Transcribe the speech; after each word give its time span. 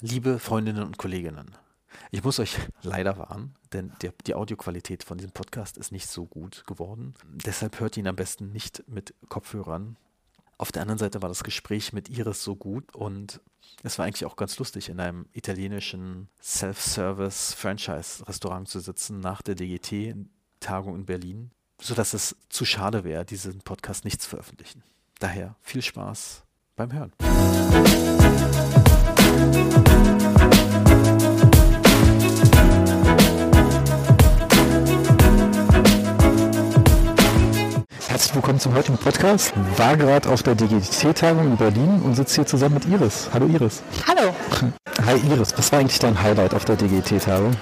Liebe 0.00 0.38
Freundinnen 0.38 0.84
und 0.84 0.96
Kolleginnen, 0.96 1.56
ich 2.12 2.22
muss 2.22 2.38
euch 2.38 2.56
leider 2.82 3.18
warnen, 3.18 3.56
denn 3.72 3.90
die, 4.00 4.10
die, 4.28 4.36
Audioqualität 4.36 5.02
von 5.02 5.18
diesem 5.18 5.32
Podcast 5.32 5.76
ist 5.76 5.90
nicht 5.90 6.08
so 6.08 6.24
gut 6.24 6.62
geworden. 6.68 7.14
Deshalb 7.44 7.80
hört 7.80 7.96
ihn 7.96 8.06
am 8.06 8.14
besten 8.14 8.52
nicht 8.52 8.84
mit 8.86 9.12
Kopfhörern. 9.28 9.96
Auf 10.56 10.70
der 10.70 10.82
anderen 10.82 11.00
Seite 11.00 11.20
war 11.20 11.28
das 11.28 11.42
Gespräch 11.42 11.92
mit 11.92 12.08
Iris 12.10 12.44
so 12.44 12.54
gut 12.54 12.94
und 12.94 13.40
es 13.82 13.98
war 13.98 14.06
eigentlich 14.06 14.24
auch 14.24 14.36
ganz 14.36 14.56
lustig, 14.60 14.88
in 14.88 15.00
einem 15.00 15.26
italienischen 15.32 16.28
Self-Service-Franchise-Restaurant 16.40 18.68
zu 18.68 18.78
sitzen 18.78 19.18
nach 19.18 19.42
der 19.42 19.56
DGT-Tagung 19.56 20.94
in 20.94 21.06
Berlin, 21.06 21.50
sodass 21.80 22.14
es 22.14 22.36
zu 22.50 22.64
schade 22.64 23.02
wäre, 23.02 23.24
diesen 23.24 23.62
Podcast 23.62 24.04
nicht 24.04 24.22
zu 24.22 24.30
veröffentlichen. 24.30 24.84
Daher 25.18 25.56
viel 25.60 25.82
Spaß 25.82 26.44
beim 26.76 26.92
Hören. 26.92 27.12
Herzlich 38.08 38.34
willkommen 38.34 38.58
zum 38.58 38.74
heutigen 38.74 38.98
Podcast. 38.98 39.52
War 39.76 39.96
gerade 39.96 40.28
auf 40.28 40.42
der 40.42 40.54
DGT-Tagung 40.54 41.52
in 41.52 41.56
Berlin 41.56 42.02
und 42.02 42.14
sitze 42.14 42.36
hier 42.36 42.46
zusammen 42.46 42.74
mit 42.74 42.86
Iris. 42.86 43.28
Hallo 43.32 43.46
Iris. 43.46 43.82
Hallo. 44.06 44.34
Hi 45.06 45.16
Iris, 45.30 45.56
was 45.56 45.70
war 45.72 45.78
eigentlich 45.78 45.98
dein 45.98 46.20
Highlight 46.20 46.52
auf 46.52 46.64
der 46.64 46.76
DGT-Tagung? 46.76 47.56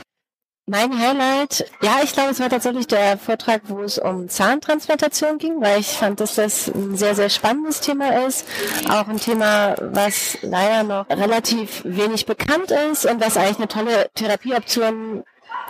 Mein 0.69 0.98
Highlight, 0.98 1.70
ja, 1.80 2.01
ich 2.02 2.12
glaube, 2.12 2.33
es 2.33 2.41
war 2.41 2.48
tatsächlich 2.48 2.88
der 2.88 3.19
Vortrag, 3.19 3.62
wo 3.69 3.83
es 3.83 3.98
um 3.98 4.29
Zahntransplantation 4.29 5.38
ging, 5.38 5.61
weil 5.61 5.79
ich 5.79 5.87
fand, 5.87 6.19
dass 6.19 6.34
das 6.34 6.66
ein 6.66 6.97
sehr, 6.97 7.15
sehr 7.15 7.30
spannendes 7.30 7.80
Thema 7.80 8.27
ist. 8.27 8.48
Auch 8.91 9.07
ein 9.07 9.19
Thema, 9.19 9.77
was 9.80 10.37
leider 10.43 10.83
noch 10.83 11.09
relativ 11.09 11.83
wenig 11.84 12.27
bekannt 12.27 12.73
ist 12.91 13.07
und 13.07 13.21
was 13.21 13.37
eigentlich 13.37 13.59
eine 13.59 13.69
tolle 13.69 14.10
Therapieoption 14.16 15.23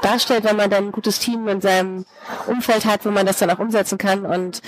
darstellt, 0.02 0.44
wenn 0.44 0.56
man 0.56 0.70
dann 0.70 0.86
ein 0.86 0.92
gutes 0.92 1.18
Team 1.18 1.48
in 1.48 1.60
seinem 1.60 2.04
Umfeld 2.46 2.84
hat, 2.84 3.04
wo 3.04 3.10
man 3.10 3.26
das 3.26 3.38
dann 3.38 3.50
auch 3.50 3.58
umsetzen 3.58 3.98
kann. 3.98 4.24
Und 4.24 4.62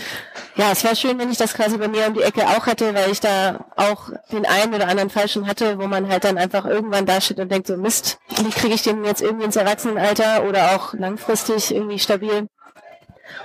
ja, 0.57 0.73
es 0.73 0.85
wäre 0.85 0.97
schön, 0.97 1.19
wenn 1.19 1.31
ich 1.31 1.39
das 1.39 1.55
quasi 1.55 1.79
bei 1.79 1.89
mir 1.89 2.07
um 2.07 2.15
die 2.15 2.23
Ecke 2.23 2.47
auch 2.47 2.67
hätte, 2.67 2.95
weil 2.95 3.11
ich 3.11 3.21
da 3.21 3.67
auch 3.77 4.11
den 4.33 4.47
einen 4.47 4.75
oder 4.75 4.89
anderen 4.89 5.11
Fall 5.11 5.29
schon 5.29 5.47
hatte, 5.47 5.79
wo 5.79 5.87
man 5.87 6.09
halt 6.09 6.25
dann 6.25 6.39
einfach 6.39 6.65
irgendwann 6.65 7.07
dasteht 7.07 7.39
und 7.39 7.51
denkt 7.51 7.67
so, 7.67 7.77
Mist, 7.77 8.19
wie 8.37 8.51
kriege 8.51 8.75
ich 8.75 8.83
den 8.83 9.05
jetzt 9.05 9.23
irgendwie 9.23 9.45
ins 9.45 9.57
Erwachsenenalter 9.57 10.45
oder 10.49 10.75
auch 10.75 10.95
langfristig 10.95 11.75
irgendwie 11.75 11.99
stabil? 11.99 12.49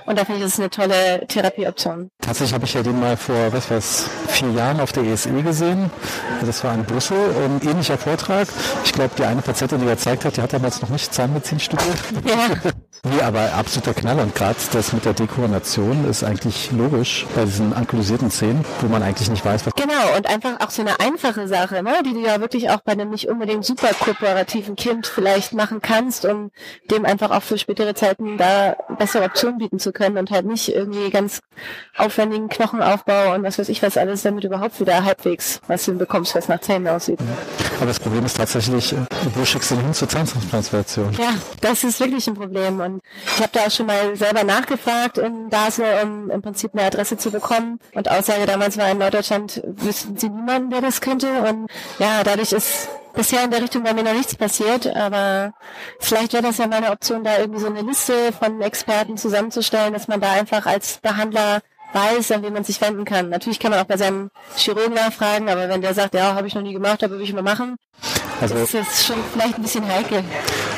Und 0.06 0.18
da 0.18 0.24
finde 0.24 0.38
ich, 0.38 0.44
das 0.44 0.54
ist 0.54 0.60
eine 0.60 0.70
tolle 0.70 1.26
Therapieoption. 1.26 2.10
Tatsächlich 2.20 2.54
habe 2.54 2.64
ich 2.64 2.74
ja 2.74 2.82
den 2.82 3.00
mal 3.00 3.16
vor, 3.16 3.52
was 3.52 3.70
weiß, 3.70 4.08
vier 4.28 4.50
Jahren 4.50 4.80
auf 4.80 4.92
der 4.92 5.04
ESE 5.04 5.30
gesehen. 5.42 5.90
Das 6.44 6.62
war 6.64 6.74
in 6.74 6.84
Brüssel. 6.84 7.16
Ein 7.16 7.60
ähnlicher 7.66 7.98
Vortrag. 7.98 8.48
Ich 8.84 8.92
glaube, 8.92 9.10
die 9.16 9.24
eine 9.24 9.42
Patientin, 9.42 9.80
die 9.80 9.86
er 9.86 9.94
gezeigt 9.96 10.24
hat, 10.24 10.36
die 10.36 10.42
hat 10.42 10.52
damals 10.52 10.80
noch 10.82 10.90
nicht 10.90 11.12
Zahnmedizin 11.12 11.60
studiert. 11.60 11.96
Ja. 12.26 12.70
nee, 13.04 13.20
aber 13.20 13.54
absoluter 13.54 13.94
Knaller. 13.94 14.22
Und 14.22 14.34
gerade 14.34 14.56
das 14.72 14.92
mit 14.92 15.04
der 15.04 15.14
Dekoration 15.14 16.08
ist 16.08 16.24
eigentlich 16.24 16.72
logisch 16.72 17.26
bei 17.34 17.44
diesen 17.44 17.72
anklusierten 17.72 18.30
Zähnen, 18.30 18.64
wo 18.80 18.88
man 18.88 19.02
eigentlich 19.02 19.30
nicht 19.30 19.44
weiß, 19.44 19.66
was... 19.66 19.74
Genau, 19.74 20.16
und 20.16 20.26
einfach 20.26 20.60
auch 20.60 20.70
so 20.70 20.82
eine 20.82 20.98
einfache 21.00 21.46
Sache, 21.48 21.82
ne, 21.82 22.02
die 22.04 22.12
du 22.12 22.20
ja 22.20 22.40
wirklich 22.40 22.70
auch 22.70 22.80
bei 22.80 22.92
einem 22.92 23.10
nicht 23.10 23.28
unbedingt 23.28 23.64
super 23.64 23.88
kooperativen 23.98 24.76
Kind 24.76 25.06
vielleicht 25.06 25.52
machen 25.52 25.80
kannst, 25.80 26.24
um 26.24 26.50
dem 26.90 27.04
einfach 27.04 27.30
auch 27.30 27.42
für 27.42 27.58
spätere 27.58 27.94
Zeiten 27.94 28.38
da 28.38 28.76
bessere 28.98 29.24
Optionen 29.24 29.58
bieten 29.58 29.78
zu 29.78 29.92
können 29.92 30.18
und 30.18 30.30
halt 30.30 30.46
nicht 30.46 30.68
irgendwie 30.68 31.10
ganz 31.10 31.40
aufwendigen 31.96 32.48
Knochenaufbau 32.48 33.34
und 33.34 33.42
was 33.42 33.58
weiß 33.58 33.68
ich 33.68 33.82
was 33.82 33.96
alles, 33.96 34.22
damit 34.22 34.44
überhaupt 34.44 34.80
wieder 34.80 35.04
halbwegs 35.04 35.60
was 35.66 35.84
hinbekommst, 35.84 36.34
was 36.34 36.48
nach 36.48 36.60
Zähnen 36.60 36.88
aussieht. 36.88 37.18
Aber 37.76 37.86
das 37.86 38.00
Problem 38.00 38.24
ist 38.24 38.36
tatsächlich, 38.36 38.92
äh, 38.92 38.96
wo 39.34 39.44
schickst 39.44 39.70
du 39.70 39.74
den 39.76 39.84
hin 39.84 39.94
zur 39.94 40.08
Zahntransplantation? 40.08 41.12
Ja, 41.18 41.34
das 41.60 41.84
ist 41.84 42.00
wirklich 42.00 42.26
ein 42.26 42.34
Problem 42.34 42.80
und 42.80 42.93
ich 43.34 43.42
habe 43.42 43.50
da 43.52 43.60
auch 43.66 43.70
schon 43.70 43.86
mal 43.86 44.16
selber 44.16 44.44
nachgefragt 44.44 45.18
in 45.18 45.48
Basel, 45.48 45.86
um 46.02 46.30
im 46.30 46.42
Prinzip 46.42 46.72
eine 46.74 46.84
Adresse 46.84 47.16
zu 47.16 47.30
bekommen. 47.30 47.78
Und 47.94 48.10
Aussage 48.10 48.46
damals 48.46 48.76
war 48.78 48.90
in 48.90 48.98
Norddeutschland, 48.98 49.62
wüssten 49.64 50.16
sie 50.16 50.28
niemanden, 50.28 50.70
der 50.70 50.80
das 50.80 51.00
könnte. 51.00 51.28
Und 51.42 51.68
ja, 51.98 52.22
dadurch 52.24 52.52
ist 52.52 52.88
bisher 53.14 53.44
in 53.44 53.50
der 53.50 53.62
Richtung 53.62 53.84
bei 53.84 53.94
mir 53.94 54.02
noch 54.02 54.12
nichts 54.12 54.34
passiert, 54.34 54.86
aber 54.86 55.54
vielleicht 56.00 56.32
wäre 56.32 56.42
das 56.42 56.58
ja 56.58 56.66
mal 56.66 56.76
eine 56.76 56.90
Option, 56.90 57.24
da 57.24 57.38
irgendwie 57.38 57.60
so 57.60 57.68
eine 57.68 57.82
Liste 57.82 58.32
von 58.32 58.60
Experten 58.60 59.16
zusammenzustellen, 59.16 59.92
dass 59.92 60.08
man 60.08 60.20
da 60.20 60.32
einfach 60.32 60.66
als 60.66 60.98
Behandler 60.98 61.60
weiß, 61.92 62.32
an 62.32 62.42
wen 62.42 62.52
man 62.52 62.64
sich 62.64 62.80
wenden 62.80 63.04
kann. 63.04 63.30
Natürlich 63.30 63.60
kann 63.60 63.70
man 63.70 63.80
auch 63.80 63.86
bei 63.86 63.96
seinem 63.96 64.30
Chirurgen 64.56 64.94
nachfragen, 64.94 65.48
aber 65.48 65.68
wenn 65.68 65.80
der 65.80 65.94
sagt, 65.94 66.14
ja, 66.14 66.34
habe 66.34 66.48
ich 66.48 66.54
noch 66.54 66.62
nie 66.62 66.72
gemacht, 66.72 67.04
aber 67.04 67.14
will 67.14 67.22
ich 67.22 67.32
mal 67.32 67.42
machen, 67.42 67.76
also, 68.52 68.66
das 68.66 68.74
ist 68.74 69.06
schon 69.06 69.16
vielleicht 69.32 69.56
ein 69.56 69.62
bisschen 69.62 69.86
heikel. 69.88 70.22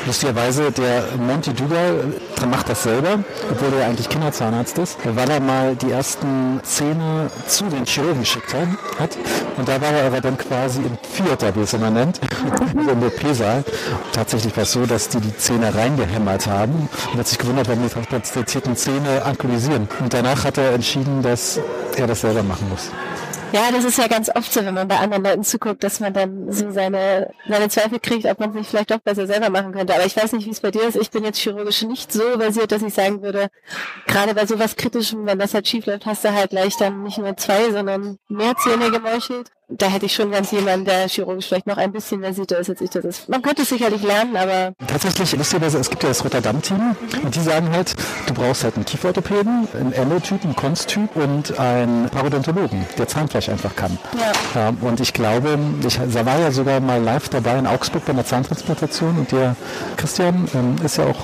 Lustigerweise, 0.05 0.71
der 0.71 1.03
Monty 1.17 1.53
Dugal 1.53 2.13
macht 2.49 2.69
das 2.69 2.83
selber, 2.83 3.19
obwohl 3.51 3.79
er 3.79 3.87
eigentlich 3.87 4.07
Kinderzahnarzt 4.07 4.77
ist, 4.77 4.97
weil 5.03 5.29
er 5.29 5.39
mal 5.39 5.75
die 5.75 5.91
ersten 5.91 6.59
Zähne 6.63 7.29
zu 7.47 7.65
den 7.65 7.85
Chirurgen 7.85 8.21
geschickt 8.21 8.53
hat. 8.53 9.09
Und 9.57 9.67
da 9.67 9.81
war 9.81 9.91
er 9.91 10.07
aber 10.07 10.21
dann 10.21 10.37
quasi 10.37 10.79
im 10.79 10.97
Theater, 11.15 11.55
wie 11.55 11.61
es 11.61 11.73
immer 11.73 11.89
nennt, 11.89 12.21
im 12.73 13.03
OP-Saal. 13.03 13.63
Tatsächlich 14.13 14.55
war 14.55 14.63
es 14.63 14.71
so, 14.71 14.85
dass 14.85 15.09
die 15.09 15.19
die 15.19 15.35
Zähne 15.35 15.73
reingehämmert 15.73 16.47
haben 16.47 16.89
und 17.11 17.19
hat 17.19 17.27
sich 17.27 17.37
gewundert, 17.37 17.67
warum 17.67 17.83
die 17.83 17.89
transplantierten 17.89 18.75
Zähne 18.75 19.23
anklusieren. 19.25 19.89
Und 19.99 20.13
danach 20.13 20.45
hat 20.45 20.57
er 20.57 20.73
entschieden, 20.73 21.21
dass 21.21 21.59
er 21.95 22.07
das 22.07 22.21
selber 22.21 22.43
machen 22.43 22.69
muss. 22.69 22.91
Ja, 23.53 23.71
das 23.71 23.85
ist 23.85 23.97
ja 23.97 24.07
ganz 24.07 24.29
oft 24.29 24.51
so, 24.51 24.63
wenn 24.65 24.73
man 24.73 24.87
bei 24.87 24.97
anderen 24.97 25.23
Leuten 25.23 25.43
zuguckt, 25.43 25.83
dass 25.83 26.01
man 26.01 26.13
dann 26.13 26.51
so 26.51 26.69
seine, 26.71 27.31
seine 27.47 27.69
Zweifel 27.69 27.99
kriegt, 27.99 28.25
ob 28.25 28.39
man 28.39 28.49
es 28.49 28.55
nicht 28.55 28.69
vielleicht 28.69 28.91
doch 28.91 28.99
besser 28.99 29.25
selber 29.25 29.49
machen 29.49 29.71
könnte. 29.71 29.95
Aber 29.95 30.05
ich 30.05 30.17
weiß 30.17 30.33
nicht, 30.33 30.45
wie 30.45 30.51
es 30.51 30.59
bei 30.59 30.69
dir 30.69 30.83
ist. 30.83 30.97
Ich 30.97 31.11
bin 31.11 31.23
jetzt 31.23 31.39
chirurgisch 31.39 31.83
nicht 31.83 32.11
so 32.11 32.23
versiert, 32.37 32.71
dass 32.71 32.81
ich 32.81 32.93
sagen 32.93 33.21
würde, 33.21 33.47
gerade 34.05 34.33
bei 34.33 34.45
sowas 34.45 34.75
Kritischem, 34.75 35.25
wenn 35.25 35.39
das 35.39 35.53
halt 35.53 35.67
schief 35.67 35.85
läuft, 35.85 36.05
hast 36.05 36.25
du 36.25 36.33
halt 36.33 36.49
gleich 36.49 36.75
dann 36.77 37.03
nicht 37.03 37.17
nur 37.19 37.37
zwei, 37.37 37.71
sondern 37.71 38.19
mehr 38.27 38.55
Zähne 38.57 38.91
gemeuchelt 38.91 39.49
da 39.69 39.87
hätte 39.87 40.05
ich 40.05 40.13
schon 40.13 40.31
ganz 40.31 40.51
jemanden, 40.51 40.85
der 40.85 41.07
chirurgisch 41.09 41.47
vielleicht 41.47 41.67
noch 41.67 41.77
ein 41.77 41.91
bisschen 41.91 42.21
versierter 42.21 42.59
ist 42.59 42.69
als 42.69 42.81
ich 42.81 42.89
das 42.89 43.03
ist. 43.03 43.29
Man 43.29 43.41
könnte 43.41 43.63
es 43.63 43.69
sicherlich 43.69 44.01
lernen, 44.01 44.37
aber... 44.37 44.73
Tatsächlich, 44.87 45.35
lustigerweise, 45.35 45.77
es 45.77 45.89
gibt 45.89 46.03
ja 46.03 46.09
das 46.09 46.23
Rotterdam-Team 46.23 46.95
und 47.23 47.35
die 47.35 47.39
sagen 47.41 47.69
halt, 47.71 47.93
du 48.27 48.33
brauchst 48.33 48.63
halt 48.63 48.75
einen 48.75 48.85
Kieferorthopäden, 48.85 49.67
einen 49.77 49.91
Endotyp, 49.91 50.43
einen 50.43 50.55
Konstyp 50.55 51.13
und 51.15 51.59
einen 51.59 52.09
Parodontologen, 52.09 52.85
der 52.97 53.07
Zahnfleisch 53.07 53.49
einfach 53.49 53.75
kann. 53.75 53.97
Ja. 54.17 54.31
ja. 54.61 54.73
und 54.81 55.01
ich 55.01 55.11
glaube, 55.13 55.59
ich 55.85 55.99
war 55.99 56.39
ja 56.39 56.51
sogar 56.51 56.79
mal 56.79 57.01
live 57.01 57.27
dabei 57.29 57.59
in 57.59 57.67
Augsburg 57.67 58.05
bei 58.05 58.13
einer 58.13 58.25
Zahntransplantation 58.25 59.19
und 59.19 59.31
der 59.31 59.55
Christian 59.97 60.47
ähm, 60.53 60.75
ist 60.83 60.97
ja 60.97 61.05
auch 61.05 61.17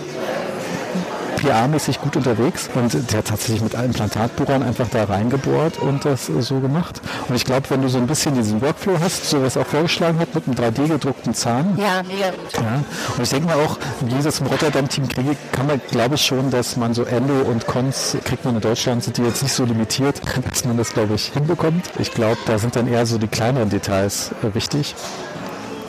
PA-mäßig 1.43 1.99
gut 1.99 2.15
unterwegs 2.15 2.69
und 2.73 2.93
der 3.11 3.17
hat 3.17 3.27
tatsächlich 3.27 3.61
mit 3.61 3.73
Implantatbohrern 3.73 4.63
einfach 4.63 4.87
da 4.89 5.03
reingebohrt 5.03 5.77
und 5.79 6.05
das 6.05 6.27
so 6.27 6.59
gemacht. 6.59 7.01
Und 7.27 7.35
ich 7.35 7.43
glaube, 7.43 7.69
wenn 7.69 7.81
du 7.81 7.89
so 7.89 7.97
ein 7.97 8.07
bisschen 8.07 8.35
diesen 8.35 8.61
Workflow 8.61 8.97
hast, 9.01 9.29
so 9.29 9.43
was 9.43 9.57
auch 9.57 9.65
vorgeschlagen 9.65 10.19
hat 10.19 10.33
mit 10.33 10.47
einem 10.47 10.55
3D-gedruckten 10.55 11.33
Zahn. 11.33 11.77
Ja, 11.77 12.01
mega 12.03 12.29
gut. 12.29 12.53
Ja. 12.53 12.83
Und 13.17 13.23
ich 13.23 13.29
denke 13.29 13.47
mal 13.47 13.57
auch, 13.57 13.77
im 13.99 14.07
Gegensatz 14.07 14.37
zum 14.37 14.47
Rotterdam-Team 14.47 15.09
kriege, 15.09 15.35
kann 15.51 15.67
man, 15.67 15.81
glaube 15.91 16.15
ich 16.15 16.25
schon, 16.25 16.49
dass 16.49 16.77
man 16.77 16.93
so 16.93 17.03
Endo 17.03 17.41
und 17.41 17.67
Cons 17.67 18.17
kriegt 18.23 18.45
man 18.45 18.55
in 18.55 18.61
Deutschland, 18.61 19.03
sind 19.03 19.17
die 19.17 19.23
jetzt 19.23 19.43
nicht 19.43 19.53
so 19.53 19.65
limitiert, 19.65 20.21
dass 20.49 20.63
man 20.63 20.77
das, 20.77 20.93
glaube 20.93 21.15
ich, 21.15 21.25
hinbekommt. 21.33 21.89
Ich 21.99 22.11
glaube, 22.11 22.37
da 22.45 22.57
sind 22.57 22.75
dann 22.75 22.87
eher 22.87 23.05
so 23.05 23.17
die 23.17 23.27
kleineren 23.27 23.69
Details 23.69 24.31
äh, 24.43 24.55
wichtig. 24.55 24.95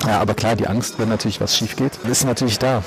Ja, 0.06 0.20
aber 0.20 0.34
klar, 0.34 0.56
die 0.56 0.66
Angst, 0.66 0.98
wenn 0.98 1.08
natürlich 1.08 1.40
was 1.40 1.56
schief 1.56 1.76
geht, 1.76 1.92
ist 2.10 2.24
natürlich 2.24 2.58
da. 2.58 2.82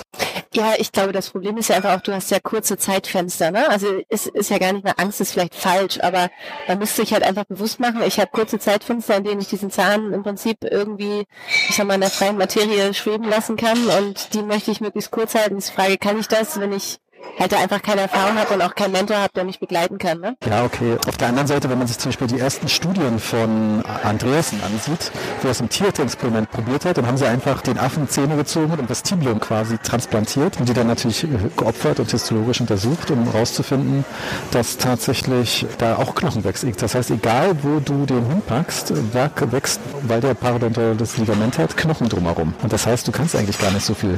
Ja, 0.54 0.74
ich 0.78 0.92
glaube, 0.92 1.12
das 1.12 1.30
Problem 1.30 1.58
ist 1.58 1.70
ja 1.70 1.76
einfach 1.76 1.98
auch, 1.98 2.02
du 2.02 2.14
hast 2.14 2.32
ja 2.32 2.40
kurze 2.40 2.78
Zeitfenster, 2.78 3.52
ne? 3.52 3.70
Also 3.70 4.02
es 4.10 4.28
ist 4.28 4.50
ja 4.50 4.58
gar 4.58 4.72
nicht 4.72 4.84
mehr 4.84 4.98
Angst, 5.00 5.20
ist 5.20 5.34
vielleicht 5.34 5.56
falsch, 5.56 6.00
aber 6.02 6.30
man 6.68 6.80
müsste 6.80 7.02
sich 7.02 7.14
halt 7.14 7.24
einfach 7.24 7.46
bewusst 7.46 7.80
machen, 7.80 8.02
ich 8.04 8.20
habe 8.20 8.32
kurze 8.32 8.58
Zeitfenster, 8.58 9.18
in 9.18 9.24
denen 9.26 9.42
ich 9.42 9.48
diesen 9.48 9.72
Zahn 9.72 10.14
im 10.14 10.24
Prinzip 10.24 10.60
irgendwie, 10.64 11.26
ich 11.70 11.76
sag 11.76 11.86
mal, 11.86 11.96
in 11.96 12.02
der 12.02 12.10
freien 12.10 12.38
Materie 12.38 12.94
schweben 12.94 13.28
lassen 13.28 13.58
kann 13.58 13.78
und 13.88 14.34
die 14.34 14.42
möchte 14.42 14.72
ich 14.72 14.80
möglichst 14.82 15.12
kurz 15.12 15.36
halten. 15.36 15.58
Die 15.58 15.72
Frage, 15.72 15.98
kann 15.98 16.20
ich 16.20 16.28
das, 16.28 16.60
wenn 16.60 16.72
ich 16.72 16.98
halt 17.40 17.54
einfach 17.54 17.82
keine 17.82 18.02
Erfahrung 18.02 18.38
habe 18.38 18.54
und 18.54 18.62
auch 18.62 18.76
keinen 18.76 18.92
Mentor 18.94 19.18
habe, 19.18 19.34
der 19.36 19.44
mich 19.44 19.60
begleiten 19.60 19.98
kann. 19.98 20.20
Ne? 20.20 20.36
Ja, 20.50 20.66
okay. 20.66 20.98
Auf 21.08 21.18
der 21.18 21.28
anderen 21.30 21.48
Seite, 21.48 21.70
wenn 21.70 21.78
man 21.78 21.88
sich 21.88 21.98
zum 21.98 22.10
Beispiel 22.10 22.28
die 22.28 22.40
ersten 22.40 22.68
Studien 22.68 23.20
von 23.20 23.84
Andreasen 24.04 24.62
ansieht, 24.64 25.12
wo 25.42 25.48
er 25.48 25.52
es 25.52 25.60
im 25.60 25.70
Tierexperiment 25.70 26.50
probiert 26.52 26.86
hat, 26.86 26.98
dann 26.98 27.08
haben 27.08 27.18
sie 27.18 27.28
einfach 27.28 27.62
den 27.62 27.78
Affen 27.78 28.10
Zähne 28.10 28.36
gezogen 28.36 28.74
und 28.74 28.90
das 28.90 29.04
Tibium 29.04 29.40
quasi 29.40 29.78
transplantiert 29.78 30.60
und 30.60 30.70
die 30.70 30.74
dann 30.74 30.88
natürlich 30.88 31.26
geopfert 31.56 32.00
und 32.00 32.10
histologisch 32.10 32.62
untersucht, 32.62 33.12
um 33.12 33.32
herauszufinden, 33.32 34.06
dass 34.52 34.78
tatsächlich 34.78 35.66
da 35.78 35.98
auch 35.98 36.16
Knochen 36.16 36.44
wächst. 36.44 36.66
Das 36.82 36.96
heißt, 36.96 37.12
egal 37.12 37.58
wo 37.64 37.80
du 37.80 38.06
den 38.06 38.26
hinpackst, 38.28 38.94
wächst, 39.14 39.80
weil 40.04 40.22
der 40.22 40.34
Parodontal 40.34 40.96
das 40.96 41.18
Ligament 41.18 41.58
hat, 41.58 41.78
Knochen 41.78 42.10
drumherum. 42.10 42.54
Und 42.62 42.74
das 42.74 42.86
heißt, 42.86 43.08
du 43.08 43.12
kannst 43.12 43.36
eigentlich 43.36 43.60
gar 43.60 43.72
nicht 43.72 43.86
so 43.86 43.94
viel 43.94 44.18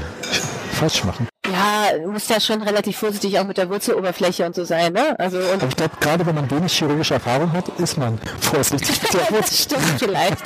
falsch 0.72 1.04
machen. 1.04 1.28
Ja, 1.52 2.08
muss 2.08 2.28
ja 2.28 2.40
schon 2.40 2.62
relativ 2.62 2.98
vorsichtig 2.98 3.40
auch 3.40 3.46
mit 3.46 3.58
der 3.58 3.70
Wurzeloberfläche 3.70 4.46
und 4.46 4.56
so 4.56 4.64
sein, 4.64 4.94
ne? 4.94 5.18
Also 5.20 5.38
und 5.38 5.62
Aber 5.62 5.68
ich 5.68 5.76
glaube, 5.76 5.96
gerade 6.00 6.26
wenn 6.26 6.36
man 6.36 6.52
wenig 6.52 6.74
chirurgische 6.74 7.16
Erfahrung 7.16 7.52
hat, 7.54 7.70
ist 7.80 7.98
man 7.98 8.20
vorsichtig 8.42 9.02
mit 9.02 9.14
der 9.14 9.22
Wurzel. 9.32 9.56
Stimmt 9.56 10.00
vielleicht. 10.00 10.38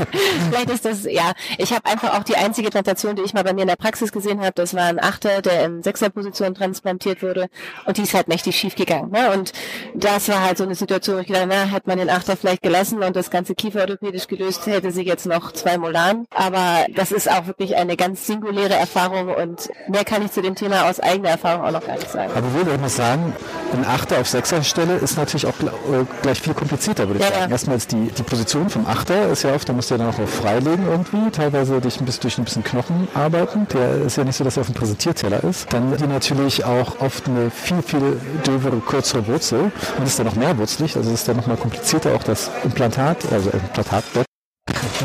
vielleicht 0.49 0.69
ist 0.69 0.85
das, 0.85 1.03
ja. 1.05 1.33
Ich 1.57 1.73
habe 1.73 1.85
einfach 1.85 2.17
auch 2.17 2.23
die 2.23 2.35
einzige 2.35 2.69
Transplantation, 2.69 3.15
die 3.15 3.23
ich 3.23 3.33
mal 3.33 3.43
bei 3.43 3.53
mir 3.53 3.61
in 3.61 3.67
der 3.67 3.75
Praxis 3.75 4.11
gesehen 4.11 4.41
habe, 4.41 4.51
das 4.55 4.73
war 4.73 4.83
ein 4.83 4.99
Achter, 4.99 5.41
der 5.41 5.65
in 5.65 5.83
Sechserposition 5.83 6.53
transplantiert 6.53 7.21
wurde 7.21 7.47
und 7.85 7.97
die 7.97 8.03
ist 8.03 8.13
halt 8.13 8.27
mächtig 8.27 8.57
schief 8.57 8.75
gegangen. 8.75 9.11
Ne? 9.11 9.31
Und 9.31 9.53
das 9.93 10.27
war 10.29 10.43
halt 10.43 10.57
so 10.57 10.63
eine 10.63 10.75
Situation, 10.75 11.17
wo 11.17 11.21
ich 11.21 11.27
gedacht, 11.27 11.45
na, 11.47 11.63
hätte 11.63 11.87
man 11.87 11.97
den 11.97 12.09
Achter 12.09 12.35
vielleicht 12.35 12.61
gelassen 12.61 13.01
und 13.03 13.15
das 13.15 13.29
ganze 13.29 13.55
Kiefer 13.55 13.81
orthopädisch 13.81 14.27
gelöst, 14.27 14.65
hätte 14.67 14.91
sie 14.91 15.03
jetzt 15.03 15.25
noch 15.25 15.51
zwei 15.51 15.77
Molaren. 15.77 16.25
Aber 16.35 16.85
das 16.93 17.11
ist 17.11 17.29
auch 17.29 17.47
wirklich 17.47 17.75
eine 17.75 17.95
ganz 17.95 18.27
singuläre 18.27 18.73
Erfahrung 18.73 19.29
und 19.29 19.69
mehr 19.87 20.03
kann 20.03 20.23
ich 20.23 20.31
zu 20.31 20.41
dem 20.41 20.55
Thema 20.55 20.89
aus 20.89 20.92
eigener 20.99 21.29
Erfahrung 21.29 21.65
auch 21.65 21.71
noch 21.71 21.85
gar 21.85 21.95
nicht 21.95 22.11
sagen. 22.11 22.31
Aber 22.35 22.47
ich 22.47 22.53
würde 22.53 22.71
auch 22.73 22.79
mal 22.79 22.89
sagen, 22.89 23.33
ein 23.73 23.85
Achter 23.85 24.19
auf 24.19 24.27
Sechser-Stelle 24.27 24.95
ist 24.95 25.17
natürlich 25.17 25.45
auch 25.45 25.59
äh, 25.61 26.05
gleich 26.21 26.41
viel 26.41 26.53
komplizierter, 26.53 27.07
würde 27.07 27.19
ich 27.19 27.25
ja, 27.25 27.31
sagen. 27.31 27.45
Ja. 27.45 27.51
Erstmal 27.51 27.77
ist 27.77 27.91
die, 27.91 28.11
die 28.11 28.23
Position 28.23 28.69
vom 28.69 28.85
Achter 28.85 29.29
ist 29.29 29.43
ja 29.43 29.53
oft, 29.53 29.67
da 29.67 29.73
musst 29.73 29.89
du 29.89 29.95
ja 29.95 29.99
dann 29.99 30.13
auch 30.13 30.19
auf 30.19 30.29
freilegen 30.29 30.87
irgendwie, 30.87 31.31
teilweise 31.31 31.79
dich 31.81 31.99
ein 31.99 32.05
bisschen 32.05 32.21
durch 32.21 32.37
ein 32.37 32.43
bisschen 32.43 32.63
Knochen 32.63 33.07
arbeiten. 33.13 33.67
Der 33.73 34.01
ist 34.01 34.17
ja 34.17 34.23
nicht 34.23 34.35
so, 34.35 34.43
dass 34.43 34.57
er 34.57 34.61
auf 34.61 34.67
dem 34.67 34.75
Präsentierteller 34.75 35.43
ist. 35.43 35.71
Dann 35.71 35.95
die 35.97 36.07
natürlich 36.07 36.65
auch 36.65 36.99
oft 36.99 37.27
eine 37.27 37.49
viel, 37.49 37.81
viel 37.81 38.19
dövere, 38.45 38.77
kürzere 38.77 39.27
Wurzel 39.27 39.71
und 39.97 40.05
ist 40.05 40.19
dann 40.19 40.25
noch 40.25 40.35
mehr 40.35 40.57
wurzelig, 40.57 40.95
also 40.95 41.11
ist 41.11 41.27
dann 41.27 41.37
nochmal 41.37 41.57
komplizierter 41.57 42.15
auch 42.15 42.23
das 42.23 42.51
Implantat, 42.63 43.31
also 43.31 43.49
Implantatbett 43.49 44.25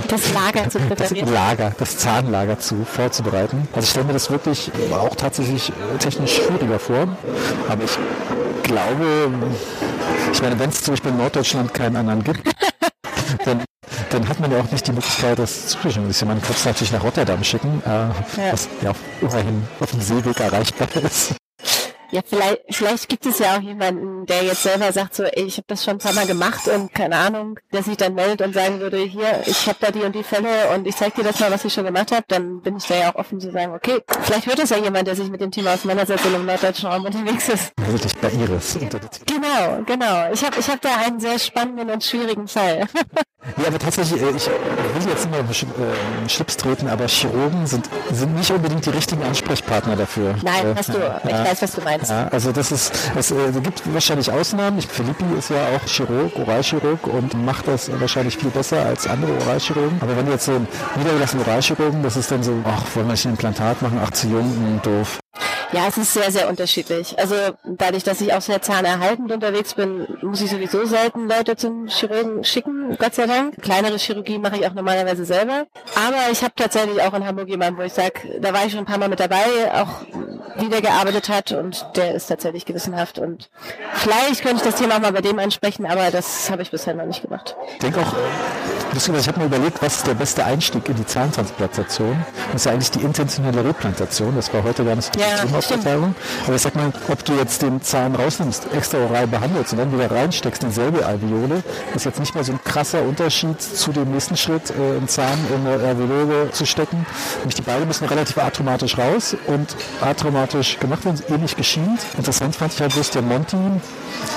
das 0.09 0.33
Lager 0.33 0.69
zu 0.69 0.79
präparieren. 0.79 1.27
Das 1.27 1.35
Lager, 1.35 1.73
das 1.79 1.99
Zahnlager 1.99 2.59
zu 2.59 2.85
vorzubereiten. 2.85 3.69
Also 3.73 3.85
ich 3.85 3.91
stelle 3.91 4.07
mir 4.07 4.13
das 4.13 4.31
wirklich 4.31 4.71
auch 4.93 5.15
tatsächlich 5.15 5.73
technisch 5.99 6.37
schwieriger 6.37 6.79
vor. 6.79 7.09
Aber 7.69 7.85
ich 7.85 7.99
glaube, 8.63 9.31
ich 10.33 10.43
meine, 10.43 10.59
wenn 10.59 10.71
es 10.71 10.83
zum 10.83 10.93
Beispiel 10.93 11.11
in 11.11 11.19
Norddeutschland 11.19 11.73
keinen 11.75 11.97
anderen 11.97 12.25
gibt, 12.25 12.41
dann, 13.45 13.65
dann 14.11 14.29
hat 14.29 14.41
man 14.41 14.51
ja 14.51 14.61
auch 14.61 14.71
nicht 14.71 14.87
die 14.87 14.93
Möglichkeit, 14.93 15.39
das 15.39 15.69
zu 15.69 15.79
schicken. 15.81 16.07
Man 16.27 16.43
kann 16.43 16.55
es 16.55 16.65
natürlich 16.65 16.93
nach 16.93 17.03
Rotterdam 17.03 17.43
schicken, 17.45 17.83
äh, 17.85 17.89
ja. 17.89 18.13
was 18.53 18.69
ja 18.83 18.93
immerhin 19.21 19.67
auf 19.81 19.91
dem 19.91 20.01
Seeweg 20.01 20.39
erreichbar 20.41 20.89
ist. 21.03 21.35
Ja, 22.11 22.23
vielleicht, 22.25 22.63
vielleicht 22.71 23.09
gibt 23.09 23.27
es 23.27 23.39
ja 23.39 23.57
auch 23.57 23.61
jemanden, 23.61 24.25
der 24.25 24.43
jetzt 24.43 24.63
selber 24.63 24.91
sagt, 24.93 25.15
so, 25.15 25.25
ey, 25.25 25.45
ich 25.45 25.59
habe 25.59 25.67
das 25.67 25.85
schon 25.85 25.95
ein 25.97 25.99
paar 25.99 26.15
Mal 26.15 26.27
gemacht 26.27 26.67
und 26.69 26.95
keine 26.95 27.17
Ahnung, 27.17 27.59
der 27.73 27.83
sich 27.83 27.99
dann 27.99 28.15
meldet 28.15 28.41
und 28.41 28.55
sagen 28.55 28.81
würde, 28.81 28.99
hier, 28.99 29.43
ich 29.45 29.67
habe 29.67 29.77
da 29.81 29.91
die 29.91 30.01
und 30.01 30.15
die 30.15 30.23
Fälle 30.23 30.71
und 30.75 30.87
ich 30.87 30.97
zeige 30.97 31.17
dir 31.17 31.25
das 31.25 31.39
mal, 31.39 31.51
was 31.51 31.65
ich 31.67 31.73
schon 31.73 31.85
gemacht 31.85 32.11
habe, 32.11 32.25
dann 32.29 32.63
bin 32.63 32.79
ich 32.79 32.87
da 32.87 32.97
ja 32.97 33.13
auch 33.13 33.17
offen 33.17 33.41
zu 33.41 33.51
sagen, 33.53 33.75
okay, 33.75 34.01
vielleicht 34.23 34.47
hört 34.47 34.59
es 34.59 34.71
ja 34.71 34.79
jemand, 34.79 35.07
der 35.07 35.17
sich 35.17 35.29
mit 35.29 35.41
dem 35.43 35.51
Thema 35.51 35.75
auseinandersetzt 35.75 36.25
und 36.25 36.35
im 36.35 36.47
norddeutschen 36.47 36.89
Raum 36.89 37.05
unterwegs 37.05 37.49
ist. 37.51 37.73
Wirklich 37.77 38.17
bei 38.17 38.31
Iris. 38.31 38.79
Genau, 39.27 39.83
genau. 39.85 40.33
Ich 40.33 40.43
habe 40.45 40.59
ich 40.59 40.69
hab 40.69 40.81
da 40.81 40.97
einen 40.97 41.21
sehr 41.21 41.39
spannenden 41.39 41.91
und 41.91 42.03
schwierigen 42.03 42.49
Fall. 42.49 42.87
ja, 43.59 43.67
aber 43.67 43.79
tatsächlich, 43.79 44.23
äh, 44.23 44.31
ich 44.31 44.47
will 44.47 45.11
jetzt 45.11 45.31
nicht 45.31 45.31
mehr 45.31 45.41
äh, 45.41 46.29
Schlips 46.29 46.57
treten, 46.57 46.89
aber 46.89 47.07
Chirurgen 47.07 47.67
sind, 47.67 47.89
sind 48.13 48.35
nicht 48.35 48.51
unbedingt 48.51 48.87
die 48.87 48.91
richtigen 48.91 49.23
Ansprechpartner 49.23 49.97
dafür. 49.97 50.37
Nein, 50.43 50.75
hast 50.75 50.89
du, 50.89 50.99
ich 51.25 51.33
weiß, 51.33 51.63
was 51.63 51.73
du 51.73 51.83
meinst 51.83 51.98
meinst. 51.99 52.11
Ja, 52.11 52.29
also 52.29 52.53
das 52.53 52.73
ist, 52.73 52.93
es 53.17 53.31
äh, 53.31 53.53
gibt 53.63 53.83
wahrscheinlich 53.93 54.31
Ausnahmen. 54.31 54.81
Philippi 54.81 55.25
ist 55.39 55.51
ja 55.51 55.57
auch 55.77 55.87
Chirurg, 55.87 56.37
Oralchirurg 56.37 57.07
und 57.07 57.45
macht 57.45 57.69
das 57.69 57.91
wahrscheinlich 58.01 58.37
viel 58.39 58.51
besser 58.51 58.85
als 58.85 59.07
andere 59.07 59.33
Oralchirurgen. 59.41 59.99
Aber 60.01 60.17
wenn 60.17 60.29
jetzt 60.29 60.47
so 60.47 60.53
ein 60.53 60.67
niedergelassene 60.97 61.43
Oralchirurgen, 61.43 62.03
das 62.03 62.17
ist 62.17 62.31
dann 62.31 62.43
so, 62.43 62.55
ach, 62.65 62.85
wollen 62.95 63.07
wir 63.07 63.13
nicht 63.13 63.27
ein 63.27 63.33
Implantat 63.33 63.83
machen? 63.83 63.99
Ach, 64.03 64.11
zu 64.11 64.29
jung, 64.29 64.45
hm, 64.45 64.81
doof. 64.83 65.19
Ja, 65.73 65.87
es 65.87 65.99
ist 65.99 66.15
sehr, 66.15 66.31
sehr 66.31 66.49
unterschiedlich. 66.49 67.19
Also 67.19 67.35
dadurch, 67.65 68.03
dass 68.03 68.21
ich 68.21 68.33
auch 68.33 68.41
sehr 68.41 68.63
zahnerhaltend 68.63 69.31
unterwegs 69.31 69.75
bin, 69.75 70.07
muss 70.23 70.41
ich 70.41 70.51
sowieso 70.51 70.87
selten 70.87 71.29
Leute 71.29 71.57
zum 71.57 71.89
Chirurgen 71.89 72.43
schicken, 72.43 72.97
Gott 72.99 73.15
sei 73.15 73.27
Dank. 73.27 73.61
Kleinere 73.61 73.99
Chirurgie 73.99 74.39
mache 74.39 74.57
ich 74.57 74.67
auch 74.67 74.75
normalerweise 74.75 75.27
selber. 75.27 75.67
Aber 75.95 76.33
ich 76.33 76.43
habe 76.43 76.55
tatsächlich 76.57 77.03
auch 77.03 77.13
in 77.13 77.27
Hamburg 77.27 77.49
jemanden, 77.49 77.79
wo 77.79 77.83
ich 77.83 77.93
sage, 77.93 78.41
da 78.41 78.53
war 78.55 78.65
ich 78.65 78.73
schon 78.73 78.81
ein 78.81 78.87
paar 78.87 78.99
Mal 78.99 79.09
mit 79.11 79.21
dabei, 79.21 79.45
auch 79.75 80.07
wieder 80.57 80.81
gearbeitet 80.81 81.29
hat 81.29 81.53
und 81.53 81.87
der 81.95 82.15
ist 82.15 82.27
tatsächlich 82.27 82.65
gewissenhaft 82.67 83.19
und 83.19 83.49
vielleicht 83.95 84.43
könnte 84.43 84.57
ich 84.57 84.63
das 84.63 84.77
Thema 84.77 84.97
auch 84.97 85.01
mal 85.01 85.13
bei 85.13 85.21
dem 85.21 85.39
ansprechen, 85.39 85.87
aber 85.87 86.11
das 86.11 86.51
habe 86.51 86.63
ich 86.63 86.71
bisher 86.71 86.95
noch 86.95 87.07
nicht 87.07 87.23
gemacht. 87.23 87.57
Ich 87.75 87.79
denke 87.79 88.01
auch, 88.01 88.13
ich 88.95 89.29
habe 89.29 89.41
mir 89.41 89.47
überlegt, 89.47 89.81
was 89.83 89.99
ist 89.99 90.07
der 90.07 90.15
beste 90.15 90.45
Einstieg 90.45 90.89
in 90.89 90.97
die 90.97 91.07
Zahntransplantation? 91.07 92.25
Das 92.53 92.63
ist 92.63 92.65
ja 92.67 92.73
eigentlich 92.73 92.91
die 92.91 93.03
intentionelle 93.03 93.65
Replantation, 93.65 94.35
das 94.35 94.53
war 94.53 94.65
heute 94.65 94.85
gar 94.85 94.97
nicht 94.97 95.15
so 95.15 95.21
ja, 95.21 95.37
Aufverteilung. 95.59 96.15
Aber 96.47 96.57
ich 96.57 96.63
sag 96.63 96.75
mal, 96.75 96.93
ob 97.09 97.25
du 97.25 97.35
jetzt 97.35 97.63
den 97.63 97.83
Zahn 97.83 98.15
rausnimmst, 98.15 98.69
extra 98.75 98.99
oral 98.99 99.27
behandelst 99.27 99.73
und 99.73 99.79
dann 99.79 99.93
wieder 99.93 100.11
reinsteckst 100.11 100.63
in 100.63 100.71
dieselbe 100.71 101.05
Alveole, 101.05 101.63
ist 101.95 102.05
jetzt 102.05 102.21
nicht 102.21 102.35
mehr 102.35 102.45
so 102.45 102.53
ein 102.53 102.61
krasser 102.65 103.03
Unterschied 103.03 103.61
zu 103.61 103.93
dem 103.93 104.11
nächsten 104.13 104.37
Schritt, 104.37 104.71
äh, 104.71 104.97
einen 104.97 105.09
Zahn 105.09 105.39
in 105.55 105.67
eine 105.67 105.85
Alveole 105.85 106.51
zu 106.53 106.67
stecken. 106.67 107.07
Nämlich 107.39 107.57
die 107.57 107.63
beiden 107.63 107.87
müssen 107.87 108.07
relativ 108.07 108.39
atromatisch 108.39 108.97
raus 108.99 109.37
und 109.47 109.77
atromatisch 110.01 110.79
gemacht 110.79 111.05
werden, 111.05 111.21
ähnlich 111.29 111.57
geschient. 111.57 112.01
Interessant 112.17 112.57
fand 112.57 112.73
ich 112.73 112.81
halt 112.81 112.95
bloß, 112.95 113.11
der 113.11 113.23
Monty 113.23 113.57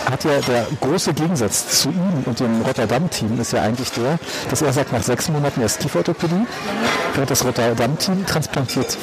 hat 0.09 0.23
ja 0.23 0.39
der 0.47 0.67
große 0.79 1.13
Gegensatz 1.13 1.81
zu 1.81 1.89
ihm 1.89 2.23
und 2.25 2.39
dem 2.39 2.61
Rotterdam-Team 2.61 3.39
ist 3.39 3.53
ja 3.53 3.61
eigentlich 3.61 3.91
der, 3.91 4.19
dass 4.49 4.61
er 4.61 4.73
sagt, 4.73 4.91
nach 4.91 5.03
sechs 5.03 5.29
Monaten 5.29 5.61
erst 5.61 5.79
Kieferorthopädie, 5.79 6.45
während 7.13 7.31
das 7.31 7.45
Rotterdam-Team 7.45 8.25
transplantiert 8.25 8.97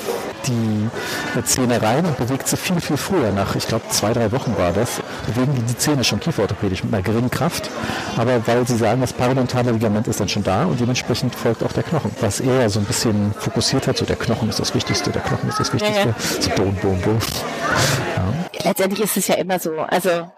die 0.46 0.88
Zähne 1.44 1.80
rein 1.80 2.04
und 2.04 2.16
bewegt 2.16 2.48
sie 2.48 2.56
viel, 2.56 2.80
viel 2.80 2.96
früher. 2.96 3.32
Nach, 3.32 3.54
ich 3.54 3.66
glaube, 3.66 3.84
zwei, 3.90 4.12
drei 4.12 4.30
Wochen 4.32 4.56
war 4.56 4.72
das, 4.72 5.00
bewegen 5.26 5.54
die 5.54 5.62
die 5.62 5.76
Zähne 5.76 6.04
schon 6.04 6.20
kieferorthopädisch 6.20 6.84
mit 6.84 6.92
einer 6.92 7.02
geringen 7.02 7.30
Kraft. 7.30 7.70
Aber 8.16 8.46
weil 8.46 8.66
sie 8.66 8.76
sagen, 8.76 9.00
das 9.00 9.12
parodontale 9.12 9.72
Ligament 9.72 10.08
ist 10.08 10.20
dann 10.20 10.28
schon 10.28 10.44
da 10.44 10.64
und 10.64 10.80
dementsprechend 10.80 11.34
folgt 11.34 11.62
auch 11.62 11.72
der 11.72 11.82
Knochen. 11.82 12.10
Was 12.20 12.40
er 12.40 12.68
so 12.70 12.80
ein 12.80 12.86
bisschen 12.86 13.32
fokussiert 13.38 13.86
hat, 13.86 13.98
so 13.98 14.04
der 14.04 14.16
Knochen 14.16 14.48
ist 14.48 14.58
das 14.58 14.74
Wichtigste, 14.74 15.10
der 15.10 15.22
Knochen 15.22 15.48
ist 15.48 15.60
das 15.60 15.72
Wichtigste. 15.72 16.14
So 16.40 16.50
boom, 16.50 16.74
boom, 16.76 17.00
boom. 17.00 17.18
Ja. 18.16 18.47
Letztendlich 18.64 19.00
ist 19.00 19.16
es 19.16 19.28
ja 19.28 19.36
immer 19.36 19.58
so. 19.58 19.72
Also 19.80 20.30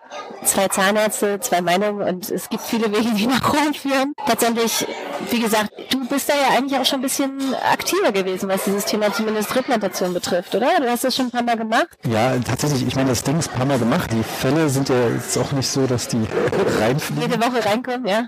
zwei 0.45 0.69
Zahnärzte, 0.69 1.39
zwei 1.41 1.61
Meinungen 1.61 2.03
und 2.03 2.31
es 2.31 2.49
gibt 2.49 2.63
viele 2.63 2.91
Wege, 2.91 3.11
die 3.15 3.27
nach 3.27 3.53
Rom 3.53 3.75
führen. 3.75 4.15
Letztendlich, 4.27 4.87
wie 5.31 5.41
gesagt, 5.41 5.71
du 5.91 6.07
bist 6.09 6.29
da 6.29 6.33
ja 6.35 6.57
eigentlich 6.57 6.79
auch 6.79 6.85
schon 6.85 7.01
ein 7.01 7.03
bisschen 7.03 7.55
aktiver 7.71 8.11
gewesen, 8.11 8.49
was 8.49 8.65
dieses 8.65 8.87
Thema 8.87 9.13
zumindest 9.13 9.55
Replantation 9.55 10.15
betrifft, 10.15 10.55
oder? 10.55 10.69
Du 10.81 10.89
hast 10.91 11.05
das 11.05 11.15
schon 11.15 11.27
ein 11.27 11.31
paar 11.31 11.43
Mal 11.43 11.57
gemacht? 11.57 11.89
Ja, 12.09 12.37
tatsächlich. 12.39 12.87
Ich 12.87 12.97
meine, 12.97 13.11
das 13.11 13.23
Ding 13.23 13.39
ist 13.39 13.51
ein 13.53 13.57
paar 13.57 13.67
Mal 13.67 13.79
gemacht. 13.79 14.11
Die 14.13 14.23
Fälle 14.23 14.69
sind 14.69 14.89
ja 14.89 15.09
jetzt 15.09 15.37
auch 15.39 15.53
nicht 15.53 15.69
so, 15.69 15.87
dass 15.87 16.09
die 16.09 16.27
reinfliegen. 16.81 17.23
Jede 17.23 17.41
Woche 17.41 17.65
reinkommen, 17.65 18.07
ja. 18.07 18.25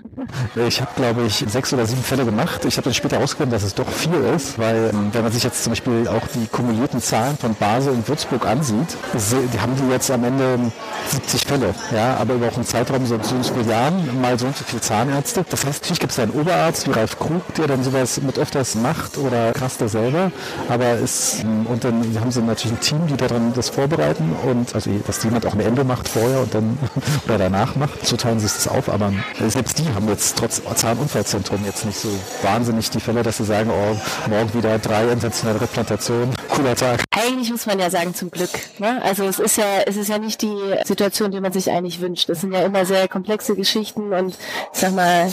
Ich 0.67 0.81
habe, 0.81 0.91
glaube 0.95 1.23
ich, 1.25 1.43
sechs 1.47 1.73
oder 1.73 1.85
sieben 1.85 2.03
Fälle 2.03 2.25
gemacht. 2.25 2.63
Ich 2.65 2.77
habe 2.77 2.85
dann 2.85 2.93
später 2.93 3.17
herausgefunden, 3.17 3.51
dass 3.51 3.63
es 3.63 3.73
doch 3.73 3.89
viel 3.89 4.13
ist, 4.35 4.59
weil 4.59 4.91
ähm, 4.93 5.09
wenn 5.11 5.23
man 5.23 5.31
sich 5.31 5.43
jetzt 5.43 5.63
zum 5.63 5.71
Beispiel 5.71 6.07
auch 6.07 6.27
die 6.35 6.47
kumulierten 6.47 7.01
Zahlen 7.01 7.37
von 7.37 7.55
Basel 7.55 7.93
und 7.93 8.07
Würzburg 8.07 8.45
ansieht, 8.45 8.95
die 9.13 9.59
haben 9.59 9.75
die 9.75 9.82
jetzt 9.91 10.09
am 10.11 10.23
Ende 10.23 10.71
70 11.09 11.45
Fälle 11.45 11.73
ja, 11.91 12.17
aber 12.17 12.35
über 12.35 12.47
auch 12.47 12.55
einen 12.55 12.65
Zeitraum 12.65 13.05
so, 13.05 13.17
so 13.21 13.53
viele 13.53 13.69
Jahren 13.69 14.21
mal 14.21 14.37
so 14.37 14.47
und 14.47 14.57
so 14.57 14.63
viele 14.63 14.81
Zahnärzte. 14.81 15.45
Das 15.49 15.65
heißt, 15.65 15.83
natürlich 15.83 15.99
gibt 15.99 16.11
es 16.11 16.17
da 16.17 16.23
einen 16.23 16.33
Oberarzt 16.33 16.87
wie 16.87 16.91
Ralf 16.91 17.19
Krug, 17.19 17.41
der 17.55 17.67
dann 17.67 17.83
sowas 17.83 18.21
mit 18.21 18.37
öfters 18.37 18.75
macht 18.75 19.17
oder 19.17 19.51
Kaster 19.53 19.87
selber, 19.87 20.31
aber 20.69 20.93
ist, 20.93 21.43
und 21.43 21.83
dann 21.83 22.03
haben 22.19 22.31
sie 22.31 22.41
natürlich 22.41 22.77
ein 22.77 22.81
Team, 22.81 23.07
die 23.07 23.17
daran 23.17 23.53
das 23.53 23.69
vorbereiten 23.69 24.35
und 24.43 24.73
also 24.75 24.89
dass 25.05 25.23
jemand 25.23 25.45
auch 25.45 25.53
ein 25.53 25.59
Ende 25.59 25.83
macht 25.83 26.07
vorher 26.07 26.41
und 26.41 26.53
dann 26.53 26.77
oder 27.25 27.37
danach 27.37 27.75
macht, 27.75 28.05
so 28.05 28.17
teilen 28.17 28.39
sie 28.39 28.45
es 28.45 28.67
auf, 28.67 28.89
aber 28.89 29.11
selbst 29.47 29.79
die 29.79 29.87
haben 29.93 30.07
jetzt 30.07 30.37
trotz 30.37 30.61
Zahnunfallzentrum 30.75 31.63
jetzt 31.65 31.85
nicht 31.85 31.97
so 31.97 32.09
wahnsinnig 32.41 32.89
die 32.89 32.99
Fälle, 32.99 33.23
dass 33.23 33.37
sie 33.37 33.45
sagen, 33.45 33.69
oh, 33.71 33.95
morgen 34.29 34.53
wieder 34.53 34.77
drei 34.79 35.07
intentionelle 35.07 35.61
Replantationen, 35.61 36.35
cooler 36.49 36.75
Tag. 36.75 37.03
Eigentlich 37.11 37.51
muss 37.51 37.65
man 37.65 37.79
ja 37.79 37.89
sagen, 37.89 38.13
zum 38.13 38.31
Glück. 38.31 38.49
Ne? 38.79 39.01
Also 39.03 39.23
es 39.23 39.39
ist 39.39 39.57
ja, 39.57 39.65
es 39.85 39.97
ist 39.97 40.09
ja 40.09 40.17
nicht 40.17 40.41
die 40.41 40.57
Situation, 40.85 41.31
die 41.31 41.39
man 41.39 41.51
sich 41.51 41.71
eigentlich 41.71 42.01
wünscht. 42.01 42.29
Das 42.29 42.41
sind 42.41 42.53
ja 42.53 42.61
immer 42.61 42.85
sehr 42.85 43.07
komplexe 43.07 43.55
Geschichten 43.55 44.13
und 44.13 44.35
sag 44.71 44.93
mal, 44.93 45.31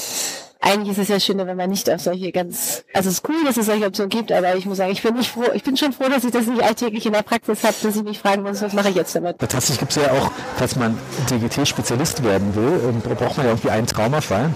eigentlich 0.60 0.90
ist 0.90 0.98
es 0.98 1.08
ja 1.08 1.18
schöner, 1.18 1.46
wenn 1.46 1.56
man 1.56 1.70
nicht 1.70 1.88
auf 1.88 2.00
solche 2.00 2.32
ganz, 2.32 2.84
also 2.92 3.08
es 3.08 3.16
ist 3.16 3.28
cool, 3.28 3.44
dass 3.46 3.56
es 3.56 3.66
solche 3.66 3.86
Optionen 3.86 4.10
gibt, 4.10 4.30
aber 4.30 4.56
ich 4.56 4.66
muss 4.66 4.76
sagen, 4.76 4.92
ich 4.92 5.02
bin 5.02 5.14
nicht 5.14 5.30
froh, 5.30 5.50
ich 5.54 5.62
bin 5.62 5.76
schon 5.76 5.92
froh, 5.92 6.08
dass 6.08 6.22
ich 6.24 6.32
das 6.32 6.46
nicht 6.46 6.62
alltäglich 6.62 7.06
in 7.06 7.12
der 7.12 7.22
Praxis 7.22 7.64
habe, 7.64 7.74
dass 7.82 7.96
ich 7.96 8.02
mich 8.02 8.18
fragen 8.18 8.42
muss, 8.42 8.60
was 8.60 8.74
mache 8.74 8.90
ich 8.90 8.94
jetzt 8.94 9.14
damit. 9.14 9.38
Tatsächlich 9.38 9.78
gibt 9.78 9.96
es 9.96 10.02
ja 10.02 10.12
auch, 10.12 10.30
falls 10.56 10.76
man 10.76 10.98
DGT-Spezialist 11.30 12.22
werden 12.24 12.54
will, 12.54 12.92
braucht 13.16 13.38
man 13.38 13.46
ja 13.46 13.52
irgendwie 13.52 13.70
einen 13.70 13.86
Traumafall. 13.86 14.54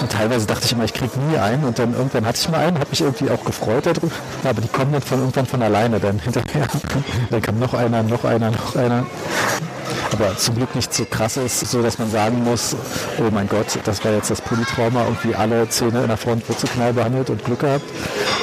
Und 0.00 0.12
teilweise 0.12 0.46
dachte 0.46 0.64
ich 0.64 0.72
immer, 0.72 0.84
ich 0.84 0.94
kriege 0.94 1.18
nie 1.30 1.38
einen 1.38 1.64
und 1.64 1.78
dann 1.78 1.94
irgendwann 1.94 2.26
hatte 2.26 2.38
ich 2.40 2.48
mal 2.48 2.60
einen, 2.60 2.78
habe 2.78 2.90
mich 2.90 3.00
irgendwie 3.00 3.30
auch 3.30 3.44
gefreut 3.44 3.86
darüber, 3.86 4.10
aber 4.44 4.60
die 4.60 4.68
kommen 4.68 4.92
dann 4.92 5.02
von 5.02 5.20
irgendwann 5.20 5.46
von 5.46 5.62
alleine 5.62 6.00
dann 6.00 6.18
hinterher. 6.18 6.66
Dann 7.30 7.42
kam 7.42 7.58
noch 7.58 7.74
einer, 7.74 8.02
noch 8.02 8.24
einer, 8.24 8.50
noch 8.50 8.76
einer. 8.76 9.06
aber 10.12 10.36
zum 10.36 10.56
Glück 10.56 10.74
nicht 10.74 10.92
so 10.92 11.04
krass 11.04 11.36
ist, 11.36 11.60
so 11.60 11.82
dass 11.82 11.98
man 11.98 12.10
sagen 12.10 12.44
muss, 12.44 12.76
oh 13.18 13.30
mein 13.30 13.48
Gott, 13.48 13.78
das 13.84 14.04
war 14.04 14.12
jetzt 14.12 14.30
das 14.30 14.40
Polytrauma, 14.40 15.04
irgendwie 15.04 15.34
alle 15.34 15.68
Zähne 15.68 16.02
in 16.02 16.08
der 16.08 16.16
Front 16.16 16.48
Wurzelknall 16.48 16.92
behandelt 16.92 17.30
und 17.30 17.44
Glück 17.44 17.60
gehabt. 17.60 17.84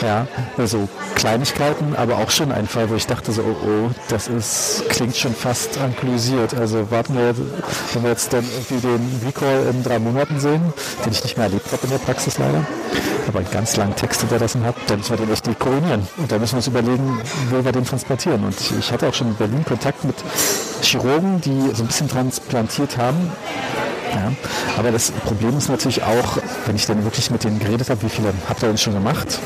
Ja, 0.01 0.27
also 0.57 0.87
Kleinigkeiten, 1.15 1.95
aber 1.95 2.17
auch 2.17 2.31
schon 2.31 2.51
ein 2.51 2.67
Fall, 2.67 2.89
wo 2.89 2.95
ich 2.95 3.05
dachte 3.05 3.31
so, 3.31 3.41
oh, 3.41 3.67
oh 3.67 3.89
das 4.07 4.27
ist, 4.27 4.83
klingt 4.89 5.17
schon 5.17 5.35
fast 5.35 5.77
anklusiert. 5.77 6.53
Also 6.53 6.89
warten 6.91 7.15
wir, 7.15 7.35
wenn 7.93 8.03
wir 8.03 8.11
jetzt 8.11 8.31
dann 8.33 8.45
irgendwie 8.45 8.87
den 8.87 9.21
Recall 9.25 9.67
in 9.69 9.83
drei 9.83 9.99
Monaten 9.99 10.39
sehen, 10.39 10.73
den 11.05 11.11
ich 11.11 11.18
nicht 11.23 11.37
mehr 11.37 11.45
erlebt 11.45 11.71
habe 11.71 11.83
in 11.83 11.89
der 11.89 11.97
Praxis 11.97 12.37
leider, 12.37 12.65
aber 13.27 13.39
einen 13.39 13.51
ganz 13.51 13.75
langen 13.77 13.95
Text 13.95 14.21
hinterlassen 14.21 14.63
habe, 14.63 14.77
dann 14.87 14.99
müssen 14.99 15.17
wir 15.17 15.25
den 15.25 15.33
echt 15.33 15.59
koronieren. 15.59 16.07
Und 16.17 16.31
da 16.31 16.37
müssen 16.37 16.53
wir 16.53 16.57
uns 16.57 16.67
überlegen, 16.67 17.21
wo 17.49 17.63
wir 17.63 17.71
den 17.71 17.85
transportieren. 17.85 18.43
Und 18.43 18.55
ich 18.79 18.91
hatte 18.91 19.07
auch 19.07 19.13
schon 19.13 19.27
in 19.29 19.35
Berlin 19.35 19.65
Kontakt 19.65 20.03
mit 20.03 20.15
Chirurgen, 20.81 21.41
die 21.41 21.71
so 21.73 21.83
ein 21.83 21.87
bisschen 21.87 22.09
transplantiert 22.09 22.97
haben. 22.97 23.31
Ja, 24.13 24.31
aber 24.77 24.91
das 24.91 25.11
Problem 25.11 25.57
ist 25.57 25.69
natürlich 25.69 26.01
auch, 26.03 26.37
wenn 26.65 26.75
ich 26.75 26.87
dann 26.87 27.03
wirklich 27.03 27.29
mit 27.29 27.43
denen 27.43 27.59
geredet 27.59 27.89
habe, 27.89 28.01
wie 28.01 28.09
viele 28.09 28.33
habt 28.47 28.63
ihr 28.63 28.69
denn 28.69 28.77
schon 28.77 28.93
gemacht? 28.93 29.39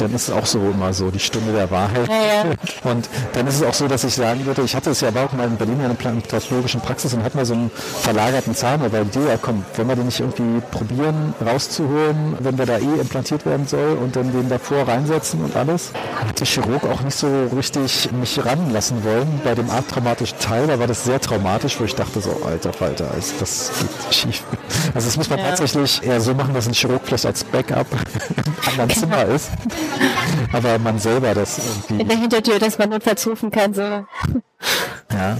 Dann 0.00 0.14
ist 0.14 0.28
es 0.28 0.34
auch 0.34 0.46
so 0.46 0.58
immer 0.58 0.92
so 0.92 1.10
die 1.10 1.18
Stunde 1.18 1.52
der 1.52 1.70
Wahrheit. 1.70 2.08
Ja, 2.08 2.44
ja. 2.44 2.90
Und 2.90 3.08
dann 3.32 3.46
ist 3.46 3.56
es 3.56 3.62
auch 3.62 3.74
so, 3.74 3.88
dass 3.88 4.04
ich 4.04 4.14
sagen 4.14 4.44
würde, 4.46 4.62
ich 4.62 4.74
hatte 4.74 4.90
es 4.90 5.00
ja 5.00 5.10
auch 5.10 5.32
mal 5.32 5.46
in 5.46 5.56
Berlin 5.56 5.80
in 5.80 5.84
einer 5.86 5.94
pathologischen 5.94 6.80
Praxis 6.80 7.14
und 7.14 7.22
hatte 7.22 7.36
mal 7.36 7.44
so 7.44 7.54
einen 7.54 7.70
verlagerten 7.70 8.54
Zahn, 8.54 8.82
aber 8.82 9.04
die, 9.04 9.18
ja 9.18 9.36
komm, 9.40 9.64
wollen 9.76 9.88
wir 9.88 9.96
den 9.96 10.06
nicht 10.06 10.20
irgendwie 10.20 10.60
probieren 10.70 11.34
rauszuholen, 11.44 12.36
wenn 12.40 12.56
der 12.56 12.66
da 12.66 12.78
eh 12.78 13.00
implantiert 13.00 13.44
werden 13.46 13.66
soll 13.66 13.98
und 14.02 14.16
dann 14.16 14.32
den 14.32 14.48
davor 14.48 14.86
reinsetzen 14.88 15.44
und 15.44 15.56
alles. 15.56 15.92
Hat 16.26 16.38
der 16.38 16.46
Chirurg 16.46 16.84
auch 16.84 17.02
nicht 17.02 17.16
so 17.16 17.28
richtig 17.54 18.10
mich 18.12 18.44
ranlassen 18.44 19.04
wollen. 19.04 19.40
Bei 19.44 19.54
dem 19.54 19.70
arttraumatischen 19.70 20.38
Teil, 20.38 20.66
da 20.66 20.78
war 20.78 20.86
das 20.86 21.04
sehr 21.04 21.20
traumatisch, 21.20 21.78
wo 21.80 21.84
ich 21.84 21.94
dachte 21.94 22.20
so, 22.20 22.42
alter 22.44 22.72
Falter, 22.72 23.10
also 23.12 23.34
das 23.40 23.70
geht 23.78 24.14
schief. 24.14 24.42
Also 24.94 25.08
das 25.08 25.16
muss 25.16 25.30
man 25.30 25.38
ja. 25.38 25.46
tatsächlich 25.46 26.02
eher 26.02 26.20
so 26.20 26.34
machen, 26.34 26.54
dass 26.54 26.66
ein 26.66 26.74
Chirurg 26.74 27.02
vielleicht 27.04 27.26
als 27.26 27.44
Backup 27.44 27.86
im 28.46 28.70
anderen 28.70 28.90
Zimmer 28.90 29.24
ist. 29.26 29.50
Aber 30.52 30.78
man 30.78 30.98
selber 30.98 31.34
das 31.34 31.58
irgendwie. 31.58 32.02
In 32.02 32.08
der 32.08 32.18
Hintertür, 32.18 32.58
dass 32.58 32.78
man 32.78 32.90
notfalls 32.90 33.26
rufen 33.26 33.50
kann, 33.50 33.74
so. 33.74 33.82
Ja, 35.12 35.38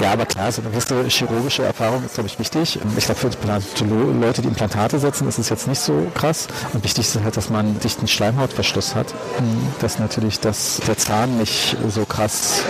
ja, 0.00 0.12
aber 0.12 0.26
klar, 0.26 0.50
so 0.50 0.62
eine 0.62 0.70
gewisse 0.70 1.04
chirurgische 1.04 1.62
Erfahrung 1.62 2.04
ist, 2.04 2.14
glaube 2.14 2.28
ich, 2.28 2.38
wichtig. 2.38 2.78
Ich 2.96 3.04
glaube, 3.04 3.20
für 3.20 3.84
Leute, 4.20 4.42
die 4.42 4.48
Implantate 4.48 4.98
setzen, 4.98 5.28
ist 5.28 5.38
es 5.38 5.48
jetzt 5.48 5.68
nicht 5.68 5.80
so 5.80 6.10
krass. 6.14 6.48
Und 6.72 6.82
wichtig 6.82 7.06
ist 7.06 7.22
halt, 7.22 7.36
dass 7.36 7.48
man 7.48 7.66
einen 7.66 7.80
dichten 7.80 8.08
Schleimhautverschluss 8.08 8.94
hat, 8.94 9.14
dass 9.80 9.98
natürlich 9.98 10.40
das, 10.40 10.80
der 10.86 10.96
Zahn 10.96 11.38
nicht 11.38 11.76
so 11.88 12.04
krass, 12.04 12.62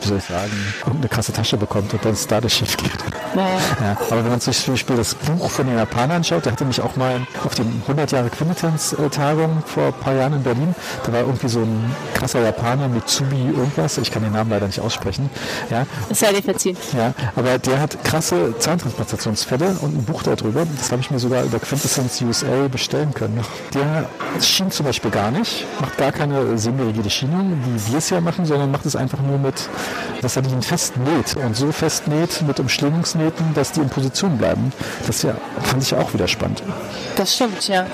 wie 0.00 0.08
soll 0.08 0.18
ich 0.18 0.24
sagen, 0.24 0.52
eine 0.86 1.08
krasse 1.08 1.32
Tasche 1.32 1.56
bekommt 1.56 1.92
und 1.92 2.04
dann 2.04 2.12
es 2.12 2.26
dadurch 2.26 2.54
schief 2.54 2.76
geht. 2.76 2.92
Naja. 3.34 3.58
Ja, 3.82 3.96
aber 4.10 4.24
wenn 4.24 4.30
man 4.30 4.40
sich 4.40 4.58
zum 4.64 4.74
Beispiel 4.74 4.96
das 4.96 5.14
Buch 5.14 5.50
von 5.50 5.66
den 5.66 5.76
Japanern 5.76 6.18
anschaut, 6.18 6.44
der 6.44 6.52
hatte 6.52 6.64
mich 6.64 6.80
auch 6.80 6.96
mal 6.96 7.26
auf 7.44 7.54
den 7.54 7.82
100 7.82 8.12
Jahre 8.12 8.30
Quintessenz-Tagung 8.30 9.62
vor 9.66 9.86
ein 9.86 9.92
paar 9.94 10.14
Jahren 10.14 10.34
in 10.34 10.42
Berlin, 10.42 10.74
da 11.04 11.12
war 11.12 11.20
irgendwie 11.20 11.48
so 11.48 11.60
ein 11.60 11.94
krasser 12.14 12.40
Japaner, 12.40 12.88
Mitsubi 12.88 13.48
irgendwas, 13.48 13.98
ich 13.98 14.10
kann 14.10 14.22
den 14.22 14.32
Namen 14.32 14.50
leider 14.50 14.66
nicht 14.66 14.80
aussprechen. 14.80 15.28
Ja. 15.74 15.86
Das 16.08 16.20
sei 16.20 16.32
dir 16.32 16.42
verziehen. 16.42 16.76
Ja, 16.96 17.12
aber 17.34 17.58
der 17.58 17.80
hat 17.80 18.02
krasse 18.04 18.54
Zahntransplantationsfälle 18.58 19.76
und 19.80 19.98
ein 19.98 20.04
Buch 20.04 20.22
darüber, 20.22 20.64
das 20.78 20.92
habe 20.92 21.02
ich 21.02 21.10
mir 21.10 21.18
sogar 21.18 21.42
über 21.42 21.58
Quintessenz 21.58 22.20
USA 22.22 22.68
bestellen 22.70 23.12
können. 23.12 23.40
Der 23.74 24.08
schien 24.40 24.70
zum 24.70 24.86
Beispiel 24.86 25.10
gar 25.10 25.30
nicht, 25.30 25.66
macht 25.80 25.96
gar 25.98 26.12
keine 26.12 26.56
semi-rigide 26.56 27.10
Schienung, 27.10 27.58
wie 27.64 27.92
wir 27.92 27.98
es 27.98 28.10
ja 28.10 28.20
machen, 28.20 28.46
sondern 28.46 28.70
macht 28.70 28.86
es 28.86 28.94
einfach 28.94 29.18
nur 29.20 29.38
mit, 29.38 29.68
dass 30.22 30.36
er 30.36 30.42
die 30.42 30.62
fest 30.62 30.94
näht 30.96 31.36
und 31.36 31.56
so 31.56 31.72
fest 31.72 32.06
näht 32.06 32.42
mit 32.46 32.60
Umschlingungsnähten, 32.60 33.54
dass 33.54 33.72
die 33.72 33.80
in 33.80 33.88
Position 33.88 34.38
bleiben. 34.38 34.72
Das 35.06 35.22
ja, 35.22 35.34
fand 35.62 35.82
ich 35.82 35.94
auch 35.94 36.14
wieder 36.14 36.28
spannend. 36.28 36.62
Das 37.16 37.34
stimmt, 37.34 37.66
ja. 37.68 37.86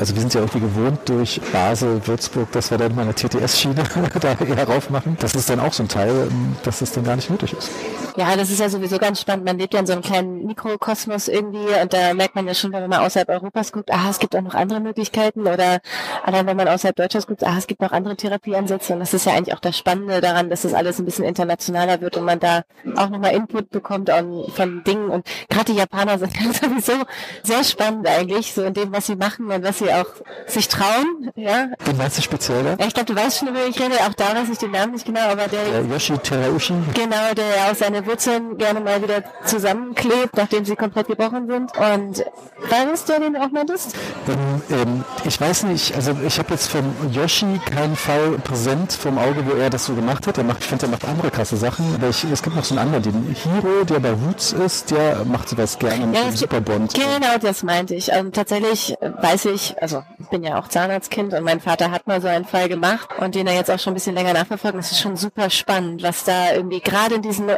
Also 0.00 0.14
wir 0.14 0.20
sind 0.20 0.34
ja 0.34 0.40
irgendwie 0.40 0.60
gewohnt 0.60 1.00
durch 1.06 1.40
Basel, 1.52 2.00
Würzburg, 2.06 2.52
dass 2.52 2.70
wir 2.70 2.78
dann 2.78 2.94
mal 2.94 3.02
eine 3.02 3.14
TTS-Schiene 3.14 3.82
da 4.20 4.36
eher 4.44 4.68
rauf 4.68 4.90
machen. 4.90 5.16
Das 5.20 5.34
ist 5.34 5.50
dann 5.50 5.60
auch 5.60 5.72
so 5.72 5.82
ein 5.82 5.88
Teil, 5.88 6.28
dass 6.62 6.80
das 6.80 6.92
dann 6.92 7.04
gar 7.04 7.16
nicht 7.18 7.30
nötig 7.30 7.52
ist. 7.52 7.70
Ja, 8.18 8.34
das 8.34 8.50
ist 8.50 8.58
ja 8.58 8.68
sowieso 8.68 8.98
ganz 8.98 9.20
spannend. 9.20 9.44
Man 9.44 9.58
lebt 9.58 9.74
ja 9.74 9.78
in 9.78 9.86
so 9.86 9.92
einem 9.92 10.02
kleinen 10.02 10.44
Mikrokosmos 10.44 11.28
irgendwie 11.28 11.68
und 11.80 11.92
da 11.92 12.14
merkt 12.14 12.34
man 12.34 12.48
ja 12.48 12.54
schon, 12.54 12.72
wenn 12.72 12.88
man 12.88 13.00
außerhalb 13.00 13.28
Europas 13.28 13.70
guckt, 13.70 13.92
ah, 13.92 14.10
es 14.10 14.18
gibt 14.18 14.34
auch 14.34 14.42
noch 14.42 14.54
andere 14.54 14.80
Möglichkeiten 14.80 15.42
oder 15.42 15.78
allein 16.24 16.44
wenn 16.48 16.56
man 16.56 16.66
außerhalb 16.66 16.96
Deutschlands 16.96 17.28
guckt, 17.28 17.44
ah, 17.44 17.54
es 17.56 17.68
gibt 17.68 17.80
noch 17.80 17.92
andere 17.92 18.16
Therapieansätze 18.16 18.94
und 18.94 18.98
das 18.98 19.14
ist 19.14 19.24
ja 19.24 19.34
eigentlich 19.34 19.54
auch 19.54 19.60
das 19.60 19.78
Spannende 19.78 20.20
daran, 20.20 20.50
dass 20.50 20.62
das 20.62 20.74
alles 20.74 20.98
ein 20.98 21.04
bisschen 21.04 21.24
internationaler 21.24 22.00
wird 22.00 22.16
und 22.16 22.24
man 22.24 22.40
da 22.40 22.64
auch 22.96 23.08
nochmal 23.08 23.34
Input 23.34 23.70
bekommt 23.70 24.10
von 24.10 24.82
Dingen 24.82 25.10
und 25.10 25.24
gerade 25.48 25.72
die 25.72 25.78
Japaner 25.78 26.18
sind 26.18 26.32
sowieso 26.54 26.94
sehr 27.44 27.62
spannend 27.62 28.08
eigentlich, 28.08 28.52
so 28.52 28.64
in 28.64 28.74
dem, 28.74 28.92
was 28.92 29.06
sie 29.06 29.14
machen 29.14 29.48
und 29.48 29.62
was 29.62 29.78
sie 29.78 29.92
auch 29.92 30.08
sich 30.48 30.66
trauen, 30.66 31.30
ja. 31.36 31.68
Den 31.86 31.96
meinst 31.96 32.18
du 32.18 32.22
speziell, 32.22 32.66
ja? 32.66 32.84
Ich 32.84 32.94
glaube, 32.94 33.14
du 33.14 33.14
weißt 33.14 33.38
schon, 33.38 33.48
über 33.48 33.64
ich 33.64 33.78
rede, 33.78 33.94
auch 34.00 34.14
da 34.14 34.34
weiß 34.34 34.48
ich 34.50 34.58
den 34.58 34.72
Namen 34.72 34.94
nicht 34.94 35.06
genau, 35.06 35.20
aber 35.20 35.46
der... 35.46 35.64
der 35.70 35.82
Yoshi 35.84 36.18
Terauchi. 36.18 36.74
Genau, 36.94 37.32
der 37.36 37.46
ja 37.46 37.70
auch 37.70 37.76
seine 37.76 38.07
Wurzeln 38.08 38.58
gerne 38.58 38.80
mal 38.80 39.02
wieder 39.02 39.22
zusammenklebt, 39.44 40.36
nachdem 40.36 40.64
sie 40.64 40.76
komplett 40.76 41.08
gebrochen 41.08 41.46
sind. 41.46 41.72
Und 41.76 42.24
war 42.70 42.86
das 42.90 43.04
der, 43.04 43.20
den 43.20 43.34
du 43.34 43.40
auch 43.40 43.50
meintest? 43.50 43.94
Ähm, 44.28 44.62
ähm, 44.70 45.04
ich 45.24 45.40
weiß 45.40 45.64
nicht, 45.64 45.94
also 45.94 46.16
ich 46.26 46.38
habe 46.38 46.52
jetzt 46.54 46.68
vom 46.68 46.94
Yoshi 47.12 47.60
keinen 47.70 47.96
Fall 47.96 48.38
präsent 48.42 48.92
vom 48.92 49.18
Auge, 49.18 49.44
wo 49.46 49.56
er 49.56 49.70
das 49.70 49.86
so 49.86 49.94
gemacht 49.94 50.26
hat. 50.26 50.38
Er 50.38 50.44
macht, 50.44 50.60
ich 50.60 50.66
finde, 50.66 50.86
er 50.86 50.90
macht 50.90 51.04
andere 51.04 51.30
krasse 51.30 51.56
Sachen. 51.56 51.94
Aber 51.94 52.08
ich, 52.08 52.24
es 52.24 52.42
gibt 52.42 52.56
noch 52.56 52.64
so 52.64 52.74
einen 52.76 52.92
anderen, 52.92 53.02
den 53.02 53.34
Hiro, 53.34 53.84
der 53.84 54.00
bei 54.00 54.10
Roots 54.10 54.52
ist, 54.52 54.90
der 54.90 55.24
macht 55.24 55.48
sowas 55.48 55.78
gerne 55.78 56.06
mit 56.06 56.16
dem 56.16 56.36
Superbond. 56.36 56.94
Genau, 56.94 57.38
das 57.40 57.62
meinte 57.62 57.94
ich. 57.94 58.12
Also 58.12 58.30
tatsächlich 58.30 58.96
weiß 59.00 59.46
ich, 59.46 59.80
also 59.80 60.02
ich 60.18 60.26
bin 60.28 60.42
ja 60.42 60.58
auch 60.58 60.68
Zahnarztkind 60.68 61.34
und 61.34 61.44
mein 61.44 61.60
Vater 61.60 61.90
hat 61.90 62.06
mal 62.06 62.20
so 62.20 62.28
einen 62.28 62.44
Fall 62.44 62.68
gemacht 62.68 63.08
und 63.18 63.34
den 63.34 63.46
er 63.46 63.54
jetzt 63.54 63.70
auch 63.70 63.78
schon 63.78 63.92
ein 63.92 63.94
bisschen 63.94 64.14
länger 64.14 64.32
nachverfolgt. 64.32 64.78
Das 64.78 64.92
ist 64.92 65.00
schon 65.00 65.16
super 65.16 65.50
spannend, 65.50 66.02
was 66.02 66.24
da 66.24 66.52
irgendwie 66.52 66.80
gerade 66.80 67.16
in 67.16 67.22
diesen 67.22 67.48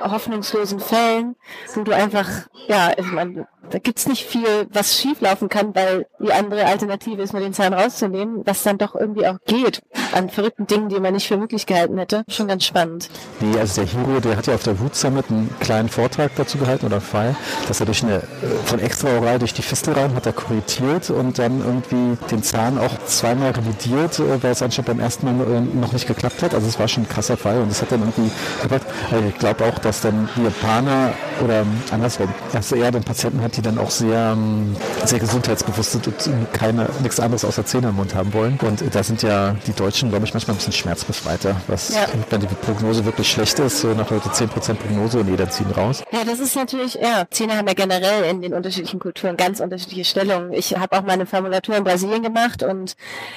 hoffnungslosen 0.40 0.80
Fällen, 0.80 1.36
wo 1.74 1.82
du 1.82 1.92
einfach, 1.94 2.26
ja, 2.68 2.92
ich 2.96 3.06
meine, 3.06 3.46
da 3.70 3.78
gibt's 3.78 4.08
nicht 4.08 4.24
viel, 4.24 4.66
was 4.72 4.98
schieflaufen 4.98 5.48
kann, 5.48 5.74
weil 5.74 6.06
die 6.18 6.32
andere 6.32 6.64
Alternative 6.66 7.22
ist, 7.22 7.32
nur 7.32 7.42
den 7.42 7.52
Zahn 7.52 7.72
rauszunehmen, 7.72 8.42
was 8.44 8.62
dann 8.62 8.78
doch 8.78 8.94
irgendwie 8.94 9.26
auch 9.26 9.38
geht 9.46 9.82
an 10.12 10.28
verrückten 10.28 10.66
Dingen, 10.66 10.88
die 10.88 10.98
man 10.98 11.14
nicht 11.14 11.28
für 11.28 11.36
möglich 11.36 11.66
gehalten 11.66 11.98
hätte. 11.98 12.24
Schon 12.28 12.48
ganz 12.48 12.64
spannend. 12.64 13.08
Nee, 13.40 13.58
also 13.58 13.82
der 13.82 13.90
Hero, 13.90 14.20
der 14.20 14.36
hat 14.36 14.46
ja 14.46 14.54
auf 14.54 14.62
der 14.64 14.78
Wut 14.80 14.96
Summit 14.96 15.26
einen 15.30 15.54
kleinen 15.60 15.88
Vortrag 15.88 16.32
dazu 16.36 16.58
gehalten 16.58 16.86
oder 16.86 17.00
Fall, 17.00 17.36
dass 17.68 17.80
er 17.80 17.86
durch 17.86 18.02
eine, 18.02 18.16
äh, 18.16 18.20
von 18.64 18.80
extraoral 18.80 19.38
durch 19.38 19.54
die 19.54 19.62
Fistelraum 19.62 20.14
hat 20.14 20.26
er 20.26 20.32
korrigiert 20.32 21.10
und 21.10 21.38
dann 21.38 21.60
irgendwie 21.60 22.16
den 22.30 22.42
Zahn 22.42 22.78
auch 22.78 22.98
zweimal 23.06 23.52
revidiert, 23.52 24.18
äh, 24.18 24.42
weil 24.42 24.52
es 24.52 24.62
anscheinend 24.62 24.88
beim 24.88 25.00
ersten 25.00 25.26
Mal 25.26 25.46
äh, 25.46 25.60
noch 25.60 25.92
nicht 25.92 26.08
geklappt 26.08 26.42
hat. 26.42 26.54
Also 26.54 26.66
es 26.66 26.78
war 26.78 26.88
schon 26.88 27.04
ein 27.04 27.08
krasser 27.08 27.36
Fall 27.36 27.60
und 27.60 27.70
es 27.70 27.80
hat 27.80 27.92
dann 27.92 28.00
irgendwie 28.00 28.30
gebracht. 28.62 28.86
Also 29.10 29.28
ich 29.28 29.38
glaube 29.38 29.64
auch, 29.64 29.78
dass 29.78 30.00
dann 30.00 30.19
die 30.36 30.44
Japaner 30.44 31.12
oder 31.42 31.64
andersrum, 31.90 32.28
dass 32.52 32.72
er 32.72 32.90
den 32.90 33.02
Patienten 33.02 33.42
hat, 33.42 33.56
die 33.56 33.62
dann 33.62 33.78
auch 33.78 33.90
sehr, 33.90 34.32
ähm, 34.32 34.76
sehr 35.04 35.18
gesundheitsbewusst 35.18 35.92
sind 35.92 36.06
und 36.06 36.52
keine, 36.52 36.88
nichts 37.02 37.20
anderes 37.20 37.44
außer 37.44 37.64
Zähne 37.64 37.88
im 37.88 37.96
Mund 37.96 38.14
haben 38.14 38.32
wollen. 38.32 38.58
Und 38.62 38.82
da 38.94 39.02
sind 39.02 39.22
ja 39.22 39.56
die 39.66 39.72
Deutschen, 39.72 40.10
glaube 40.10 40.26
ich, 40.26 40.34
manchmal 40.34 40.54
ein 40.54 40.58
bisschen 40.58 40.72
schmerzbefreiter, 40.72 41.56
was, 41.66 41.94
ja. 41.94 42.06
wenn 42.30 42.40
die 42.40 42.46
Prognose 42.46 43.04
wirklich 43.04 43.30
schlecht 43.30 43.58
ist, 43.58 43.80
so 43.80 43.88
nach 43.88 44.10
heute 44.10 44.28
10% 44.28 44.74
Prognose 44.74 45.20
und 45.20 45.28
jeder 45.28 45.48
ziehen 45.50 45.70
raus. 45.70 46.02
Ja, 46.12 46.24
das 46.24 46.40
ist 46.40 46.56
natürlich, 46.56 46.94
ja, 46.94 47.24
Zähne 47.30 47.56
haben 47.56 47.66
ja 47.66 47.74
generell 47.74 48.24
in 48.24 48.42
den 48.42 48.54
unterschiedlichen 48.54 49.00
Kulturen 49.00 49.36
ganz 49.36 49.60
unterschiedliche 49.60 50.04
Stellungen. 50.04 50.52
Ich 50.52 50.76
habe 50.76 50.96
auch 50.96 51.02
meine 51.02 51.26
Formulatur 51.26 51.76
in 51.76 51.84
Brasilien 51.84 52.22
gemacht 52.22 52.62
und 52.62 52.96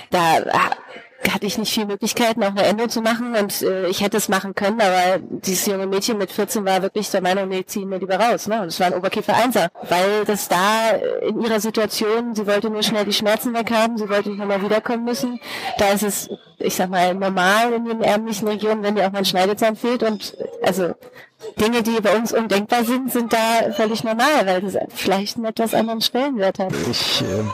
da 0.09 0.39
hatte 1.31 1.45
ich 1.45 1.57
nicht 1.57 1.73
viel 1.73 1.85
Möglichkeiten, 1.85 2.43
auch 2.43 2.49
eine 2.49 2.63
Endo 2.63 2.87
zu 2.87 3.01
machen 3.01 3.35
und 3.35 3.61
äh, 3.61 3.87
ich 3.87 4.01
hätte 4.01 4.17
es 4.17 4.29
machen 4.29 4.55
können, 4.55 4.81
aber 4.81 5.19
dieses 5.19 5.65
junge 5.65 5.87
Mädchen 5.87 6.17
mit 6.17 6.31
14 6.31 6.65
war 6.65 6.81
wirklich 6.81 7.09
der 7.11 7.21
Meinung, 7.21 7.47
nee, 7.49 7.63
ziehen 7.65 7.89
wir 7.89 7.99
lieber 7.99 8.17
raus. 8.17 8.47
Ne? 8.47 8.61
Und 8.61 8.67
es 8.67 8.79
war 8.79 8.87
ein 8.87 8.93
Oberkiefer 8.93 9.35
Einser, 9.35 9.69
weil 9.89 10.25
das 10.25 10.47
da 10.47 10.91
in 11.21 11.41
ihrer 11.41 11.59
Situation, 11.59 12.35
sie 12.35 12.47
wollte 12.47 12.69
nur 12.69 12.83
schnell 12.83 13.05
die 13.05 13.13
Schmerzen 13.13 13.53
weghaben, 13.53 13.97
sie 13.97 14.09
wollte 14.09 14.29
nicht 14.29 14.39
nochmal 14.39 14.61
wiederkommen 14.61 15.05
müssen. 15.05 15.39
Da 15.77 15.91
ist 15.91 16.03
es, 16.03 16.29
ich 16.59 16.75
sag 16.75 16.89
mal, 16.89 17.13
normal 17.13 17.73
in 17.73 17.85
den 17.85 18.01
ärmlichen 18.01 18.47
Regionen, 18.47 18.83
wenn 18.83 18.95
dir 18.95 19.07
auch 19.07 19.11
mal 19.11 19.19
ein 19.19 19.25
Schneidezahn 19.25 19.75
fehlt 19.75 20.03
und 20.03 20.35
also 20.61 20.93
Dinge, 21.59 21.83
die 21.83 21.99
bei 22.01 22.15
uns 22.17 22.33
undenkbar 22.33 22.83
sind, 22.83 23.11
sind 23.11 23.33
da 23.33 23.71
völlig 23.75 24.03
normal, 24.03 24.45
weil 24.45 24.61
das 24.61 24.77
vielleicht 24.95 25.37
einen 25.37 25.45
etwas 25.45 25.73
anderen 25.73 26.01
Stellenwert 26.01 26.59
hat. 26.59 26.73
Ich 26.89 27.21
ähm, 27.21 27.49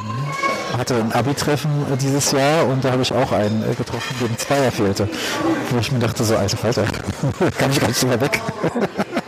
hatte 0.77 0.95
ein 0.95 1.11
Abi-Treffen 1.11 1.69
äh, 1.91 1.97
dieses 1.97 2.31
Jahr 2.31 2.65
und 2.67 2.83
da 2.83 2.91
habe 2.91 3.01
ich 3.01 3.11
auch 3.11 3.31
einen 3.31 3.63
äh, 3.63 3.75
getroffen, 3.75 4.15
dem 4.21 4.37
Zweier 4.37 4.71
fehlte. 4.71 5.09
Wo 5.69 5.79
ich 5.79 5.91
mir 5.91 5.99
dachte, 5.99 6.23
so, 6.23 6.35
alter 6.35 6.57
Falter, 6.57 6.83
kann 7.57 7.71
ich 7.71 7.79
gar 7.79 7.87
nicht 7.87 8.03
mehr 8.03 8.21
weg. 8.21 8.41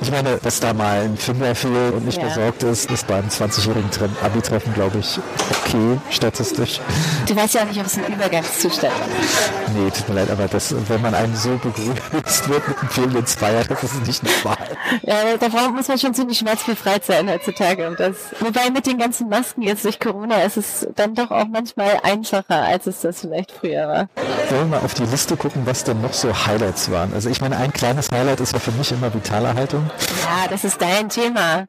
ich 0.00 0.10
meine, 0.10 0.36
dass 0.38 0.60
da 0.60 0.72
mal 0.72 1.02
ein 1.02 1.16
Finger 1.16 1.54
fehlt 1.54 1.94
und 1.94 2.06
nicht 2.06 2.18
ja. 2.18 2.28
besorgt 2.28 2.62
ist, 2.62 2.90
ist 2.90 3.06
beim 3.06 3.26
20-jährigen 3.28 3.90
Abi-Treffen, 4.22 4.74
glaube 4.74 4.98
ich, 4.98 5.18
okay, 5.50 5.98
statistisch. 6.10 6.80
Du 7.26 7.36
weißt 7.36 7.54
ja 7.54 7.62
auch 7.62 7.66
nicht, 7.66 7.80
ob 7.80 7.86
es 7.86 7.96
ein 7.98 8.12
Übergangszustand 8.12 8.92
ist. 9.22 9.52
Nee, 9.74 9.90
tut 9.90 10.08
mir 10.08 10.14
leid, 10.16 10.30
aber 10.30 10.48
das, 10.48 10.74
wenn 10.88 11.00
man 11.00 11.14
einem 11.14 11.34
so 11.34 11.50
begrüßt 11.50 12.48
wird 12.48 12.68
mit 12.68 12.78
einem 12.78 12.90
fehlenden 12.90 13.26
Zweier, 13.26 13.64
das 13.64 13.82
ist 13.82 14.06
nicht 14.06 14.22
normal. 14.22 14.56
Ja, 15.02 15.36
da 15.38 15.48
muss 15.70 15.88
man 15.88 15.98
schon 15.98 16.14
ziemlich 16.14 16.38
schmerzbefreit 16.38 17.04
sein 17.04 17.28
heutzutage. 17.30 17.88
Und 17.88 18.00
das, 18.00 18.16
wobei 18.40 18.70
mit 18.70 18.86
den 18.86 18.98
ganzen 18.98 19.28
Masken 19.28 19.62
jetzt 19.62 19.84
durch 19.84 20.00
Corona 20.00 20.42
ist 20.42 20.56
es 20.56 20.88
dann 20.96 21.14
doch 21.14 21.30
auch 21.30 21.46
manchmal 21.46 21.98
einfacher, 22.02 22.62
als 22.62 22.86
es 22.86 23.00
das 23.00 23.20
vielleicht 23.20 23.52
früher 23.52 23.86
war. 23.86 24.08
Wollen 24.50 24.70
wir 24.70 24.78
mal 24.78 24.84
auf 24.84 24.94
die 24.94 25.04
Liste 25.04 25.36
gucken, 25.36 25.62
was 25.64 25.84
denn 25.84 26.00
noch 26.00 26.12
so 26.12 26.28
Highlights 26.46 26.90
waren? 26.90 27.12
Also 27.14 27.30
ich 27.30 27.40
meine, 27.40 27.56
ein 27.56 27.72
kleines 27.72 28.10
Highlight 28.10 28.40
ist 28.40 28.52
ja 28.52 28.58
für 28.58 28.72
mich 28.72 28.90
immer 28.92 29.10
Vitalerhaltung. 29.50 29.90
Ja, 30.22 30.48
das 30.48 30.64
ist 30.64 30.80
dein 30.80 31.08
Thema. 31.08 31.66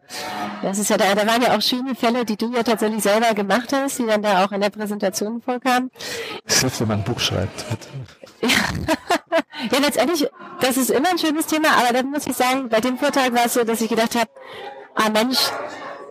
Das 0.61 0.77
ist 0.77 0.89
ja 0.89 0.97
da, 0.97 1.15
da 1.15 1.25
waren 1.25 1.41
ja 1.41 1.55
auch 1.55 1.61
schöne 1.61 1.95
Fälle, 1.95 2.25
die 2.25 2.38
du 2.38 2.53
ja 2.53 2.63
tatsächlich 2.63 3.03
selber 3.03 3.33
gemacht 3.33 3.73
hast, 3.73 4.00
die 4.00 4.05
dann 4.05 4.21
da 4.21 4.45
auch 4.45 4.51
in 4.51 4.61
der 4.61 4.69
Präsentation 4.69 5.41
vorkamen. 5.41 5.89
Hilft, 6.45 6.79
wenn 6.81 6.88
man 6.88 7.00
ein 7.00 7.03
Buch 7.03 7.19
schreibt. 7.19 7.65
Ja. 8.41 8.50
ja, 9.71 9.79
letztendlich, 9.79 10.27
das 10.59 10.77
ist 10.77 10.89
immer 10.89 11.09
ein 11.09 11.17
schönes 11.17 11.47
Thema, 11.47 11.69
aber 11.79 11.93
dann 11.93 12.11
muss 12.11 12.27
ich 12.27 12.35
sagen, 12.35 12.69
bei 12.69 12.79
dem 12.79 12.97
Vortrag 12.97 13.33
war 13.33 13.45
es 13.45 13.53
so, 13.53 13.63
dass 13.63 13.81
ich 13.81 13.89
gedacht 13.89 14.15
habe, 14.15 14.29
ah 14.95 15.09
Mensch, 15.09 15.39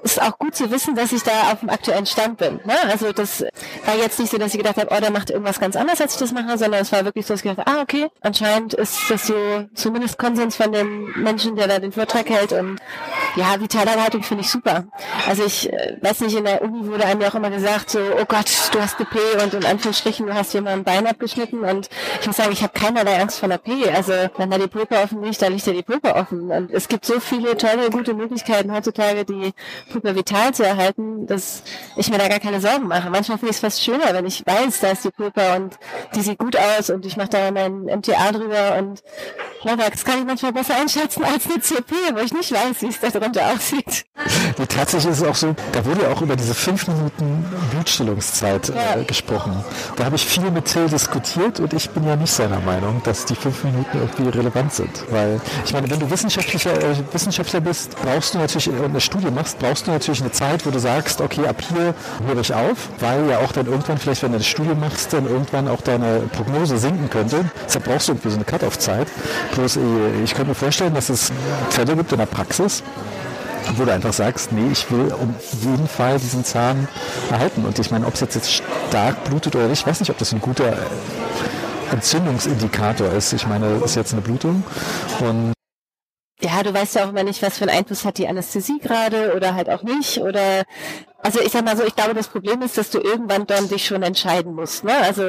ist 0.03 0.21
auch 0.21 0.39
gut 0.39 0.55
zu 0.55 0.71
wissen, 0.71 0.95
dass 0.95 1.13
ich 1.13 1.23
da 1.23 1.53
auf 1.53 1.61
dem 1.61 1.71
aktuellen 1.71 2.07
Stand 2.07 2.39
bin. 2.39 2.61
Ne? 2.65 2.75
Also 2.91 3.13
das 3.13 3.43
war 3.85 3.97
jetzt 3.97 4.19
nicht 4.19 4.31
so, 4.31 4.39
dass 4.39 4.53
ich 4.53 4.59
gedacht 4.59 4.77
habe, 4.77 4.89
oh, 4.91 5.01
der 5.01 5.11
macht 5.11 5.31
irgendwas 5.31 5.61
ganz 5.61 5.77
anderes, 5.77 6.01
als 6.01 6.15
ich 6.15 6.21
das 6.21 6.33
mache, 6.33 6.57
sondern 6.59 6.81
es 6.81 6.93
war 6.93 7.05
wirklich 7.05 7.27
so, 7.27 7.35
dass 7.35 7.41
ich 7.41 7.51
gedacht 7.51 7.67
habe, 7.67 7.79
ah, 7.79 7.83
okay, 7.83 8.09
anscheinend 8.21 8.75
ist 8.75 8.99
das 9.09 9.27
so 9.27 9.35
zumindest 9.75 10.19
Konsens 10.19 10.57
von 10.57 10.73
dem 10.73 11.13
Menschen, 11.17 11.57
der 11.57 11.69
da 11.69 11.79
den 11.79 11.93
Vortrag 11.93 12.29
hält 12.29 12.53
und 12.53 12.81
ja, 13.37 13.61
Vitalerhaltung 13.61 14.23
finde 14.23 14.43
ich 14.43 14.51
super. 14.51 14.85
Also 15.29 15.45
ich 15.45 15.73
äh, 15.73 15.97
weiß 16.01 16.21
nicht, 16.21 16.37
in 16.37 16.45
der 16.45 16.63
Uni 16.63 16.87
wurde 16.87 17.05
einem 17.05 17.21
ja 17.21 17.29
auch 17.29 17.35
immer 17.35 17.51
gesagt, 17.51 17.91
so, 17.91 17.99
oh 17.99 18.25
Gott, 18.27 18.51
du 18.73 18.81
hast 18.81 18.99
eine 18.99 19.07
P 19.07 19.19
und 19.43 19.55
in 19.55 19.65
Anführungsstrichen, 19.65 20.27
du 20.27 20.35
hast 20.35 20.53
jemand 20.55 20.77
ein 20.77 20.85
Bein 20.85 21.07
abgeschnitten 21.07 21.61
und 21.61 21.89
ich 22.21 22.27
muss 22.27 22.37
sagen, 22.37 22.53
ich 22.53 22.63
habe 22.63 22.73
keinerlei 22.73 23.21
Angst 23.21 23.39
vor 23.39 23.49
einer 23.49 23.59
P. 23.59 23.89
Also 23.91 24.13
wenn 24.37 24.51
da 24.51 24.59
die 24.59 24.67
Pulper 24.67 25.03
offen 25.05 25.23
liegt, 25.23 25.41
da 25.43 25.47
liegt 25.49 25.67
ja 25.67 25.73
die 25.73 25.83
Pulper 25.83 26.17
offen. 26.17 26.51
Und 26.51 26.71
es 26.73 26.89
gibt 26.89 27.05
so 27.05 27.21
viele 27.21 27.57
tolle, 27.57 27.91
gute 27.91 28.15
Möglichkeiten 28.15 28.73
heutzutage, 28.73 29.25
die 29.25 29.53
Pulper 29.93 30.15
vital 30.17 30.53
zu 30.53 30.65
erhalten, 30.65 31.27
dass 31.27 31.63
ich 31.97 32.11
mir 32.11 32.19
da 32.19 32.29
gar 32.29 32.41
keine 32.41 32.61
Sorgen 32.61 32.89
mache. 32.89 33.11
Manchmal 33.11 33.39
finde 33.39 33.51
ich 33.51 33.57
es 33.57 33.61
fast 33.61 33.83
schöner, 33.83 34.13
wenn 34.13 34.27
ich 34.27 34.45
weiß, 34.47 34.81
da 34.81 34.91
ist 34.91 35.05
die 35.05 35.11
Pulper 35.11 35.57
und 35.57 35.79
die 36.15 36.21
sieht 36.21 36.39
gut 36.39 36.57
aus 36.57 36.91
und 36.91 37.07
ich 37.07 37.17
mache 37.17 37.29
da 37.29 37.51
mein 37.51 37.85
MTA 37.85 38.33
drüber 38.33 38.77
und 38.79 39.03
ja, 39.63 39.77
das 39.77 40.05
kann 40.05 40.19
ich 40.19 40.25
manchmal 40.25 40.53
besser 40.53 40.77
einschätzen 40.77 41.23
als 41.25 41.47
eine 41.47 41.61
CP, 41.61 41.95
wo 42.15 42.19
ich 42.21 42.33
nicht 42.33 42.51
weiß, 42.53 42.81
wie 42.81 42.87
es 42.87 42.99
da 42.99 43.20
drunter 43.21 43.53
aussieht. 43.53 44.07
Nee, 44.59 44.67
tatsächlich 44.67 45.13
ist 45.13 45.23
es 45.23 45.27
auch 45.27 45.35
so, 45.35 45.55
da 45.73 45.85
wurde 45.85 46.03
ja 46.03 46.09
auch 46.09 46.21
über 46.21 46.37
diese 46.37 46.55
fünf 46.55 46.87
Minuten 46.89 47.45
Blutstillungszeit 47.71 48.69
äh, 48.69 48.75
ja. 48.75 49.03
gesprochen. 49.03 49.65
Da 49.97 50.05
habe 50.05 50.17
ich 50.17 50.27
viel 50.27 50.51
mit 50.51 50.67
Till 50.67 50.89
diskutiert 50.89 51.61
und 51.61 51.73
ich 51.73 51.91
bin 51.91 52.07
ja 52.07 52.17
nicht 52.17 52.33
seiner 52.33 52.61
Meinung, 52.61 53.01
dass 53.05 53.25
die 53.25 53.35
fünf 53.35 53.65
Minuten 53.65 53.99
irgendwie 53.99 54.29
relevant 54.29 54.73
sind. 54.73 55.05
Weil, 55.11 55.41
ich 55.65 55.73
meine, 55.73 55.91
wenn 55.91 56.01
du 56.01 56.11
Wissenschaftlicher, 56.11 56.73
äh, 56.73 56.97
Wissenschaftler 57.13 57.61
bist, 57.61 57.97
brauchst 58.03 58.35
du 58.35 58.39
natürlich, 58.39 58.69
und 58.69 58.85
eine 58.85 59.01
Studie 59.01 59.31
machst, 59.31 59.59
brauchst 59.59 59.87
du 59.87 59.91
natürlich 59.91 60.21
eine 60.21 60.33
Zeit, 60.33 60.67
wo 60.67 60.71
du 60.71 60.79
sagst, 60.79 61.21
okay, 61.21 61.47
ab 61.47 61.63
hier 61.67 61.95
höre 62.27 62.41
ich 62.41 62.53
auf, 62.53 62.89
weil 62.99 63.29
ja 63.29 63.39
auch 63.39 63.53
dann 63.53 63.67
irgendwann, 63.67 63.99
vielleicht 63.99 64.23
wenn 64.23 64.33
du 64.33 64.37
eine 64.37 64.45
Studie 64.45 64.75
machst, 64.75 65.13
dann 65.13 65.27
irgendwann 65.27 65.69
auch 65.69 65.81
deine 65.81 66.21
Prognose 66.33 66.79
sinken 66.79 67.09
könnte. 67.11 67.45
Deshalb 67.67 67.85
brauchst 67.85 68.09
du 68.09 68.13
irgendwie 68.13 68.31
so 68.31 68.37
eine 68.37 68.45
Cut-Off-Zeit. 68.45 69.09
Bloß 69.55 69.77
äh, 69.77 69.81
ich 70.25 70.35
könnte 70.35 70.51
mir 70.51 70.55
vorstellen, 70.55 70.95
dass 70.95 71.09
es 71.09 71.33
Fälle 71.71 71.97
gibt 71.97 72.13
in 72.13 72.19
der 72.19 72.27
Praxis, 72.27 72.83
wo 73.77 73.85
du 73.85 73.93
einfach 73.93 74.13
sagst, 74.13 74.53
nee, 74.53 74.71
ich 74.73 74.91
will 74.91 75.13
um 75.13 75.35
jeden 75.63 75.89
Fall 75.89 76.19
diesen 76.19 76.45
Zahn 76.45 76.89
erhalten. 77.31 77.65
Und 77.65 77.79
ich 77.79 77.91
meine, 77.91 78.07
ob 78.07 78.15
es 78.15 78.21
jetzt, 78.21 78.51
stark 78.51 79.25
blutet 79.25 79.55
oder 79.55 79.69
nicht, 79.69 79.81
ich 79.81 79.87
weiß 79.87 80.01
nicht, 80.01 80.11
ob 80.11 80.19
das 80.19 80.33
ein 80.33 80.41
guter 80.41 80.77
Entzündungsindikator 81.93 83.13
ist. 83.13 83.33
Ich 83.33 83.47
meine, 83.47 83.79
das 83.81 83.91
ist 83.91 83.97
jetzt 83.97 84.13
eine 84.13 84.23
Blutung 84.23 84.63
und 85.21 85.53
ja, 86.43 86.63
du 86.63 86.73
weißt 86.73 86.95
ja 86.95 87.05
auch 87.05 87.11
immer 87.11 87.23
nicht, 87.23 87.43
was 87.43 87.59
für 87.59 87.69
einen 87.69 87.77
Einfluss 87.77 88.07
hat 88.07 88.17
die 88.17 88.27
Anästhesie 88.27 88.79
gerade 88.79 89.35
oder 89.37 89.55
halt 89.55 89.69
auch 89.69 89.83
nicht 89.83 90.19
oder 90.19 90.65
also 91.23 91.41
ich 91.41 91.53
sag 91.53 91.65
mal 91.65 91.77
so, 91.77 91.85
ich 91.85 91.95
glaube, 91.95 92.15
das 92.15 92.29
Problem 92.29 92.63
ist, 92.63 92.79
dass 92.79 92.91
du 92.91 92.99
irgendwann 92.99 93.47
dann 93.47 93.69
dich 93.69 93.85
schon 93.85 94.03
entscheiden 94.03 94.55
musst. 94.55 94.85
Ne? 94.85 94.97
Also 94.97 95.23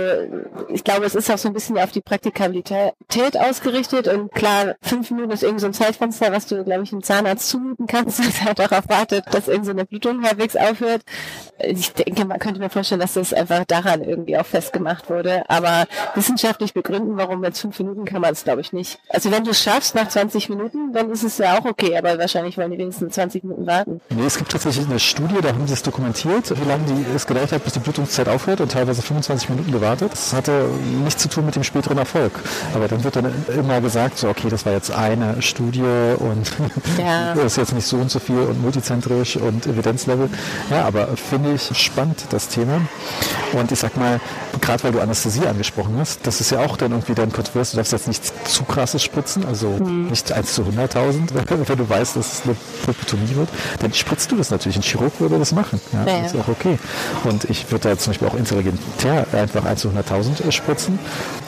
ich 0.70 0.84
glaube, 0.84 1.06
es 1.06 1.16
ist 1.16 1.30
auch 1.30 1.38
so 1.38 1.50
ein 1.50 1.54
bisschen 1.54 1.78
auf 1.78 1.92
die 1.92 2.02
Praktikabilität 2.02 3.38
ausgerichtet 3.38 4.08
und 4.08 4.32
klar, 4.32 4.76
fünf 4.82 5.12
Minuten 5.12 5.32
ist 5.32 5.44
irgendwie 5.44 5.62
so 5.62 5.68
ein 5.68 5.74
Zeitfenster, 5.74 6.32
was 6.32 6.48
du, 6.48 6.64
glaube 6.64 6.84
ich, 6.84 6.92
dem 6.92 7.04
Zahnarzt 7.04 7.50
zumuten 7.50 7.88
kannst, 7.88 8.20
dass 8.26 8.46
er 8.46 8.54
darauf 8.54 8.88
wartet, 8.90 9.26
dass 9.32 9.48
irgendeine 9.48 9.82
so 9.82 9.88
Blutung 9.88 10.24
halbwegs 10.24 10.56
aufhört. 10.56 11.02
Ich 11.60 11.94
denke, 11.94 12.26
man 12.26 12.40
könnte 12.40 12.60
mir 12.60 12.70
vorstellen, 12.70 13.02
dass 13.02 13.14
das 13.14 13.34
einfach 13.34 13.66
daran 13.66 14.04
irgendwie 14.04 14.38
auch 14.38 14.46
festgemacht 14.46 15.10
wurde. 15.10 15.44
Aber 15.50 15.86
wissenschaftlich 16.16 16.74
begründen, 16.74 17.18
warum 17.18 17.44
jetzt 17.44 17.62
fünf 17.62 17.78
Minuten, 17.80 18.06
kann 18.06 18.22
man 18.22 18.32
es, 18.32 18.44
glaube 18.44 18.62
ich, 18.62 18.74
nicht. 18.74 19.00
Also 19.10 19.32
wenn 19.32 19.44
du 19.44 19.52
es 19.52 19.62
schaffst 19.62 19.96
nach 19.96 20.08
20 20.08 20.50
Minuten, 20.50 20.94
dann 20.94 21.12
ist 21.12 21.24
es 21.24 21.38
ja 21.38 21.60
auch 21.60 21.66
okay, 21.66 21.98
aber 21.98 22.18
wahrscheinlich 22.18 22.58
wollen 22.58 22.72
die 22.72 22.78
wenigstens 22.78 23.14
20 23.14 23.44
Minuten 23.44 23.68
warten. 23.68 24.02
Nee, 24.10 24.26
es 24.26 24.38
gibt 24.38 24.52
tatsächlich 24.52 24.86
eine 24.88 25.00
Studie, 25.00 25.42
da 25.42 25.50
haben 25.50 25.68
sie 25.68 25.81
es 25.82 25.84
dokumentiert, 25.84 26.54
wie 26.60 26.68
lange 26.68 26.86
die 26.86 27.06
es 27.16 27.26
gedauert 27.26 27.52
hat, 27.52 27.64
bis 27.64 27.74
die 27.74 27.80
Blutungszeit 27.80 28.30
aufhört 28.30 28.62
und 28.62 28.72
teilweise 28.72 29.02
25 29.02 29.50
Minuten 29.50 29.72
gewartet. 29.72 30.12
Das 30.12 30.34
hatte 30.34 30.70
nichts 31.04 31.22
zu 31.22 31.30
tun 31.30 31.46
mit 31.46 31.56
dem 31.56 31.64
späteren 31.64 31.98
Erfolg. 31.98 32.32
Aber 32.74 32.88
dann 32.88 33.04
wird 33.04 33.16
dann 33.16 33.34
immer 33.48 33.82
gesagt, 33.82 34.18
so 34.18 34.30
okay, 34.30 34.50
das 34.50 34.66
war 34.66 34.74
jetzt 34.74 34.92
eine 34.92 35.42
Studie 35.42 35.82
und 35.82 36.52
ja. 36.98 37.34
das 37.36 37.46
ist 37.46 37.58
jetzt 37.58 37.74
nicht 37.74 37.88
so 37.88 37.98
und 37.98 38.12
so 38.12 38.20
viel 38.20 38.38
und 38.38 38.62
multizentrisch 38.62 39.38
und 39.38 39.66
Evidenzlevel. 39.66 40.30
Ja, 40.70 40.86
aber 40.86 41.08
finde 41.18 41.54
ich 41.54 41.78
spannend, 41.78 42.26
das 42.30 42.48
Thema. 42.48 42.82
Und 43.54 43.72
ich 43.72 43.80
sag 43.80 43.98
mal, 43.98 44.20
gerade 44.62 44.84
weil 44.84 44.92
du 44.92 45.02
Anästhesie 45.02 45.48
angesprochen 45.48 45.96
hast, 46.00 46.26
das 46.26 46.42
ist 46.42 46.52
ja 46.52 46.60
auch 46.60 46.78
dann 46.78 46.92
irgendwie 46.92 47.16
dein 47.16 47.32
kontrovers. 47.32 47.72
Du 47.72 47.78
darfst 47.78 47.92
jetzt 47.92 48.08
nichts 48.08 48.34
zu 48.46 48.64
krasses 48.64 49.04
spritzen, 49.04 49.46
also 49.46 49.68
mhm. 49.68 50.08
nicht 50.08 50.32
1 50.32 50.54
zu 50.54 50.64
100.000, 50.64 51.30
wenn 51.68 51.78
du 51.78 51.90
weißt, 51.90 52.16
dass 52.16 52.34
es 52.34 52.42
eine 52.44 52.56
Pulpotomie 52.86 53.36
wird. 53.36 53.50
Dann 53.80 53.94
spritzt 53.94 54.32
du 54.32 54.36
das 54.36 54.52
natürlich. 54.52 54.78
Ein 54.78 54.84
Chirurg 54.84 55.14
würde 55.20 55.40
das 55.40 55.52
machen. 55.52 55.71
Ja, 55.94 56.06
ja, 56.06 56.22
Das 56.22 56.34
ist 56.34 56.40
auch 56.40 56.48
okay. 56.48 56.78
Und 57.24 57.46
ich 57.46 57.70
würde 57.72 57.90
da 57.90 57.98
zum 57.98 58.12
Beispiel 58.12 58.28
auch 58.28 58.36
intelligentär 58.36 59.26
einfach 59.34 59.66
1 59.66 59.82
zu 59.82 59.90
100.000 59.90 60.52
spritzen, 60.52 61.00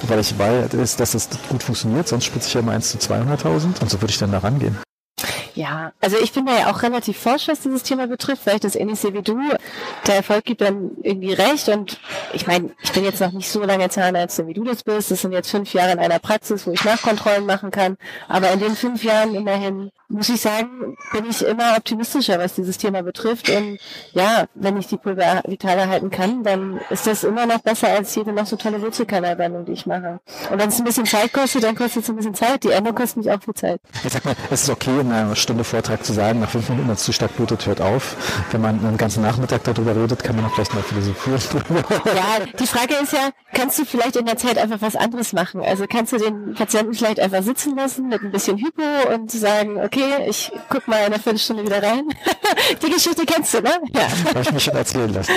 weil 0.04 0.20
ich 0.20 0.38
weiß, 0.38 0.96
dass 0.96 1.12
das 1.12 1.30
gut 1.50 1.64
funktioniert. 1.64 2.08
Sonst 2.08 2.26
spritze 2.26 2.48
ich 2.48 2.54
ja 2.54 2.60
immer 2.62 2.74
1 2.74 2.92
zu 2.92 2.98
200.000 2.98 3.82
und 3.82 3.90
so 3.90 4.02
würde 4.02 4.12
ich 4.12 4.18
dann 4.18 4.32
da 4.32 4.40
rangehen. 4.40 4.78
Ja, 5.56 5.92
also 6.02 6.18
ich 6.18 6.32
bin 6.34 6.48
da 6.48 6.58
ja 6.58 6.72
auch 6.72 6.82
relativ 6.82 7.18
forsch, 7.18 7.48
was 7.48 7.60
dieses 7.60 7.84
Thema 7.84 8.08
betrifft, 8.08 8.46
weil 8.48 8.56
ich 8.56 8.62
das 8.62 8.76
ähnlich 8.76 9.00
sehe 9.00 9.14
wie 9.14 9.22
du. 9.22 9.38
Der 10.08 10.16
Erfolg 10.16 10.46
gibt 10.46 10.62
dann 10.62 10.92
irgendwie 11.04 11.34
recht 11.34 11.70
und 11.70 12.00
ich 12.34 12.48
meine, 12.48 12.72
ich 12.82 12.92
bin 12.92 13.04
jetzt 13.04 13.22
noch 13.22 13.32
nicht 13.32 13.50
so 13.50 13.62
lange 13.64 13.88
Zahnärztin, 13.90 14.48
wie 14.48 14.56
du 14.56 14.64
das 14.64 14.84
bist. 14.84 15.12
Das 15.12 15.22
sind 15.22 15.32
jetzt 15.32 15.52
fünf 15.52 15.72
Jahre 15.74 15.92
in 15.92 16.00
einer 16.00 16.18
Praxis, 16.18 16.66
wo 16.66 16.72
ich 16.72 16.84
Nachkontrollen 16.84 17.46
machen 17.46 17.70
kann. 17.70 17.98
Aber 18.28 18.50
in 18.52 18.60
den 18.60 18.76
fünf 18.76 19.04
Jahren 19.04 19.36
immerhin 19.36 19.92
muss 20.14 20.30
ich 20.30 20.42
sagen, 20.42 20.96
bin 21.12 21.26
ich 21.30 21.46
immer 21.46 21.76
optimistischer, 21.76 22.40
was 22.40 22.54
dieses 22.54 22.78
Thema 22.78 23.02
betrifft. 23.02 23.50
Und 23.50 23.80
ja, 24.14 24.46
wenn 24.54 24.78
ich 24.78 24.88
die 24.88 24.98
Pulver 24.98 25.42
vital 25.46 25.78
erhalten 25.78 26.10
kann, 26.10 26.44
dann 26.44 26.80
ist 26.90 27.08
das 27.08 27.24
immer 27.24 27.46
noch 27.46 27.60
besser 27.60 27.90
als 27.90 28.14
jede 28.16 28.32
noch 28.32 28.46
so 28.46 28.56
tolle 28.56 28.82
Wurzelkanalbehandlung, 28.82 29.66
die 29.66 29.74
ich 29.74 29.86
mache. 29.86 30.20
Und 30.52 30.60
wenn 30.60 30.70
es 30.70 30.80
ein 30.80 30.86
bisschen 30.86 31.06
Zeit 31.06 31.34
kostet, 31.34 31.64
dann 31.64 31.76
kostet 31.76 32.04
es 32.04 32.10
ein 32.10 32.16
bisschen 32.16 32.36
Zeit. 32.36 32.64
Die 32.64 32.72
Ende 32.72 32.94
kostet 32.94 33.18
mich 33.18 33.32
auch 33.32 33.42
viel 33.42 33.54
Zeit. 33.54 33.82
Ich 34.04 34.14
sag 34.14 34.24
mal, 34.26 34.36
es 34.52 34.64
ist 34.64 34.70
okay, 34.70 35.00
in 35.00 35.12
einer 35.12 35.36
Stunde 35.36 35.64
Vortrag 35.64 36.06
zu 36.06 36.14
sagen, 36.14 36.40
nach 36.40 36.50
fünf 36.50 36.70
Minuten, 36.70 36.90
es 36.92 37.04
zu 37.04 37.12
stark 37.12 37.36
blutet, 37.36 37.66
hört 37.66 37.82
auf. 37.82 38.16
Wenn 38.52 38.62
man 38.62 38.86
einen 38.86 38.98
ganzen 38.98 39.24
Nachmittag 39.24 39.64
darüber 39.64 39.96
redet, 39.96 40.24
kann 40.24 40.36
man 40.36 40.46
auch 40.46 40.54
vielleicht 40.54 40.74
mal 40.74 40.84
philosophieren. 40.84 41.42
ja, 42.06 42.46
die 42.60 42.68
Frage 42.68 42.96
ist 43.02 43.14
ja, 43.14 43.30
kannst 43.54 43.80
du 43.80 43.86
vielleicht 43.86 44.16
in 44.16 44.26
der 44.26 44.38
Zeit 44.38 44.58
einfach 44.58 44.82
was 44.82 44.96
anderes 44.96 45.34
machen? 45.34 45.62
Also 45.62 45.86
kannst 45.90 46.14
du 46.14 46.18
den 46.18 46.54
Patienten 46.54 46.94
vielleicht 46.94 47.20
einfach 47.20 47.42
sitzen 47.42 47.76
lassen 47.76 48.10
mit 48.10 48.22
ein 48.22 48.32
bisschen 48.32 48.58
Hypo 48.58 49.14
und 49.14 49.32
sagen, 49.32 49.80
okay, 49.84 50.03
okay, 50.04 50.30
ich 50.30 50.52
guck 50.70 50.88
mal 50.88 51.00
in 51.00 51.06
einer 51.06 51.20
Viertelstunde 51.20 51.66
wieder 51.66 51.82
rein. 51.82 52.08
Die 52.82 52.90
Geschichte 52.90 53.26
kennst 53.26 53.54
du, 53.54 53.62
ne? 53.62 53.72
Ja. 53.94 54.08
Habe 54.30 54.42
ich 54.42 54.52
mir 54.52 54.60
schon 54.60 54.76
erzählen 54.76 55.14
lassen. 55.14 55.32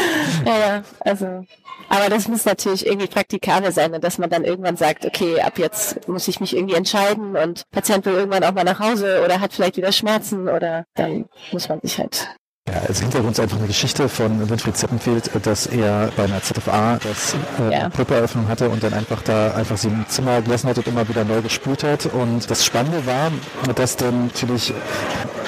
Ja, 0.45 0.59
ja, 0.59 0.83
also. 1.01 1.45
Aber 1.89 2.09
das 2.09 2.27
muss 2.27 2.45
natürlich 2.45 2.85
irgendwie 2.85 3.07
praktikabel 3.07 3.71
sein, 3.71 3.93
ne, 3.93 4.01
dass 4.01 4.19
man 4.19 4.29
dann 4.29 4.45
irgendwann 4.45 4.77
sagt, 4.77 5.07
okay, 5.07 5.41
ab 5.41 5.59
jetzt 5.59 6.09
muss 6.09 6.27
ich 6.27 6.41
mich 6.41 6.57
irgendwie 6.57 6.75
entscheiden 6.75 7.37
und 7.37 7.63
Patient 7.71 8.05
will 8.07 8.15
irgendwann 8.15 8.43
auch 8.43 8.53
mal 8.53 8.65
nach 8.65 8.81
Hause 8.81 9.23
oder 9.25 9.41
hat 9.41 9.53
vielleicht 9.53 9.77
wieder 9.77 9.93
Schmerzen 9.93 10.49
oder 10.49 10.85
dann 10.95 11.27
muss 11.53 11.69
man 11.69 11.81
sich 11.83 11.99
halt 11.99 12.29
ja, 12.69 12.81
als 12.89 13.01
Hintergrund 13.01 13.33
ist 13.33 13.41
einfach 13.41 13.59
eine 13.59 13.69
Geschichte 13.69 14.09
von 14.09 14.51
Winfried 14.51 14.77
Zeppenfeld, 14.77 15.31
dass 15.47 15.67
er 15.67 16.11
bei 16.17 16.25
einer 16.25 16.43
ZFA 16.43 16.99
das 16.99 17.37
äh, 17.61 17.73
ja. 17.73 17.89
Pulperöffnung 17.89 18.49
hatte 18.49 18.69
und 18.69 18.83
dann 18.83 18.93
einfach 18.93 19.23
da 19.23 19.53
einfach 19.53 19.77
sie 19.77 19.87
im 19.87 20.05
Zimmer 20.09 20.43
gelassen 20.43 20.69
hat 20.69 20.79
und 20.79 20.89
immer 20.89 21.09
wieder 21.09 21.25
neu 21.25 21.43
gespült 21.43 21.85
hat. 21.85 22.07
Und 22.07 22.51
das 22.51 22.65
Spannende 22.65 23.07
war, 23.07 23.31
dass 23.75 23.97
dann 23.97 24.27
natürlich 24.27 24.75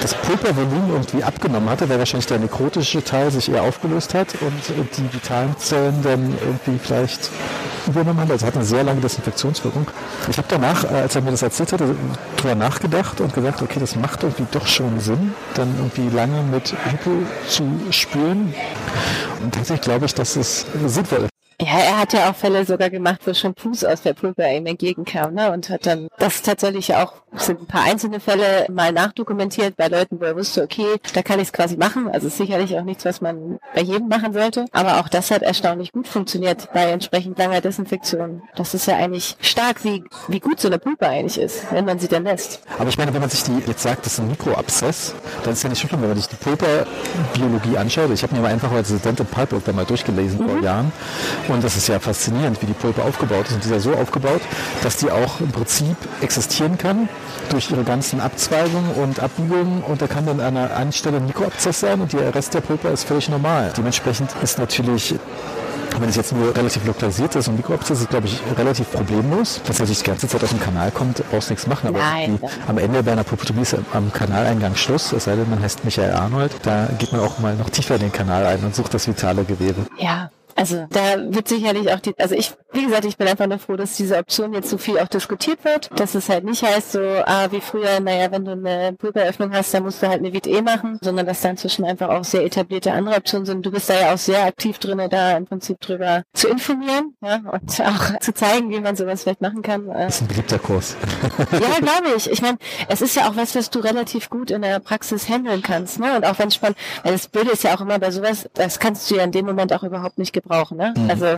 das 0.01 0.15
Pulpervolumen 0.15 0.91
irgendwie 0.91 1.25
abgenommen 1.25 1.69
hatte, 1.69 1.89
weil 1.89 1.99
wahrscheinlich 1.99 2.27
der 2.27 2.39
nekrotische 2.39 3.03
Teil 3.03 3.33
sich 3.33 3.51
eher 3.51 3.63
aufgelöst 3.63 4.15
hat 4.15 4.29
und 4.41 4.97
die 4.97 5.13
vitalen 5.13 5.57
Zellen 5.59 6.01
dann 6.03 6.35
irgendwie 6.41 6.79
vielleicht 6.79 7.31
übernommen 7.89 8.21
hat. 8.21 8.31
Also 8.31 8.47
hat 8.47 8.55
eine 8.55 8.65
sehr 8.65 8.85
lange 8.85 9.01
Desinfektionswirkung. 9.01 9.87
Ich 10.29 10.39
habe 10.39 10.47
danach, 10.49 10.85
äh, 10.85 10.89
als 10.89 11.17
er 11.17 11.23
mir 11.23 11.33
das 11.33 11.43
erzählt 11.43 11.73
hatte, 11.73 11.95
drüber 12.37 12.55
nachgedacht 12.55 13.21
und 13.21 13.35
gesagt, 13.35 13.63
okay, 13.63 13.81
das 13.81 13.97
macht 13.97 14.23
irgendwie 14.23 14.47
doch 14.51 14.67
schon 14.67 15.01
Sinn, 15.01 15.35
dann 15.55 15.75
irgendwie 15.77 16.15
lange 16.15 16.43
mit 16.43 16.75
zu 17.49 17.65
spülen. 17.91 18.55
Und 19.43 19.55
tatsächlich 19.55 19.83
glaube 19.83 20.07
ich, 20.07 20.15
dass 20.15 20.37
es 20.37 20.67
sinnvoll 20.87 21.25
ist. 21.25 21.38
Ja, 21.61 21.77
er 21.81 21.99
hat 21.99 22.13
ja 22.13 22.31
auch 22.31 22.37
Fälle 22.37 22.65
sogar 22.65 22.89
gemacht, 22.89 23.21
wo 23.25 23.35
Shampoos 23.35 23.83
aus 23.83 24.03
der 24.03 24.15
Pulpe 24.15 24.45
ihm 24.49 24.67
entgegenkam, 24.67 25.35
ne? 25.35 25.51
Und 25.51 25.69
hat 25.71 25.87
dann 25.87 26.07
das 26.17 26.43
tatsächlich 26.43 26.95
auch, 26.95 27.15
sind 27.37 27.61
ein 27.61 27.67
paar 27.67 27.83
einzelne 27.83 28.21
Fälle 28.21 28.67
mal 28.71 28.93
nachdokumentiert 28.93 29.77
bei 29.77 29.89
Leuten, 29.89 30.21
wo 30.21 30.25
er 30.25 30.37
wusste, 30.37 30.63
okay, 30.63 30.87
da 31.15 31.23
kann 31.23 31.41
ich 31.41 31.49
es 31.49 31.53
quasi 31.53 31.77
machen. 31.77 32.09
Also 32.09 32.29
sicherlich 32.29 32.79
auch 32.79 32.85
nichts, 32.85 33.05
was 33.05 33.21
man 33.21 33.59
bei 33.75 33.81
jedem 33.81 34.07
machen 34.07 34.33
sollte. 34.33 34.67
Aber 34.71 35.01
auch 35.01 35.09
das 35.09 35.33
hat 35.33 35.43
erstaunlich 35.43 35.91
gut 35.91 36.07
funktioniert 36.07 36.73
bei 36.73 36.93
entsprechend 36.93 37.37
langer 37.39 37.61
Desinfektion. 37.61 38.43
Das 38.55 38.75
ist 38.75 38.87
ja 38.87 38.95
eigentlich 38.95 39.37
stark, 39.41 39.83
wie, 39.83 40.05
wie 40.29 40.39
gut 40.39 40.61
so 40.61 40.69
eine 40.69 40.79
Pulpe 40.79 41.09
eigentlich 41.09 41.41
ist, 41.41 41.73
wenn 41.73 41.85
man 41.85 41.99
sie 41.99 42.07
dann 42.07 42.23
lässt. 42.23 42.61
Aber 42.79 42.89
ich 42.89 42.99
meine, 42.99 43.13
wenn 43.13 43.21
man 43.21 43.31
sich 43.31 43.43
die 43.43 43.59
jetzt 43.67 43.83
sagt, 43.83 44.07
das 44.07 44.13
ist 44.13 44.21
ein 44.21 44.29
Mikroabszess, 44.29 45.13
dann 45.43 45.55
ist 45.55 45.63
ja 45.65 45.71
nicht 45.71 45.81
schlimm, 45.81 46.03
wenn 46.03 46.09
man 46.09 46.19
sich 46.19 46.29
die 46.29 46.37
Pulperbiologie 46.37 47.77
anschaut. 47.77 48.13
Ich 48.13 48.23
habe 48.23 48.37
mir 48.37 48.43
mal 48.43 48.53
einfach 48.53 48.71
als 48.71 48.91
Student 48.91 49.19
im 49.19 49.27
Pulpbook 49.27 49.65
da 49.65 49.73
mal 49.73 49.85
durchgelesen 49.85 50.41
mhm. 50.41 50.49
vor 50.49 50.61
Jahren. 50.61 50.93
Und 51.49 51.65
das 51.65 51.77
ist 51.77 51.89
ja 51.89 51.99
faszinierend, 51.99 52.61
wie 52.63 52.67
die 52.67 52.73
Pulpe 52.73 53.03
aufgebaut 53.03 53.47
ist. 53.49 53.55
Und 53.55 53.65
die 53.65 53.69
ist 53.69 53.75
ja 53.75 53.81
so 53.81 53.99
aufgebaut, 53.99 54.41
dass 54.83 54.97
die 54.97 55.11
auch 55.11 55.41
im 55.41 55.51
Prinzip 55.51 55.97
existieren 56.21 56.79
kann 56.79 57.09
durch 57.51 57.71
ihre 57.71 57.85
ganzen 57.85 58.21
Abzweigungen 58.21 58.93
und 58.93 59.21
Abbiegungen. 59.21 59.83
Und 59.83 60.03
da 60.03 60.07
kann 60.07 60.27
dann 60.27 60.41
an 60.41 60.57
einer 60.57 60.93
Stelle 60.93 61.19
ein 61.19 61.27
Mikroabzess 61.27 61.81
sein 61.81 62.01
und 62.01 62.13
der 62.13 62.35
Rest 62.35 62.55
der 62.55 62.61
Pulpe 62.61 62.89
ist 62.89 63.05
völlig 63.05 63.29
normal. 63.29 63.73
Dementsprechend 63.77 64.31
ist 64.43 64.59
natürlich 64.59 65.15
wenn 66.01 66.09
es 66.09 66.17
jetzt 66.17 66.33
nur 66.33 66.55
relativ 66.55 66.85
lokalisiert 66.87 67.35
ist 67.35 67.49
und 67.49 67.57
Mikroabszess 67.57 68.01
ist, 68.01 68.11
glaube 68.11 68.27
ich, 68.27 68.41
relativ 68.57 68.91
problemlos. 68.93 69.61
Dass 69.67 69.81
er 69.81 69.87
sich 69.87 69.99
die 69.99 70.05
ganze 70.05 70.29
Zeit 70.29 70.43
aus 70.45 70.51
dem 70.51 70.61
Kanal 70.61 70.91
kommt, 70.91 71.23
brauchst 71.31 71.51
nichts 71.51 71.67
machen. 71.67 71.89
Aber 71.89 72.01
die, 72.27 72.39
am 72.67 72.79
Ende 72.79 73.03
bei 73.03 73.13
einer 73.13 73.25
Pupotomie 73.25 73.63
ist 73.63 73.77
am 73.93 74.13
Kanaleingang 74.13 74.77
Schluss, 74.77 75.13
es 75.13 75.25
sei 75.25 75.37
denn, 75.37 75.49
man 75.51 75.61
heißt 75.61 75.85
Michael 75.85 76.13
Arnold. 76.13 76.53
Da 76.63 76.89
geht 76.99 77.13
man 77.13 77.21
auch 77.21 77.39
mal 77.39 77.55
noch 77.57 77.71
tiefer 77.71 77.97
in 77.97 78.03
den 78.03 78.13
Kanal 78.13 78.47
ein 78.47 78.63
und 78.65 78.75
sucht 78.75 78.95
das 78.95 79.09
vitale 79.09 79.45
Gewebe. 79.45 79.87
Ja, 79.99 80.31
also 80.59 80.87
da 80.91 81.33
wird 81.33 81.47
sicherlich 81.47 81.93
auch 81.93 82.01
die, 82.01 82.19
also 82.19 82.35
ich, 82.35 82.53
wie 82.73 82.85
gesagt, 82.85 83.05
ich 83.05 83.17
bin 83.17 83.29
einfach 83.29 83.47
nur 83.47 83.61
froh, 83.61 83.77
dass 83.77 83.97
diese 83.97 84.17
Option 84.19 84.53
jetzt 84.53 84.71
so 84.71 84.77
viel 84.77 84.99
auch 84.99 85.07
diskutiert 85.07 85.65
wird, 85.65 85.89
dass 85.95 86.17
es 86.17 86.29
halt 86.29 86.45
nicht 86.45 86.65
heißt 86.65 86.93
so, 86.93 87.01
ah, 87.01 87.47
wie 87.53 87.61
früher, 87.61 88.01
naja, 88.01 88.33
wenn 88.33 88.45
du 88.45 88.53
eine 88.53 88.93
Pulveröffnung 88.95 89.53
hast, 89.53 89.73
dann 89.73 89.85
musst 89.85 90.03
du 90.03 90.09
halt 90.09 90.19
eine 90.19 90.33
VTE 90.33 90.61
machen, 90.63 90.99
sondern 91.01 91.27
dass 91.27 91.43
da 91.43 91.51
inzwischen 91.51 91.85
einfach 91.85 92.09
auch 92.09 92.25
sehr 92.25 92.45
etablierte 92.45 92.93
andere 92.93 93.15
Optionen 93.15 93.47
sind. 93.47 93.65
Du 93.65 93.71
bist 93.71 93.89
da 93.89 94.01
ja 94.01 94.15
auch 94.15 94.19
sehr 94.19 94.45
aktiv 94.45 94.79
drin, 94.79 95.01
da 95.09 95.37
im 95.37 95.47
Prinzip 95.47 95.79
drüber 95.81 96.25
zu 96.33 96.49
informieren, 96.49 97.15
ja, 97.23 97.37
und 97.37 97.81
auch 97.81 98.19
zu 98.19 98.35
zeigen, 98.35 98.71
wie 98.71 98.81
man 98.81 98.97
sowas 98.97 99.23
vielleicht 99.23 99.41
machen 99.41 99.63
kann. 99.63 99.87
Das 99.87 100.17
ist 100.17 100.23
ein 100.23 100.29
beliebter 100.29 100.59
Kurs. 100.59 100.97
ja, 101.53 101.79
glaube 101.79 102.17
ich. 102.17 102.29
Ich 102.29 102.43
meine, 102.43 102.59
es 102.89 103.01
ist 103.01 103.15
ja 103.15 103.31
auch 103.31 103.37
was, 103.37 103.55
was 103.55 103.71
du 103.71 103.79
relativ 103.79 104.29
gut 104.29 104.51
in 104.51 104.63
der 104.63 104.81
Praxis 104.81 105.29
handeln 105.29 105.63
kannst, 105.63 106.01
ne? 106.01 106.17
Und 106.17 106.27
auch 106.27 106.37
wenn 106.41 106.51
spannend, 106.51 106.79
weil 107.05 107.13
das 107.13 107.29
Bild 107.29 107.49
ist 107.49 107.63
ja 107.63 107.77
auch 107.77 107.81
immer 107.81 108.01
bei 108.01 108.11
sowas, 108.11 108.49
das 108.55 108.81
kannst 108.81 109.09
du 109.09 109.15
ja 109.15 109.23
in 109.23 109.31
dem 109.31 109.47
Moment 109.47 109.73
auch 109.73 109.85
überhaupt 109.85 110.19
nicht 110.19 110.33
gebrauchen 110.33 110.48
brauchen. 110.49 110.79
Ne? 110.79 110.95
Mhm. 110.97 111.11
Also 111.11 111.37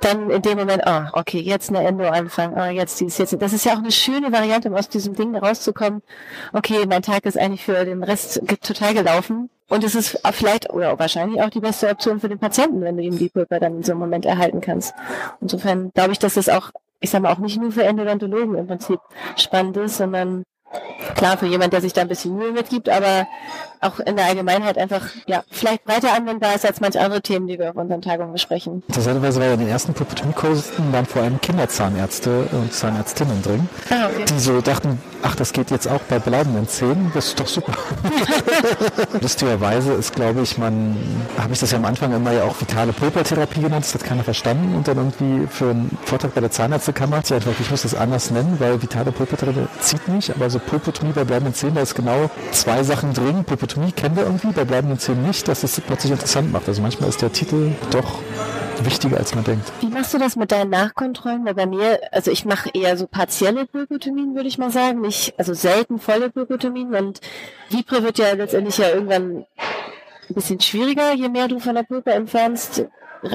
dann 0.00 0.30
in 0.30 0.42
dem 0.42 0.58
Moment, 0.58 0.86
ah, 0.86 1.10
oh, 1.12 1.20
okay, 1.20 1.40
jetzt 1.40 1.70
eine 1.70 1.86
Endo 1.86 2.04
anfangen, 2.08 2.56
ah, 2.56 2.70
jetzt 2.70 3.00
dies, 3.00 3.18
jetzt. 3.18 3.40
Das 3.40 3.52
ist 3.52 3.64
ja 3.64 3.72
auch 3.72 3.78
eine 3.78 3.90
schöne 3.90 4.32
Variante, 4.32 4.68
um 4.68 4.74
aus 4.74 4.88
diesem 4.88 5.14
Ding 5.14 5.34
rauszukommen. 5.36 6.02
Okay, 6.52 6.86
mein 6.86 7.02
Tag 7.02 7.24
ist 7.26 7.38
eigentlich 7.38 7.64
für 7.64 7.84
den 7.84 8.02
Rest 8.02 8.40
total 8.62 8.94
gelaufen. 8.94 9.50
Und 9.68 9.84
es 9.84 9.94
ist 9.94 10.18
vielleicht 10.32 10.70
oder 10.70 10.98
wahrscheinlich 10.98 11.42
auch 11.42 11.50
die 11.50 11.60
beste 11.60 11.90
Option 11.90 12.20
für 12.20 12.28
den 12.28 12.38
Patienten, 12.38 12.80
wenn 12.80 12.96
du 12.96 13.02
ihm 13.02 13.18
die 13.18 13.28
Pulper 13.28 13.60
dann 13.60 13.76
in 13.76 13.82
so 13.82 13.92
einem 13.92 14.00
Moment 14.00 14.24
erhalten 14.24 14.62
kannst. 14.62 14.94
Insofern 15.42 15.90
glaube 15.92 16.12
ich, 16.12 16.18
dass 16.18 16.34
das 16.34 16.48
auch, 16.48 16.70
ich 17.00 17.10
sage 17.10 17.22
mal, 17.22 17.32
auch 17.32 17.38
nicht 17.38 17.60
nur 17.60 17.70
für 17.70 17.84
Endodontologen 17.84 18.54
im 18.54 18.66
Prinzip 18.66 18.98
spannend 19.36 19.76
ist, 19.76 19.98
sondern 19.98 20.44
klar 21.16 21.36
für 21.36 21.46
jemand, 21.46 21.74
der 21.74 21.82
sich 21.82 21.92
da 21.92 22.00
ein 22.00 22.08
bisschen 22.08 22.34
Mühe 22.34 22.52
mitgibt, 22.52 22.88
aber 22.88 23.26
auch 23.80 24.00
in 24.00 24.16
der 24.16 24.26
Allgemeinheit 24.26 24.78
einfach 24.78 25.02
ja 25.26 25.42
vielleicht 25.50 25.84
breiter 25.84 26.12
anwendbar 26.12 26.54
ist 26.54 26.66
als 26.66 26.80
manche 26.80 27.00
andere 27.00 27.22
Themen, 27.22 27.46
die 27.46 27.58
wir 27.58 27.70
auf 27.70 27.76
unseren 27.76 28.02
Tagungen 28.02 28.32
besprechen. 28.32 28.82
Interessanterweise 28.88 29.40
war 29.40 29.46
ja 29.46 29.54
in 29.54 29.60
den 29.60 29.68
ersten 29.68 29.94
Pubertomiekursen 29.94 30.92
waren 30.92 31.06
vor 31.06 31.22
allem 31.22 31.40
Kinderzahnärzte 31.40 32.48
und 32.52 32.72
Zahnärztinnen 32.72 33.42
drin, 33.42 33.68
ah, 33.90 34.06
okay. 34.06 34.24
die 34.28 34.38
so 34.38 34.60
dachten, 34.60 35.00
ach, 35.22 35.34
das 35.34 35.52
geht 35.52 35.70
jetzt 35.70 35.88
auch 35.88 36.00
bei 36.08 36.18
bleibenden 36.18 36.68
Zähnen, 36.68 37.10
das 37.14 37.28
ist 37.28 37.40
doch 37.40 37.46
super. 37.46 37.72
Lustigerweise 39.20 39.92
ist, 39.92 40.14
glaube 40.14 40.42
ich, 40.42 40.58
man, 40.58 40.96
habe 41.38 41.52
ich 41.52 41.60
das 41.60 41.70
ja 41.70 41.78
am 41.78 41.84
Anfang 41.84 42.12
immer 42.14 42.32
ja 42.32 42.44
auch 42.44 42.60
vitale 42.60 42.92
Pulpertherapie 42.92 43.60
genannt, 43.60 43.84
das 43.84 43.94
hat 43.94 44.04
keiner 44.04 44.24
verstanden 44.24 44.74
und 44.76 44.88
dann 44.88 44.96
irgendwie 44.96 45.46
für 45.48 45.70
einen 45.70 45.96
Vortrag 46.04 46.34
bei 46.34 46.40
der 46.40 46.50
Zahnärztekammer, 46.50 47.20
ich 47.24 47.32
einfach, 47.32 47.52
ich 47.58 47.70
muss 47.70 47.82
das 47.82 47.94
anders 47.94 48.30
nennen, 48.30 48.56
weil 48.58 48.80
vitale 48.82 49.12
Pulpertherapie 49.12 49.66
zieht 49.80 50.08
nicht, 50.08 50.30
aber 50.30 50.50
so 50.50 50.58
Pulpotomie 50.58 51.12
bei 51.12 51.24
bleibenden 51.24 51.54
Zähnen, 51.54 51.74
da 51.74 51.82
ist 51.82 51.94
genau 51.94 52.30
zwei 52.52 52.82
Sachen 52.82 53.12
drin, 53.14 53.44
Pulpotomie 53.44 53.67
Dichotomie 53.68 53.92
kennen 53.92 54.16
wir 54.16 54.24
irgendwie, 54.24 54.48
bei 54.48 54.64
bleibenden 54.64 54.98
Zähnen 54.98 55.26
nicht, 55.26 55.46
dass 55.46 55.62
es 55.62 55.80
plötzlich 55.80 56.12
interessant 56.12 56.52
macht. 56.52 56.68
Also 56.68 56.80
manchmal 56.80 57.08
ist 57.08 57.20
der 57.20 57.32
Titel 57.32 57.72
doch 57.90 58.20
wichtiger, 58.82 59.18
als 59.18 59.34
man 59.34 59.44
denkt. 59.44 59.70
Wie 59.80 59.88
machst 59.88 60.14
du 60.14 60.18
das 60.18 60.36
mit 60.36 60.52
deinen 60.52 60.70
Nachkontrollen? 60.70 61.44
Weil 61.44 61.54
bei 61.54 61.66
mir, 61.66 62.00
also 62.12 62.30
ich 62.30 62.44
mache 62.44 62.70
eher 62.72 62.96
so 62.96 63.06
partielle 63.06 63.66
Pulpotomien, 63.66 64.34
würde 64.34 64.48
ich 64.48 64.56
mal 64.56 64.70
sagen, 64.70 65.00
nicht, 65.00 65.34
also 65.38 65.52
selten 65.52 65.98
volle 65.98 66.30
Pulpotomien 66.30 66.94
und 66.94 67.20
Vipre 67.68 68.02
wird 68.02 68.18
ja 68.18 68.32
letztendlich 68.32 68.78
ja 68.78 68.88
irgendwann 68.88 69.44
ein 70.30 70.34
bisschen 70.34 70.60
schwieriger, 70.60 71.12
je 71.14 71.28
mehr 71.28 71.48
du 71.48 71.58
von 71.58 71.74
der 71.74 71.82
Pulpe 71.82 72.12
entfernst. 72.12 72.86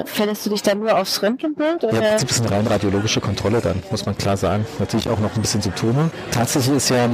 Verlässt 0.06 0.46
du 0.46 0.50
dich 0.50 0.62
dann 0.62 0.80
nur 0.80 0.96
aufs 0.96 1.22
Röntgenbild? 1.22 1.84
Oder? 1.84 2.02
Ja, 2.02 2.16
im 2.16 2.26
ist 2.26 2.40
eine 2.40 2.50
rein 2.50 2.66
radiologische 2.66 3.20
Kontrolle 3.20 3.60
dann, 3.60 3.82
muss 3.90 4.06
man 4.06 4.16
klar 4.16 4.38
sagen. 4.38 4.66
Natürlich 4.78 5.10
auch 5.10 5.18
noch 5.20 5.34
ein 5.34 5.42
bisschen 5.42 5.60
Symptome. 5.60 6.10
Tatsächlich 6.30 6.76
ist 6.76 6.88
ja 6.88 7.06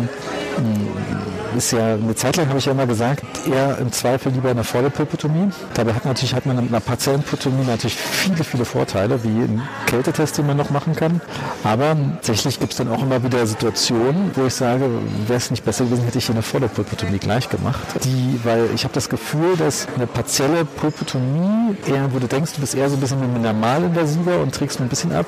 ist 1.57 1.73
ja 1.73 1.95
eine 1.95 2.15
Zeit 2.15 2.37
lang 2.37 2.49
habe 2.49 2.59
ich 2.59 2.67
ja 2.67 2.73
immer 2.73 2.87
gesagt, 2.87 3.25
eher 3.47 3.79
im 3.79 3.93
Zweifel 3.93 4.33
lieber 4.33 4.51
eine 4.51 4.65
volle 4.65 4.91
Pulpotomie. 4.91 5.51
Dabei 5.75 5.95
hat 5.95 6.05
natürlich 6.05 6.35
hat 6.35 6.47
man 6.47 6.57
mit 6.57 6.69
einer 6.69 6.81
Patientenpulpotomie 6.81 7.65
natürlich 7.67 7.97
viele, 7.97 8.45
viele 8.45 8.65
Vorteile, 8.65 9.23
wie 9.25 9.29
ein 9.29 9.63
Kältetest, 9.87 10.39
den 10.39 10.47
man 10.47 10.57
noch 10.57 10.71
machen 10.71 10.95
kann. 10.95 11.21
Aber 11.65 11.97
tatsächlich 12.17 12.61
gibt 12.61 12.73
es 12.73 12.79
dann 12.79 12.89
auch 12.89 13.03
immer 13.03 13.23
wieder 13.23 13.47
Situationen, 13.47 14.31
wo 14.35 14.47
ich 14.47 14.55
sage, 14.55 14.89
wäre 15.27 15.37
es 15.39 15.51
nicht 15.51 15.65
besser 15.65 15.85
gewesen, 15.85 16.05
hätte 16.05 16.19
ich 16.19 16.27
hier 16.27 16.35
eine 16.35 16.43
volle 16.43 16.69
Pulpotomie 16.69 17.19
gleich 17.19 17.49
gemacht. 17.49 17.81
Die, 18.05 18.41
weil 18.45 18.69
ich 18.75 18.85
habe 18.85 18.95
das 18.95 19.09
Gefühl, 19.09 19.57
dass 19.57 19.89
eine 19.97 20.07
partielle 20.07 20.65
Pulpotomie 20.65 21.77
eher, 21.87 22.13
wo 22.13 22.19
du 22.19 22.27
denkst, 22.27 22.53
du 22.55 22.61
bist 22.61 22.75
eher 22.75 22.89
so 22.89 22.97
ein 22.97 23.01
bisschen 23.01 23.43
normalinvasiver 23.43 24.41
und 24.41 24.55
trägst 24.55 24.81
ein 24.81 24.89
bisschen 24.89 25.13
ab, 25.13 25.27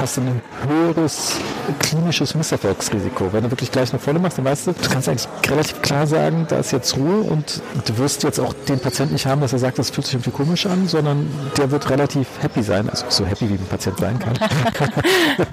hast 0.00 0.18
dann 0.18 0.28
ein 0.28 0.42
höheres 0.68 1.32
klinisches 1.80 2.34
Misserfolgsrisiko. 2.34 3.32
Wenn 3.32 3.44
du 3.44 3.50
wirklich 3.50 3.70
gleich 3.70 3.90
eine 3.90 3.98
volle 3.98 4.18
machst, 4.18 4.38
dann 4.38 4.44
weißt 4.44 4.68
du, 4.68 4.72
du 4.72 4.88
kannst 4.88 5.08
eigentlich 5.08 5.28
relativ 5.48 5.63
relativ 5.64 5.82
klar 5.82 6.06
sagen, 6.06 6.46
da 6.48 6.56
ist 6.58 6.72
jetzt 6.72 6.96
Ruhe 6.96 7.22
und 7.22 7.62
du 7.86 7.98
wirst 7.98 8.22
jetzt 8.22 8.38
auch 8.38 8.52
den 8.68 8.78
Patienten 8.78 9.14
nicht 9.14 9.26
haben, 9.26 9.40
dass 9.40 9.52
er 9.52 9.58
sagt, 9.58 9.78
das 9.78 9.90
fühlt 9.90 10.06
sich 10.06 10.14
irgendwie 10.14 10.30
komisch 10.30 10.66
an, 10.66 10.88
sondern 10.88 11.30
der 11.56 11.70
wird 11.70 11.88
relativ 11.88 12.26
happy 12.40 12.62
sein, 12.62 12.88
also 12.90 13.06
so 13.08 13.24
happy 13.24 13.48
wie 13.48 13.54
ein 13.54 13.66
Patient 13.66 13.98
sein 13.98 14.18
kann. 14.18 14.34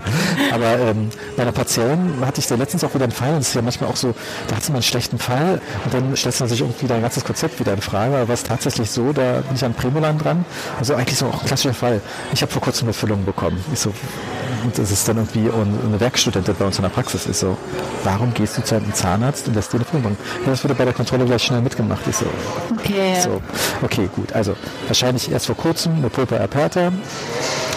Aber 0.54 0.80
ähm, 0.80 1.10
bei 1.36 1.43
einer 1.43 1.52
Patientin 1.52 2.26
hatte 2.26 2.39
ich 2.39 2.47
da 2.47 2.56
letztens 2.56 2.84
auch 2.84 2.93
wieder 2.93 3.06
einen 3.06 3.13
Fall, 3.13 3.30
und 3.30 3.39
das 3.39 3.50
ist 3.50 3.54
ja 3.54 3.62
manchmal 3.62 3.89
auch 3.89 3.95
so, 3.95 4.13
da 4.47 4.56
hat 4.56 4.63
sie 4.63 4.71
mal 4.71 4.78
einen 4.78 4.84
schlechten 4.84 5.17
Fall 5.17 5.62
und 5.86 5.93
dann 5.93 6.15
stellt 6.17 6.39
man 6.39 6.50
sich 6.50 6.62
irgendwie 6.62 6.88
dein 6.88 7.02
ganzes 7.02 7.24
Konzept 7.24 7.60
wieder 7.60 7.74
in 7.74 7.82
Frage, 7.82 8.15
aber 8.15 8.28
was 8.28 8.43
tatsächlich 8.43 8.91
so, 8.91 9.13
da 9.13 9.41
bin 9.41 9.56
ich 9.56 9.63
an 9.63 9.74
Premolan 9.74 10.17
dran, 10.17 10.45
also 10.78 10.95
eigentlich 10.95 11.17
so 11.17 11.28
auch 11.28 11.41
ein 11.41 11.47
klassischer 11.47 11.74
Fall. 11.74 12.02
Ich 12.34 12.41
habe 12.41 12.52
vor 12.52 12.62
kurzem 12.62 12.88
eine 12.88 12.93
Füllung 12.93 13.24
bekommen. 13.24 13.63
Ich 13.74 13.80
so, 13.80 13.93
und 14.63 14.78
das 14.78 14.91
ist 14.91 15.08
dann 15.08 15.17
irgendwie 15.17 15.50
eine 15.50 16.00
Werkstudentin 16.00 16.56
bei 16.58 16.65
uns 16.65 16.78
in 16.78 16.84
der 16.84 16.89
Praxis 16.89 17.26
ist 17.26 17.39
so, 17.39 17.58
warum 18.04 18.34
gehst 18.34 18.58
du 18.58 18.63
zu 18.63 18.76
einem 18.76 18.93
Zahnarzt 18.93 19.47
und 19.47 19.56
lässt 19.56 19.74
dir 19.74 19.78
eine 19.78 19.86
Füllung 19.86 20.01
Ja, 20.10 20.52
das 20.52 20.64
wurde 20.64 20.76
bei 20.76 20.86
der 20.86 20.94
Kontrolle 20.94 21.26
gleich 21.26 21.44
schnell 21.44 21.62
mitgemacht. 21.62 22.02
Ich 22.08 22.16
so, 22.16 22.26
okay. 22.72 23.20
So, 23.22 23.42
okay, 23.82 24.10
gut. 24.16 24.34
Also 24.34 24.56
wahrscheinlich 24.88 25.32
erst 25.32 25.48
vor 25.48 25.58
kurzem 25.58 25.96
eine 25.96 26.10
Pulpa 26.10 26.38
aperta, 26.38 26.92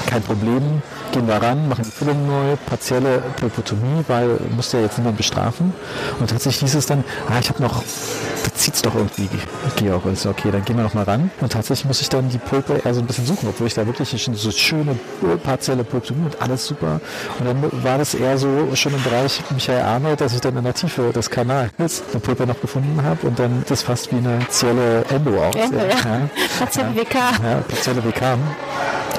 kein 0.06 0.22
Problem 0.22 0.82
gehen 1.14 1.28
wir 1.28 1.36
ran, 1.36 1.68
machen 1.68 1.84
die 1.84 1.90
Füllung 1.92 2.26
neu, 2.26 2.56
partielle 2.66 3.22
Pulpotomie, 3.38 4.04
weil 4.08 4.36
muss 4.56 4.72
ja 4.72 4.80
jetzt 4.80 4.98
niemand 4.98 5.16
bestrafen. 5.16 5.72
Und 6.18 6.28
tatsächlich 6.28 6.62
hieß 6.62 6.74
es 6.74 6.86
dann, 6.86 7.04
ah, 7.28 7.38
ich 7.40 7.48
habe 7.48 7.62
noch, 7.62 7.82
da 7.82 8.54
zieht 8.54 8.74
es 8.74 8.82
doch 8.82 8.96
irgendwie, 8.96 9.28
Georg. 9.76 10.04
Und 10.06 10.18
so, 10.18 10.30
okay, 10.30 10.50
dann 10.50 10.64
gehen 10.64 10.76
wir 10.76 10.82
noch 10.82 10.94
mal 10.94 11.04
ran. 11.04 11.30
Und 11.40 11.52
tatsächlich 11.52 11.86
muss 11.86 12.00
ich 12.00 12.08
dann 12.08 12.30
die 12.30 12.38
Pulpe 12.38 12.80
eher 12.84 12.92
so 12.94 13.00
ein 13.00 13.06
bisschen 13.06 13.26
suchen, 13.26 13.48
obwohl 13.48 13.68
ich 13.68 13.74
da 13.74 13.86
wirklich 13.86 14.20
schon 14.20 14.34
so 14.34 14.50
schöne 14.50 14.96
partielle 15.44 15.84
Pulpotomie 15.84 16.24
und 16.24 16.42
alles 16.42 16.66
super. 16.66 17.00
Und 17.38 17.46
dann 17.46 17.84
war 17.84 17.98
das 17.98 18.14
eher 18.14 18.36
so 18.36 18.74
schon 18.74 18.92
im 18.92 19.02
Bereich 19.04 19.40
Michael 19.50 19.82
Arnold, 19.82 20.20
dass 20.20 20.34
ich 20.34 20.40
dann 20.40 20.56
in 20.56 20.64
der 20.64 20.74
Tiefe 20.74 21.12
des 21.12 21.30
Kanals 21.30 22.02
eine 22.14 22.20
Pulpe 22.20 22.46
noch 22.46 22.60
gefunden 22.60 23.02
habe 23.02 23.26
und 23.26 23.38
dann 23.38 23.64
das 23.68 23.82
fast 23.82 24.12
wie 24.12 24.16
eine 24.16 24.38
partielle 24.38 25.04
Endo 25.10 25.42
aussieht. 25.42 25.64
Endo, 25.64 25.78
ja. 25.78 25.88
ja. 25.88 26.30
Partielle 26.58 26.96
WK. 26.96 27.14
Ja, 27.14 27.62
partielle 27.68 28.04
WK. 28.04 28.22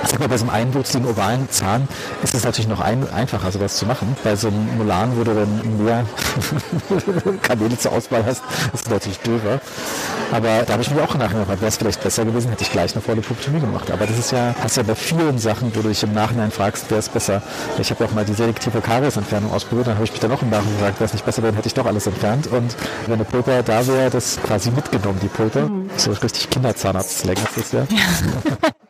Sag 0.07 0.19
mal, 0.19 0.29
bei 0.29 0.37
so 0.37 0.45
einem 0.45 0.53
einwurzigen 0.53 1.07
ovalen 1.07 1.49
Zahn 1.49 1.87
ist 2.23 2.35
es 2.35 2.43
natürlich 2.43 2.67
noch 2.67 2.79
ein, 2.79 3.09
einfacher, 3.11 3.51
sowas 3.51 3.75
zu 3.75 3.85
machen. 3.85 4.15
Bei 4.23 4.35
so 4.35 4.47
einem 4.47 4.77
Molan, 4.77 5.17
wo 5.17 5.23
du 5.23 5.33
dann 5.33 5.83
mehr 5.83 6.05
Kanäle 7.41 7.77
zur 7.77 7.91
Auswahl 7.91 8.23
hast, 8.25 8.43
ist 8.73 8.85
es 8.85 8.89
natürlich 8.89 9.19
döver. 9.19 9.59
Aber 10.31 10.63
da 10.63 10.73
habe 10.73 10.83
ich 10.83 10.91
mir 10.91 11.01
auch 11.01 11.15
nachher 11.15 11.39
gefragt, 11.39 11.61
wäre 11.61 11.69
es 11.69 11.77
vielleicht 11.77 12.03
besser 12.03 12.25
gewesen, 12.25 12.49
hätte 12.49 12.63
ich 12.63 12.71
gleich 12.71 12.93
eine 12.93 13.01
volle 13.01 13.21
Pubertomie 13.21 13.59
gemacht. 13.59 13.89
Aber 13.91 14.05
das 14.05 14.17
ist 14.17 14.31
ja, 14.31 14.53
hast 14.61 14.77
ja 14.77 14.83
bei 14.83 14.95
vielen 14.95 15.37
Sachen, 15.39 15.75
wo 15.75 15.81
du 15.81 15.89
dich 15.89 16.03
im 16.03 16.13
Nachhinein 16.13 16.51
fragst, 16.51 16.89
wäre 16.89 16.99
es 16.99 17.09
besser. 17.09 17.41
Ich 17.79 17.89
habe 17.89 18.03
ja 18.03 18.09
auch 18.09 18.13
mal 18.13 18.25
die 18.25 18.33
selektive 18.33 18.81
Kariesentfernung 18.81 19.51
ausprobiert, 19.51 19.87
dann 19.87 19.95
habe 19.95 20.05
ich 20.05 20.11
mich 20.11 20.19
dann 20.19 20.31
auch 20.31 20.41
im 20.41 20.49
Nachhinein 20.49 20.75
gefragt, 20.75 20.99
wäre 20.99 21.05
es 21.05 21.13
nicht 21.13 21.25
besser, 21.25 21.41
dann 21.41 21.55
hätte 21.55 21.67
ich 21.67 21.73
doch 21.73 21.85
alles 21.85 22.07
entfernt. 22.07 22.47
Und 22.47 22.75
wenn 23.05 23.15
eine 23.15 23.25
Pulper 23.25 23.63
da 23.63 23.85
wäre, 23.87 24.09
das 24.09 24.39
quasi 24.41 24.71
mitgenommen, 24.71 25.19
die 25.21 25.27
Pulper. 25.27 25.67
Mhm. 25.67 25.89
So 25.97 26.11
richtig 26.11 26.49
Kinderzahnarzt-Slang 26.49 27.37
ist 27.37 27.57
das 27.57 27.71
ja. 27.71 27.79
ja. 27.79 28.69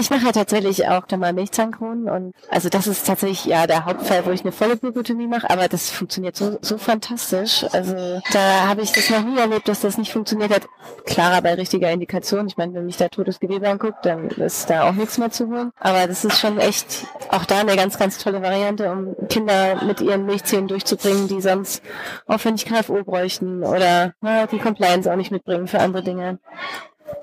Ich 0.00 0.10
mache 0.10 0.26
ja 0.26 0.32
tatsächlich 0.32 0.88
auch 0.88 1.06
da 1.06 1.16
mal 1.16 1.32
Milchzahnkronen 1.32 2.08
und 2.08 2.34
also 2.48 2.68
das 2.68 2.86
ist 2.86 3.06
tatsächlich 3.06 3.44
ja 3.44 3.66
der 3.66 3.84
Hauptfall, 3.84 4.24
wo 4.24 4.30
ich 4.30 4.42
eine 4.42 4.52
volle 4.52 4.76
Blutotomie 4.76 5.26
mache, 5.26 5.50
aber 5.50 5.68
das 5.68 5.90
funktioniert 5.90 6.36
so, 6.36 6.58
so 6.62 6.78
fantastisch. 6.78 7.64
Also 7.72 8.20
da 8.32 8.68
habe 8.68 8.82
ich 8.82 8.92
das 8.92 9.10
noch 9.10 9.22
nie 9.22 9.38
erlebt, 9.38 9.68
dass 9.68 9.80
das 9.80 9.98
nicht 9.98 10.12
funktioniert 10.12 10.50
hat. 10.50 10.68
Klarer 11.04 11.42
bei 11.42 11.54
richtiger 11.54 11.90
Indikation. 11.90 12.46
Ich 12.46 12.56
meine, 12.56 12.74
wenn 12.74 12.86
mich 12.86 12.96
da 12.96 13.08
totes 13.08 13.40
Gewebe 13.40 13.68
anguckt, 13.68 14.06
dann 14.06 14.28
ist 14.28 14.70
da 14.70 14.88
auch 14.88 14.92
nichts 14.92 15.18
mehr 15.18 15.30
zu 15.30 15.48
holen. 15.48 15.72
Aber 15.78 16.06
das 16.06 16.24
ist 16.24 16.38
schon 16.38 16.58
echt 16.58 17.06
auch 17.28 17.44
da 17.44 17.58
eine 17.58 17.76
ganz, 17.76 17.98
ganz 17.98 18.18
tolle 18.18 18.42
Variante, 18.42 18.90
um 18.90 19.14
Kinder 19.28 19.84
mit 19.84 20.00
ihren 20.00 20.26
Milchzähnen 20.26 20.68
durchzubringen, 20.68 21.28
die 21.28 21.40
sonst 21.40 21.82
aufwendig 22.26 22.66
KFO 22.66 23.02
bräuchten 23.04 23.62
oder 23.62 24.14
na, 24.20 24.46
die 24.46 24.58
Compliance 24.58 25.10
auch 25.10 25.16
nicht 25.16 25.32
mitbringen 25.32 25.68
für 25.68 25.80
andere 25.80 26.02
Dinge. 26.02 26.38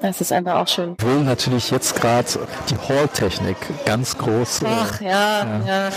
Das 0.02 0.22
ist 0.22 0.32
einfach 0.32 0.56
auch 0.56 0.68
schön. 0.68 0.92
Obwohl 0.92 1.24
natürlich 1.24 1.72
jetzt 1.72 1.96
gerade 2.00 2.28
die 2.70 2.78
Hall-Technik 2.78 3.58
ganz 3.86 4.18
groß. 4.18 4.62
Äh, 4.62 4.66
Ach 4.68 5.02
ja, 5.02 5.10
ja, 5.10 5.62
ja. 5.66 5.90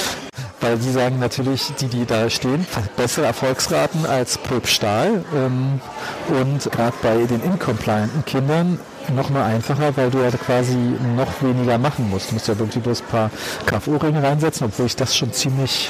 Weil 0.60 0.78
die 0.78 0.90
sagen 0.90 1.18
natürlich, 1.18 1.72
die, 1.80 1.88
die 1.88 2.06
da 2.06 2.30
stehen, 2.30 2.66
bessere 2.96 3.26
Erfolgsraten 3.26 4.06
als 4.06 4.38
Pulp 4.38 4.66
Stahl. 4.66 5.24
Ähm, 5.34 5.80
und 6.28 6.70
gerade 6.70 6.94
bei 7.02 7.16
den 7.24 7.42
incomplianten 7.42 8.24
Kindern 8.24 8.78
noch 9.10 9.30
mal 9.30 9.44
einfacher, 9.44 9.96
weil 9.96 10.10
du 10.10 10.18
ja 10.18 10.30
quasi 10.30 10.76
noch 11.16 11.42
weniger 11.42 11.78
machen 11.78 12.08
musst. 12.10 12.30
Du 12.30 12.34
musst 12.34 12.48
ja 12.48 12.58
wirklich 12.58 12.82
bloß 12.82 13.02
ein 13.02 13.06
paar 13.06 13.30
KFO-Ringe 13.66 14.22
reinsetzen, 14.22 14.66
obwohl 14.66 14.86
ich 14.86 14.96
das 14.96 15.16
schon 15.16 15.32
ziemlich 15.32 15.88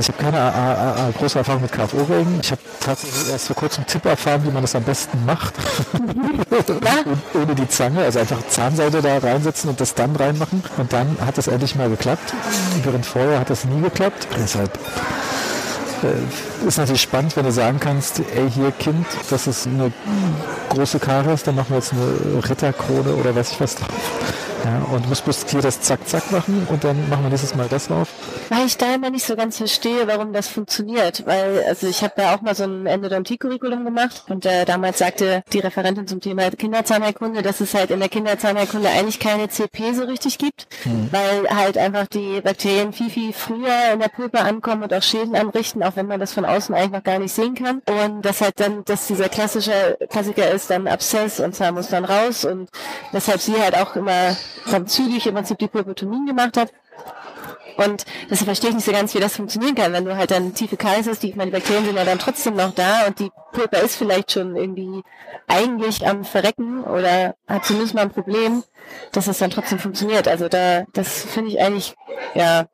ich 0.00 0.06
habe 0.06 0.18
keine 0.22 0.38
äh, 0.38 1.08
äh, 1.08 1.12
große 1.12 1.38
Erfahrung 1.38 1.62
mit 1.62 1.72
KFO-Regen. 1.72 2.38
Ich 2.40 2.52
habe 2.52 2.60
tatsächlich 2.78 3.32
erst 3.32 3.48
vor 3.48 3.56
kurzem 3.56 3.84
Tipp 3.84 4.04
erfahren, 4.04 4.44
wie 4.44 4.50
man 4.50 4.62
das 4.62 4.76
am 4.76 4.84
besten 4.84 5.24
macht. 5.26 5.54
Ohne 7.34 7.54
die 7.56 7.68
Zange, 7.68 8.04
also 8.04 8.20
einfach 8.20 8.46
Zahnseide 8.48 9.02
da 9.02 9.18
reinsetzen 9.18 9.70
und 9.70 9.80
das 9.80 9.94
dann 9.94 10.14
reinmachen. 10.14 10.62
Und 10.76 10.92
dann 10.92 11.16
hat 11.24 11.36
das 11.36 11.48
endlich 11.48 11.74
mal 11.74 11.88
geklappt. 11.88 12.32
Während 12.84 13.06
vorher 13.06 13.40
hat 13.40 13.50
das 13.50 13.64
nie 13.64 13.80
geklappt. 13.80 14.28
Deshalb 14.38 14.78
ist 16.66 16.78
natürlich 16.78 17.02
spannend, 17.02 17.36
wenn 17.36 17.44
du 17.44 17.52
sagen 17.52 17.80
kannst, 17.80 18.20
ey 18.20 18.50
hier 18.50 18.70
Kind, 18.72 19.06
das 19.30 19.46
ist 19.46 19.66
eine 19.66 19.92
große 20.70 20.98
Karies, 20.98 21.42
dann 21.42 21.56
machen 21.56 21.70
wir 21.70 21.76
jetzt 21.76 21.92
eine 21.92 22.48
Ritterkrone 22.48 23.14
oder 23.14 23.34
weiß 23.34 23.52
ich 23.52 23.60
was 23.60 23.74
drauf. 23.74 23.88
Ja, 24.64 24.78
und 24.92 25.04
du 25.04 25.08
musst 25.08 25.24
bloß 25.24 25.46
hier 25.48 25.60
das 25.60 25.80
Zack-Zack 25.80 26.30
machen 26.32 26.66
und 26.70 26.84
dann 26.84 27.08
machen 27.08 27.22
wir 27.22 27.30
nächstes 27.30 27.54
Mal 27.54 27.68
das 27.68 27.88
drauf. 27.88 28.08
Weil 28.48 28.66
ich 28.66 28.76
da 28.76 28.94
immer 28.94 29.10
nicht 29.10 29.26
so 29.26 29.36
ganz 29.36 29.58
verstehe, 29.58 30.06
warum 30.06 30.32
das 30.32 30.48
funktioniert. 30.48 31.26
Weil, 31.26 31.64
also 31.68 31.86
ich 31.86 32.02
habe 32.02 32.20
ja 32.22 32.34
auch 32.34 32.40
mal 32.40 32.54
so 32.54 32.64
ein 32.64 32.86
Endodontie-Curriculum 32.86 33.84
gemacht 33.84 34.24
und 34.28 34.46
äh, 34.46 34.64
damals 34.64 34.98
sagte 34.98 35.42
die 35.52 35.60
Referentin 35.60 36.06
zum 36.06 36.20
Thema 36.20 36.50
Kinderzahnheilkunde, 36.50 37.42
dass 37.42 37.60
es 37.60 37.74
halt 37.74 37.90
in 37.90 38.00
der 38.00 38.08
Kinderzahnheilkunde 38.08 38.88
eigentlich 38.88 39.20
keine 39.20 39.48
CP 39.48 39.92
so 39.92 40.04
richtig 40.04 40.38
gibt, 40.38 40.66
hm. 40.82 41.08
weil 41.10 41.48
halt 41.54 41.78
einfach 41.78 42.06
die 42.06 42.40
Bakterien 42.40 42.92
viel, 42.92 43.10
viel 43.10 43.32
früher 43.32 43.92
in 43.92 44.00
der 44.00 44.08
Pulpe 44.08 44.40
ankommen 44.40 44.82
und 44.82 44.94
auch 44.94 45.02
Schäden 45.02 45.36
anrichten, 45.36 45.82
auch 45.82 45.96
wenn 45.96 46.06
man 46.06 46.20
das 46.20 46.32
von 46.32 46.44
außen 46.44 46.74
eigentlich 46.74 46.92
noch 46.92 47.04
gar 47.04 47.18
nicht 47.18 47.34
sehen 47.34 47.54
kann. 47.54 47.82
Und 47.86 48.22
das 48.22 48.40
halt 48.40 48.58
dann, 48.58 48.84
dass 48.84 49.06
dieser 49.06 49.28
klassische 49.28 49.98
Klassiker 50.10 50.50
ist 50.50 50.70
dann 50.70 50.86
Abszess 50.88 51.40
und 51.40 51.54
Zahn 51.54 51.74
muss 51.74 51.88
dann 51.88 52.04
raus 52.04 52.44
und 52.44 52.68
weshalb 53.12 53.40
sie 53.40 53.60
halt 53.60 53.76
auch 53.76 53.96
immer 53.96 54.36
dann 54.70 54.86
zügig 54.86 55.26
im 55.26 55.34
Prinzip 55.34 55.58
die 55.58 55.68
Pulpotomien 55.68 56.26
gemacht 56.26 56.56
hat. 56.56 56.72
Und 57.78 58.04
deshalb 58.28 58.46
verstehe 58.46 58.70
ich 58.70 58.74
nicht 58.74 58.86
so 58.86 58.92
ganz, 58.92 59.14
wie 59.14 59.20
das 59.20 59.36
funktionieren 59.36 59.76
kann, 59.76 59.92
wenn 59.92 60.04
du 60.04 60.16
halt 60.16 60.32
dann 60.32 60.52
tiefe 60.52 60.76
Kais 60.76 61.06
hast, 61.06 61.22
die, 61.22 61.32
meine 61.34 61.52
Bakterien 61.52 61.84
sind 61.84 61.96
ja 61.96 62.04
dann 62.04 62.18
trotzdem 62.18 62.56
noch 62.56 62.74
da 62.74 63.06
und 63.06 63.20
die 63.20 63.30
Pulper 63.52 63.80
ist 63.80 63.94
vielleicht 63.94 64.32
schon 64.32 64.56
irgendwie 64.56 65.02
eigentlich 65.46 66.04
am 66.04 66.24
Verrecken 66.24 66.82
oder 66.82 67.36
hat 67.46 67.64
zumindest 67.64 67.94
mal 67.94 68.02
ein 68.02 68.10
Problem, 68.10 68.64
dass 69.12 69.26
das 69.26 69.38
dann 69.38 69.50
trotzdem 69.50 69.78
funktioniert. 69.78 70.26
Also 70.26 70.48
da, 70.48 70.86
das 70.92 71.22
finde 71.24 71.50
ich 71.52 71.60
eigentlich, 71.60 71.94
ja, 72.34 72.66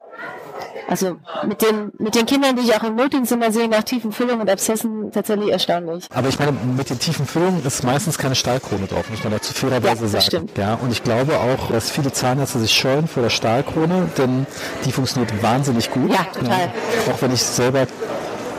also 0.88 1.16
mit 1.47 1.62
den, 1.62 1.92
mit 1.99 2.14
den 2.14 2.27
Kindern, 2.27 2.57
die 2.57 2.62
ich 2.62 2.75
auch 2.75 2.83
im 2.83 2.97
Notdienst 2.97 3.33
immer 3.33 3.51
sehe, 3.53 3.68
nach 3.68 3.83
tiefen 3.83 4.12
Füllungen 4.12 4.42
und 4.42 4.51
Abszessen, 4.51 5.11
tatsächlich 5.12 5.51
erstaunlich. 5.51 6.07
Aber 6.14 6.29
ich 6.29 6.38
meine, 6.38 6.53
mit 6.53 6.90
den 6.90 6.99
tiefen 6.99 7.27
Füllungen 7.27 7.64
ist 7.64 7.83
meistens 7.85 8.18
keine 8.18 8.35
Stahlkrone 8.35 8.87
drauf, 8.87 9.09
muss 9.11 9.23
man 9.23 9.33
dazu 9.33 9.53
fairerweise 9.55 10.05
ja, 10.05 10.09
sagen. 10.09 10.25
Stimmt. 10.25 10.59
Ja, 10.59 10.75
und 10.75 10.92
ich 10.92 11.03
glaube 11.03 11.38
auch, 11.38 11.70
dass 11.70 11.90
viele 11.90 12.12
Zahnärzte 12.12 12.59
sich 12.59 12.73
scheuen 12.73 13.09
vor 13.09 13.23
der 13.23 13.31
Stahlkrone, 13.31 14.09
denn 14.18 14.47
die 14.85 14.92
funktioniert 14.92 15.42
wahnsinnig 15.42 15.90
gut. 15.90 16.12
Ja, 16.12 16.25
total. 16.33 16.73
Ja, 17.07 17.12
auch 17.12 17.23
wenn 17.23 17.33
ich 17.33 17.42
selber 17.42 17.87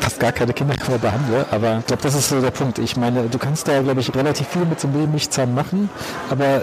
fast 0.06 0.20
gar 0.20 0.32
keine 0.32 0.54
Kinder 0.54 0.76
behandle, 1.02 1.48
aber 1.50 1.80
ich 1.80 1.88
glaube, 1.88 2.04
das 2.04 2.14
ist 2.14 2.30
so 2.30 2.40
der 2.40 2.52
Punkt. 2.52 2.78
Ich 2.78 2.96
meine, 2.96 3.24
du 3.24 3.40
kannst 3.40 3.68
da, 3.68 3.82
glaube 3.82 4.02
ich, 4.02 4.14
relativ 4.14 4.48
viel 4.48 4.64
mit 4.66 4.80
so 4.80 4.88
einem 4.88 5.10
Milchzahn 5.10 5.56
machen, 5.56 5.90
aber 6.30 6.62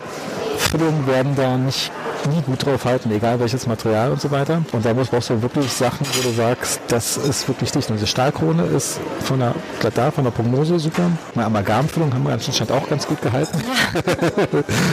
Füllungen 0.59 1.09
werden 1.09 1.35
da 1.35 1.57
nicht 1.57 1.91
nie 2.31 2.41
gut 2.43 2.65
drauf 2.65 2.85
halten, 2.85 3.11
egal 3.11 3.41
welches 3.41 3.67
Material 3.67 4.13
und 4.13 4.21
so 4.21 4.31
weiter. 4.31 4.63
Und 4.71 4.85
da 4.85 4.93
brauchst 4.93 5.29
du 5.29 5.43
wirklich 5.43 5.73
Sachen, 5.73 6.07
wo 6.07 6.23
du 6.23 6.33
sagst, 6.33 6.81
das 6.87 7.17
ist 7.17 7.49
wirklich 7.49 7.73
dicht. 7.73 7.91
Und 7.91 7.97
diese 7.97 8.07
Stahlkrone 8.07 8.63
ist 8.63 9.01
von 9.25 9.41
der 9.41 9.55
da, 9.93 10.13
von 10.13 10.23
der 10.23 10.31
Prognose 10.31 10.79
super. 10.79 11.11
Meine 11.35 11.47
Amalgamfüllung 11.47 12.15
haben 12.15 12.23
wir 12.23 12.35
anscheinend 12.35 12.71
auch 12.71 12.89
ganz 12.89 13.09
gut 13.09 13.21
gehalten. 13.23 13.59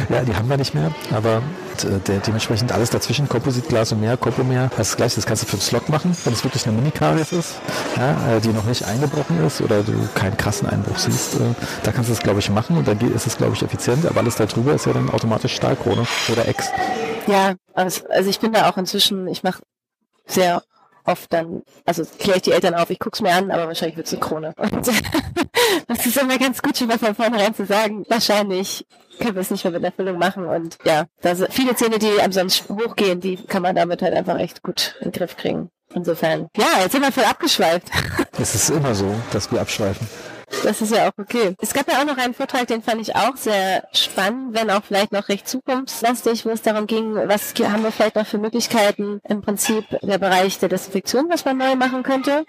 ja, 0.10 0.22
die 0.28 0.36
haben 0.36 0.50
wir 0.50 0.58
nicht 0.58 0.74
mehr, 0.74 0.92
aber 1.16 1.44
äh, 1.84 2.00
der, 2.00 2.20
dementsprechend 2.20 2.72
alles 2.72 2.90
dazwischen, 2.90 3.28
Kompositglas 3.30 3.92
und 3.92 4.02
mehr, 4.02 4.18
Kompomer, 4.18 4.70
das 4.78 4.96
gleiche, 4.96 5.16
das 5.16 5.26
kannst 5.26 5.44
du 5.44 5.48
für 5.48 5.58
den 5.58 5.62
Slot 5.62 5.90
machen, 5.90 6.16
wenn 6.24 6.34
es 6.34 6.44
wirklich 6.44 6.66
eine 6.68 6.76
Mini-Karies 6.76 7.32
ist, 7.32 7.56
ja, 7.98 8.38
äh, 8.38 8.42
die 8.42 8.50
noch 8.50 8.66
nicht 8.66 8.86
eingebrochen 8.86 9.46
ist 9.46 9.62
oder 9.62 9.84
du 9.84 9.94
keinen 10.16 10.38
krassen 10.38 10.68
Einbruch 10.70 10.98
siehst. 10.98 11.36
Äh, 11.36 11.40
da 11.84 11.92
kannst 11.92 12.10
du 12.10 12.14
es, 12.14 12.20
glaube 12.20 12.40
ich, 12.40 12.50
machen 12.50 12.78
und 12.78 12.88
dann 12.88 13.00
ist 13.00 13.28
es, 13.28 13.38
glaube 13.38 13.54
ich, 13.56 13.64
effizient, 13.64 14.06
aber 14.06 14.20
alles 14.20 14.36
darüber 14.36 14.74
ist 14.74 14.86
ja 14.86 14.94
dann 14.94 15.10
automatisch 15.10 15.56
Stahlkrone 15.56 16.06
oder 16.32 16.48
Ex. 16.48 16.70
Ja, 17.28 17.54
also, 17.74 18.08
also 18.10 18.30
ich 18.30 18.40
bin 18.40 18.54
da 18.54 18.70
auch 18.70 18.78
inzwischen, 18.78 19.28
ich 19.28 19.44
mache 19.44 19.62
sehr 20.26 20.64
oft 21.10 21.32
dann, 21.34 21.64
also 21.86 22.04
kläre 22.20 22.38
ich 22.38 22.44
die 22.44 22.52
Eltern 22.52 22.76
auf, 22.76 22.90
ich 22.90 23.00
guck's 23.00 23.22
mir 23.22 23.32
an, 23.32 23.52
aber 23.52 23.68
wahrscheinlich 23.68 23.98
wird's 23.98 24.14
eine 24.14 24.22
Krone. 24.22 24.54
Und 24.58 24.88
das 25.88 26.06
ist 26.06 26.18
immer 26.18 26.38
ganz 26.38 26.62
gut, 26.62 26.78
schon 26.78 26.88
mal 26.88 27.00
von 27.00 27.16
vornherein 27.16 27.54
zu 27.54 27.66
sagen, 27.66 28.06
wahrscheinlich 28.10 28.86
können 29.20 29.36
wir 29.36 29.42
es 29.42 29.52
nicht 29.52 29.64
mehr 29.64 29.74
mit 29.74 29.84
einer 29.84 29.92
Füllung 29.92 30.18
machen. 30.18 30.46
Und 30.46 30.78
ja, 30.86 31.06
da 31.22 31.36
sind 31.36 31.54
viele 31.54 31.76
Zähne, 31.76 32.00
die 32.00 32.22
am 32.22 32.32
sonst 32.32 32.70
hochgehen, 32.70 33.20
die 33.20 33.38
kann 33.38 33.62
man 33.62 33.76
damit 33.76 34.02
halt 34.02 34.14
einfach 34.14 34.40
echt 34.40 34.64
gut 34.64 34.96
in 35.00 35.12
den 35.12 35.12
Griff 35.12 35.36
kriegen. 35.36 35.70
Insofern, 35.94 36.48
ja, 36.56 36.82
jetzt 36.82 36.92
sind 36.92 37.02
wir 37.02 37.12
voll 37.12 37.24
abgeschweift. 37.24 37.90
Es 38.40 38.54
ist 38.54 38.70
immer 38.70 38.94
so, 38.94 39.14
dass 39.32 39.52
wir 39.52 39.60
abschweifen. 39.60 40.08
Das 40.64 40.82
ist 40.82 40.94
ja 40.94 41.08
auch 41.08 41.12
okay. 41.18 41.56
Es 41.62 41.74
gab 41.74 41.92
ja 41.92 42.00
auch 42.00 42.06
noch 42.06 42.18
einen 42.18 42.34
Vortrag, 42.34 42.68
den 42.68 42.82
fand 42.82 43.02
ich 43.02 43.16
auch 43.16 43.36
sehr 43.36 43.84
spannend, 43.94 44.56
wenn 44.56 44.70
auch 44.70 44.84
vielleicht 44.84 45.12
noch 45.12 45.30
recht 45.30 45.48
zukunftslastig, 45.48 46.46
wo 46.46 46.50
es 46.50 46.62
darum 46.62 46.88
ging, 46.88 47.16
was 47.16 47.54
haben 47.60 47.84
wir 47.84 47.92
vielleicht 47.92 48.16
noch 48.16 48.26
für 48.26 48.38
Möglichkeiten 48.38 49.22
im 49.28 49.42
Prinzip 49.42 49.86
der 50.02 50.18
Bereich 50.18 50.60
der 50.60 50.70
Desinfektion, 50.70 51.28
was 51.30 51.46
man 51.46 51.58
neu 51.58 51.76
machen 51.76 52.04
könnte. 52.04 52.46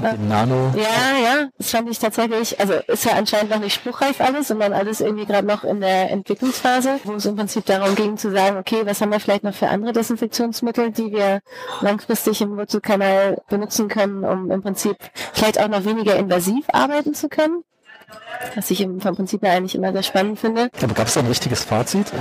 Mit 0.00 0.28
Nano. 0.28 0.72
Ja, 0.76 1.18
ja, 1.22 1.48
das 1.58 1.70
fand 1.70 1.90
ich 1.90 1.98
tatsächlich, 1.98 2.58
also 2.58 2.74
ist 2.86 3.04
ja 3.04 3.12
anscheinend 3.12 3.50
noch 3.50 3.60
nicht 3.60 3.74
spruchreif 3.74 4.20
alles, 4.20 4.48
sondern 4.48 4.72
alles 4.72 5.00
irgendwie 5.00 5.26
gerade 5.26 5.46
noch 5.46 5.64
in 5.64 5.80
der 5.80 6.10
Entwicklungsphase, 6.10 7.00
wo 7.04 7.12
es 7.14 7.26
im 7.26 7.36
Prinzip 7.36 7.66
darum 7.66 7.94
ging 7.94 8.16
zu 8.16 8.30
sagen, 8.30 8.56
okay, 8.56 8.82
was 8.84 9.00
haben 9.00 9.12
wir 9.12 9.20
vielleicht 9.20 9.44
noch 9.44 9.54
für 9.54 9.68
andere 9.68 9.92
Desinfektionsmittel, 9.92 10.90
die 10.90 11.12
wir 11.12 11.40
langfristig 11.80 12.40
im 12.40 12.56
Wurzelkanal 12.56 13.42
benutzen 13.48 13.88
können, 13.88 14.24
um 14.24 14.50
im 14.50 14.62
Prinzip 14.62 14.96
vielleicht 15.32 15.60
auch 15.60 15.68
noch 15.68 15.84
weniger 15.84 16.16
invasiv 16.16 16.64
arbeiten 16.72 17.14
zu 17.14 17.23
können. 17.28 17.64
Was 18.54 18.70
ich 18.70 18.80
im, 18.80 18.98
Prinzip 18.98 19.42
her 19.42 19.52
eigentlich 19.52 19.74
immer 19.74 19.92
sehr 19.92 20.02
spannend 20.02 20.38
finde. 20.38 20.68
Aber 20.82 20.94
gab 20.94 21.06
es 21.06 21.14
da 21.14 21.20
ein 21.20 21.26
richtiges 21.26 21.64
Fazit? 21.64 22.12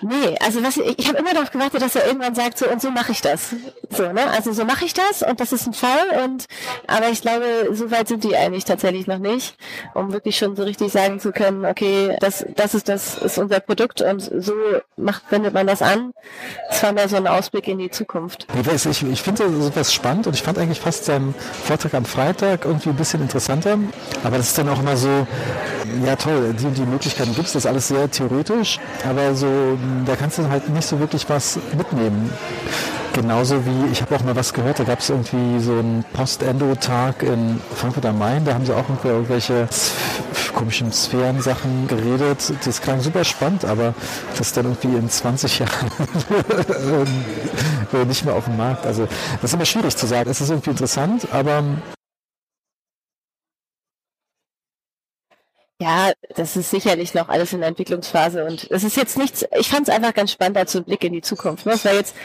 Nee, 0.00 0.36
also 0.44 0.62
was 0.62 0.76
ich, 0.76 0.98
ich 0.98 1.08
habe 1.08 1.18
immer 1.18 1.34
darauf 1.34 1.50
gewartet, 1.50 1.82
dass 1.82 1.96
er 1.96 2.06
irgendwann 2.06 2.34
sagt, 2.34 2.58
so 2.58 2.68
und 2.68 2.80
so 2.80 2.90
mache 2.90 3.12
ich 3.12 3.20
das. 3.20 3.54
So, 3.90 4.12
ne? 4.12 4.30
Also 4.30 4.52
so 4.52 4.64
mache 4.64 4.84
ich 4.84 4.94
das 4.94 5.22
und 5.22 5.40
das 5.40 5.52
ist 5.52 5.66
ein 5.66 5.74
Fall 5.74 6.24
und 6.24 6.46
aber 6.86 7.08
ich 7.08 7.20
glaube, 7.20 7.44
so 7.72 7.90
weit 7.90 8.08
sind 8.08 8.24
die 8.24 8.36
eigentlich 8.36 8.64
tatsächlich 8.64 9.06
noch 9.06 9.18
nicht, 9.18 9.56
um 9.94 10.12
wirklich 10.12 10.38
schon 10.38 10.56
so 10.56 10.62
richtig 10.62 10.92
sagen 10.92 11.20
zu 11.20 11.32
können, 11.32 11.64
okay, 11.64 12.16
das, 12.20 12.46
das 12.56 12.74
ist 12.74 12.88
das 12.88 13.18
ist 13.18 13.38
unser 13.38 13.60
Produkt 13.60 14.00
und 14.00 14.20
so 14.20 14.52
macht, 14.96 15.22
wendet 15.30 15.54
man 15.54 15.66
das 15.66 15.82
an. 15.82 16.12
Das 16.68 16.82
war 16.82 16.92
mehr 16.92 17.08
so 17.08 17.16
ein 17.16 17.26
Ausblick 17.26 17.66
in 17.68 17.78
die 17.78 17.90
Zukunft. 17.90 18.46
Ich, 18.74 18.86
ich, 18.86 19.02
ich 19.02 19.22
finde 19.22 19.48
sowas 19.60 19.92
spannend 19.92 20.26
und 20.26 20.34
ich 20.34 20.42
fand 20.42 20.58
eigentlich 20.58 20.80
fast 20.80 21.06
seinen 21.06 21.34
Vortrag 21.64 21.94
am 21.94 22.04
Freitag 22.04 22.64
irgendwie 22.64 22.90
ein 22.90 22.96
bisschen 22.96 23.22
interessanter, 23.22 23.78
aber 24.22 24.36
das 24.36 24.48
ist 24.48 24.58
dann 24.58 24.68
auch 24.68 24.80
immer 24.80 24.96
so, 24.96 25.26
ja 26.04 26.16
toll, 26.16 26.54
die, 26.54 26.70
die 26.70 26.86
Möglichkeiten 26.86 27.34
gibt 27.34 27.46
es, 27.46 27.52
das 27.52 27.64
ist 27.64 27.66
alles 27.66 27.88
sehr 27.88 28.10
theoretisch, 28.10 28.78
aber 29.08 29.34
so, 29.34 29.46
da 30.06 30.16
kannst 30.16 30.38
du 30.38 30.48
halt 30.48 30.68
nicht 30.68 30.86
so 30.86 30.98
wirklich 31.00 31.28
was 31.28 31.58
mitnehmen. 31.76 32.30
Genauso 33.14 33.64
wie, 33.66 33.90
ich 33.90 34.00
habe 34.00 34.14
auch 34.14 34.22
mal 34.22 34.36
was 34.36 34.52
gehört, 34.52 34.78
da 34.78 34.84
gab 34.84 35.00
es 35.00 35.10
irgendwie 35.10 35.58
so 35.60 35.72
einen 35.72 36.04
Post-Endo-Tag 36.12 37.22
in 37.22 37.60
Frankfurt 37.74 38.06
am 38.06 38.18
Main, 38.18 38.44
da 38.44 38.54
haben 38.54 38.64
sie 38.64 38.72
auch 38.72 38.84
irgendwelche 39.02 39.66
komischen 40.54 40.92
Sphären-Sachen 40.92 41.88
geredet. 41.88 42.52
Das 42.64 42.80
klang 42.80 43.00
super 43.00 43.24
spannend, 43.24 43.64
aber 43.64 43.94
das 44.36 44.52
dann 44.52 44.66
irgendwie 44.66 44.96
in 44.96 45.08
20 45.08 45.58
Jahren 45.60 45.90
nicht 48.06 48.24
mehr 48.24 48.34
auf 48.34 48.44
dem 48.44 48.56
Markt. 48.56 48.86
Also 48.86 49.06
das 49.40 49.50
ist 49.50 49.54
immer 49.54 49.64
schwierig 49.64 49.96
zu 49.96 50.06
sagen. 50.06 50.28
Es 50.30 50.40
ist 50.40 50.50
irgendwie 50.50 50.70
interessant, 50.70 51.28
aber 51.32 51.62
Ja, 55.80 56.12
das 56.34 56.56
ist 56.56 56.70
sicherlich 56.70 57.14
noch 57.14 57.28
alles 57.28 57.52
in 57.52 57.60
der 57.60 57.68
Entwicklungsphase 57.68 58.44
und 58.44 58.68
es 58.70 58.82
ist 58.82 58.96
jetzt 58.96 59.16
nichts, 59.16 59.44
ich 59.56 59.68
fand 59.68 59.86
es 59.88 59.94
einfach 59.94 60.12
ganz 60.12 60.32
spannend 60.32 60.56
als 60.56 60.72
so 60.72 60.80
ein 60.80 60.84
Blick 60.84 61.04
in 61.04 61.12
die 61.12 61.20
Zukunft. 61.22 61.66
Ne? 61.66 61.72
Es 61.72 61.84
war 61.84 61.94
jetzt 61.94 62.16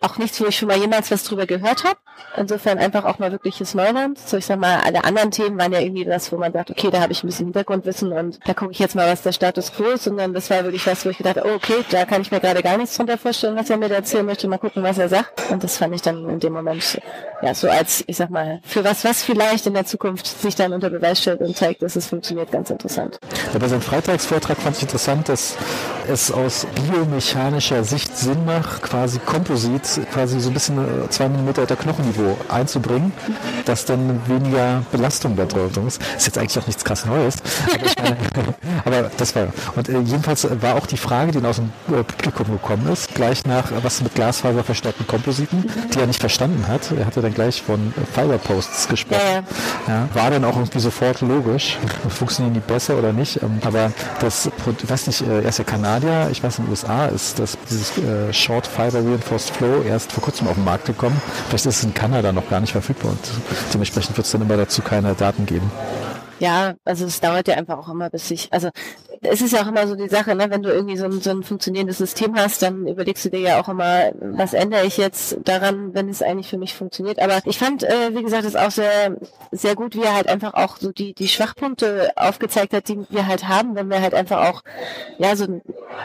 auch 0.00 0.18
nichts, 0.18 0.40
wo 0.40 0.46
ich 0.46 0.56
schon 0.56 0.68
mal 0.68 0.78
jemals 0.78 1.10
was 1.10 1.24
drüber 1.24 1.46
gehört 1.46 1.84
habe. 1.84 1.98
Insofern 2.36 2.78
einfach 2.78 3.04
auch 3.04 3.18
mal 3.18 3.32
wirkliches 3.32 3.74
Neuland. 3.74 4.18
So 4.18 4.36
ich 4.36 4.46
sag 4.46 4.58
mal, 4.58 4.80
alle 4.84 5.04
anderen 5.04 5.30
Themen 5.30 5.58
waren 5.58 5.72
ja 5.72 5.80
irgendwie 5.80 6.04
das, 6.04 6.30
wo 6.32 6.36
man 6.36 6.52
sagt, 6.52 6.70
okay, 6.70 6.90
da 6.90 7.00
habe 7.00 7.12
ich 7.12 7.22
ein 7.22 7.26
bisschen 7.26 7.46
Hintergrundwissen 7.46 8.12
und 8.12 8.38
da 8.46 8.54
gucke 8.54 8.72
ich 8.72 8.78
jetzt 8.78 8.94
mal, 8.94 9.10
was 9.10 9.22
der 9.22 9.32
Status 9.32 9.72
quo 9.72 9.84
ist. 9.84 10.06
Und 10.06 10.18
dann 10.18 10.34
das 10.34 10.50
war 10.50 10.64
wirklich 10.64 10.86
was, 10.86 11.04
wo 11.04 11.10
ich 11.10 11.18
gedacht 11.18 11.36
habe, 11.36 11.48
oh, 11.50 11.54
okay, 11.54 11.84
da 11.90 12.04
kann 12.04 12.22
ich 12.22 12.30
mir 12.30 12.40
gerade 12.40 12.62
gar 12.62 12.76
nichts 12.76 12.96
drunter 12.96 13.18
vorstellen, 13.18 13.56
was 13.56 13.70
er 13.70 13.76
mir 13.76 13.88
da 13.88 13.96
erzählen 13.96 14.26
möchte. 14.26 14.48
Mal 14.48 14.58
gucken, 14.58 14.82
was 14.82 14.98
er 14.98 15.08
sagt. 15.08 15.50
Und 15.50 15.64
das 15.64 15.78
fand 15.78 15.94
ich 15.94 16.02
dann 16.02 16.28
in 16.28 16.40
dem 16.40 16.52
Moment 16.52 17.00
ja 17.42 17.54
so 17.54 17.68
als, 17.68 18.04
ich 18.06 18.16
sag 18.16 18.30
mal, 18.30 18.60
für 18.64 18.84
was, 18.84 19.04
was 19.04 19.22
vielleicht 19.22 19.66
in 19.66 19.74
der 19.74 19.86
Zukunft 19.86 20.26
sich 20.26 20.54
dann 20.54 20.72
unter 20.72 20.90
Beweis 20.90 21.20
stellt 21.20 21.40
und 21.40 21.56
zeigt, 21.56 21.82
dass 21.82 21.96
es 21.96 22.06
funktioniert, 22.06 22.50
ganz 22.50 22.70
interessant. 22.70 23.18
Ja, 23.52 23.58
bei 23.58 23.68
seinem 23.68 23.82
Freitagsvortrag 23.82 24.58
fand 24.58 24.76
ich 24.76 24.82
interessant, 24.82 25.28
dass 25.28 25.56
es 26.08 26.30
aus 26.30 26.66
biomechanischer 26.86 27.84
Sicht 27.84 28.16
Sinn 28.16 28.44
macht, 28.44 28.82
quasi 28.82 29.18
Komposit 29.18 29.87
quasi 30.12 30.40
so 30.40 30.50
ein 30.50 30.54
bisschen 30.54 30.78
äh, 30.78 31.08
zwei 31.10 31.28
Millimeter 31.28 31.66
der 31.66 31.76
Knochenniveau 31.76 32.36
einzubringen, 32.48 33.12
dass 33.64 33.84
dann 33.84 34.20
weniger 34.26 34.82
Belastung 34.92 35.36
da 35.36 35.44
drauf 35.44 35.76
ist. 35.86 36.00
Ist 36.16 36.26
jetzt 36.26 36.38
eigentlich 36.38 36.58
auch 36.58 36.66
nichts 36.66 36.84
krass 36.84 37.04
Neues. 37.04 37.36
Aber, 37.66 38.02
meine, 38.02 38.54
aber 38.84 39.10
das 39.16 39.34
war. 39.34 39.48
Und 39.76 39.88
äh, 39.88 39.98
jedenfalls 40.00 40.46
war 40.60 40.74
auch 40.76 40.86
die 40.86 40.96
Frage, 40.96 41.32
die 41.32 41.44
aus 41.46 41.56
dem 41.56 41.70
äh, 41.88 42.02
Publikum 42.02 42.52
gekommen 42.52 42.88
ist, 42.92 43.14
gleich 43.14 43.44
nach 43.44 43.70
was 43.82 44.02
mit 44.02 44.14
Glasfaser 44.14 44.64
verstärkten 44.64 45.06
Kompositen, 45.06 45.64
die 45.94 46.00
er 46.00 46.06
nicht 46.06 46.20
verstanden 46.20 46.66
hat. 46.68 46.92
Er 46.92 47.06
hatte 47.06 47.20
dann 47.20 47.34
gleich 47.34 47.62
von 47.62 47.92
Fiberposts 48.12 48.88
gesprochen. 48.88 49.44
Ja, 49.86 49.94
ja. 49.94 50.08
war 50.14 50.30
dann 50.30 50.44
auch 50.44 50.56
irgendwie 50.56 50.80
sofort 50.80 51.20
logisch. 51.20 51.78
Funktionieren 52.08 52.54
die 52.54 52.60
besser 52.60 52.98
oder 52.98 53.12
nicht? 53.12 53.42
Ähm, 53.42 53.58
aber 53.64 53.92
das, 54.20 54.50
ich 54.82 54.90
weiß 54.90 55.06
nicht, 55.06 55.22
er 55.22 55.42
ist 55.42 55.58
ja 55.58 55.64
Kanadier, 55.64 56.28
ich 56.30 56.42
weiß 56.42 56.58
in 56.58 56.64
den 56.64 56.70
USA 56.70 57.06
ist 57.06 57.38
das 57.38 57.56
dieses 57.68 57.92
Short 58.32 58.66
Fiber 58.66 58.98
Reinforced 58.98 59.50
Flow 59.50 59.77
erst 59.82 60.12
vor 60.12 60.22
kurzem 60.22 60.48
auf 60.48 60.54
den 60.54 60.64
Markt 60.64 60.86
gekommen. 60.86 61.20
Vielleicht 61.48 61.66
ist 61.66 61.78
es 61.78 61.84
in 61.84 61.94
Kanada 61.94 62.32
noch 62.32 62.48
gar 62.48 62.60
nicht 62.60 62.72
verfügbar 62.72 63.12
und 63.12 63.20
dementsprechend 63.72 64.16
wird 64.16 64.26
es 64.26 64.32
dann 64.32 64.42
immer 64.42 64.56
dazu 64.56 64.82
keine 64.82 65.14
Daten 65.14 65.46
geben. 65.46 65.70
Ja, 66.40 66.74
also 66.84 67.06
es 67.06 67.20
dauert 67.20 67.48
ja 67.48 67.56
einfach 67.56 67.78
auch 67.78 67.88
immer, 67.88 68.10
bis 68.10 68.30
ich, 68.30 68.52
also 68.52 68.70
es 69.22 69.40
ist 69.40 69.52
ja 69.52 69.62
auch 69.62 69.68
immer 69.68 69.86
so 69.86 69.96
die 69.96 70.08
Sache, 70.08 70.34
ne, 70.34 70.50
wenn 70.50 70.62
du 70.62 70.70
irgendwie 70.70 70.96
so 70.96 71.06
ein, 71.06 71.20
so 71.20 71.30
ein 71.30 71.42
funktionierendes 71.42 71.98
System 71.98 72.36
hast, 72.36 72.62
dann 72.62 72.86
überlegst 72.86 73.24
du 73.24 73.30
dir 73.30 73.40
ja 73.40 73.60
auch 73.60 73.68
immer, 73.68 74.12
was 74.20 74.52
ändere 74.52 74.86
ich 74.86 74.96
jetzt 74.96 75.38
daran, 75.44 75.94
wenn 75.94 76.08
es 76.08 76.22
eigentlich 76.22 76.48
für 76.48 76.58
mich 76.58 76.74
funktioniert. 76.74 77.20
Aber 77.20 77.40
ich 77.44 77.58
fand, 77.58 77.82
äh, 77.82 78.14
wie 78.14 78.22
gesagt, 78.22 78.44
es 78.44 78.54
auch 78.54 78.70
sehr, 78.70 79.16
sehr 79.50 79.74
gut, 79.74 79.96
wie 79.96 80.02
er 80.02 80.14
halt 80.14 80.28
einfach 80.28 80.54
auch 80.54 80.76
so 80.76 80.92
die, 80.92 81.14
die 81.14 81.28
Schwachpunkte 81.28 82.12
aufgezeigt 82.16 82.72
hat, 82.72 82.88
die 82.88 83.06
wir 83.10 83.26
halt 83.26 83.48
haben, 83.48 83.74
wenn 83.74 83.90
wir 83.90 84.00
halt 84.00 84.14
einfach 84.14 84.48
auch, 84.48 84.62
ja, 85.18 85.34
so, 85.34 85.60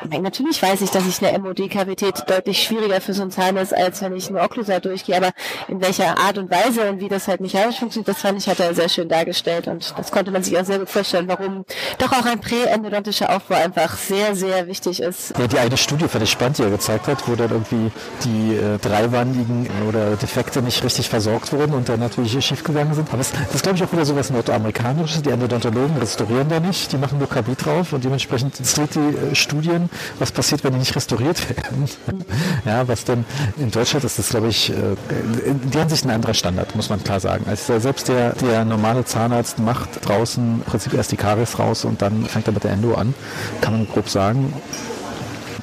natürlich 0.09 0.61
weiß 0.61 0.81
ich, 0.81 0.89
dass 0.89 1.07
ich 1.07 1.25
eine 1.25 1.37
MOD-Kavität 1.39 2.23
deutlich 2.27 2.63
schwieriger 2.63 2.99
für 2.99 3.13
so 3.13 3.23
ein 3.23 3.31
Zahn 3.31 3.57
ist, 3.57 3.73
als 3.73 4.01
wenn 4.01 4.15
ich 4.15 4.29
eine 4.29 4.41
Okklusal 4.41 4.81
durchgehe, 4.81 5.17
aber 5.17 5.31
in 5.67 5.81
welcher 5.81 6.17
Art 6.17 6.37
und 6.37 6.49
Weise 6.49 6.89
und 6.89 6.99
wie 6.99 7.09
das 7.09 7.27
halt 7.27 7.41
mechanisch 7.41 7.79
funktioniert, 7.79 8.07
das 8.07 8.21
fand 8.21 8.39
ich, 8.39 8.47
hat 8.47 8.59
er 8.59 8.73
sehr 8.73 8.89
schön 8.89 9.09
dargestellt 9.09 9.67
und 9.67 9.93
das 9.97 10.11
konnte 10.11 10.31
man 10.31 10.41
sich 10.43 10.57
auch 10.57 10.65
sehr 10.65 10.79
gut 10.79 10.89
vorstellen, 10.89 11.27
warum 11.27 11.65
doch 11.99 12.11
auch 12.11 12.25
ein 12.25 12.39
Prä-Endodont 12.39 13.02
gigantischer 13.03 13.35
Aufbau 13.35 13.55
einfach 13.55 13.97
sehr, 13.97 14.35
sehr 14.35 14.67
wichtig 14.67 15.01
ist. 15.01 15.37
Ja, 15.37 15.47
die 15.47 15.59
eine 15.59 15.75
Studie 15.75 16.07
fand 16.07 16.23
ich 16.23 16.31
spannend, 16.31 16.57
die 16.57 16.63
er 16.63 16.69
gezeigt 16.69 17.07
hat, 17.07 17.27
wo 17.27 17.35
dann 17.35 17.51
irgendwie 17.51 17.91
die 18.23 18.55
äh, 18.55 18.77
dreiwandigen 18.79 19.67
oder 19.87 20.15
Defekte 20.15 20.61
nicht 20.61 20.83
richtig 20.83 21.09
versorgt 21.09 21.51
wurden 21.51 21.73
und 21.73 21.89
dann 21.89 21.99
natürlich 21.99 22.33
schiefgegangen 22.45 22.93
sind. 22.93 23.09
Aber 23.09 23.17
das, 23.17 23.33
das 23.51 23.61
glaube 23.61 23.77
ich 23.77 23.83
auch 23.83 23.91
wieder 23.91 24.05
so 24.05 24.15
was 24.15 24.29
Nordamerikanisches. 24.29 25.21
Die 25.21 25.29
Endodontologen 25.29 25.97
restaurieren 25.97 26.47
da 26.47 26.59
nicht, 26.59 26.91
die 26.93 26.97
machen 26.97 27.17
nur 27.17 27.27
KB 27.27 27.55
drauf 27.55 27.91
und 27.91 28.03
dementsprechend 28.05 28.57
interessiert 28.57 28.95
die 28.95 28.99
äh, 28.99 29.35
Studien, 29.35 29.89
was 30.19 30.31
passiert, 30.31 30.63
wenn 30.63 30.71
die 30.73 30.79
nicht 30.79 30.95
restauriert 30.95 31.49
werden. 31.49 31.89
ja, 32.65 32.87
was 32.87 33.03
dann 33.03 33.25
in 33.57 33.69
Deutschland 33.69 34.05
ist 34.05 34.17
das, 34.17 34.29
glaube 34.29 34.47
ich, 34.47 34.69
äh, 34.69 34.75
in 35.45 35.71
der 35.71 35.81
Hinsicht 35.81 36.05
ein 36.05 36.11
anderer 36.11 36.33
Standard, 36.33 36.73
muss 36.75 36.89
man 36.89 37.03
klar 37.03 37.19
sagen. 37.19 37.45
Also 37.49 37.77
selbst 37.79 38.07
der, 38.07 38.33
der 38.33 38.63
normale 38.63 39.03
Zahnarzt 39.03 39.59
macht 39.59 40.07
draußen 40.07 40.43
im 40.43 40.61
Prinzip 40.61 40.93
erst 40.93 41.11
die 41.11 41.17
Karies 41.17 41.59
raus 41.59 41.83
und 41.83 42.01
dann 42.01 42.25
fängt 42.25 42.47
er 42.47 42.53
mit 42.53 42.63
der 42.63 42.71
Endo 42.71 42.92
an, 42.97 43.13
kann 43.61 43.73
man 43.73 43.87
grob 43.87 44.09
sagen 44.09 44.53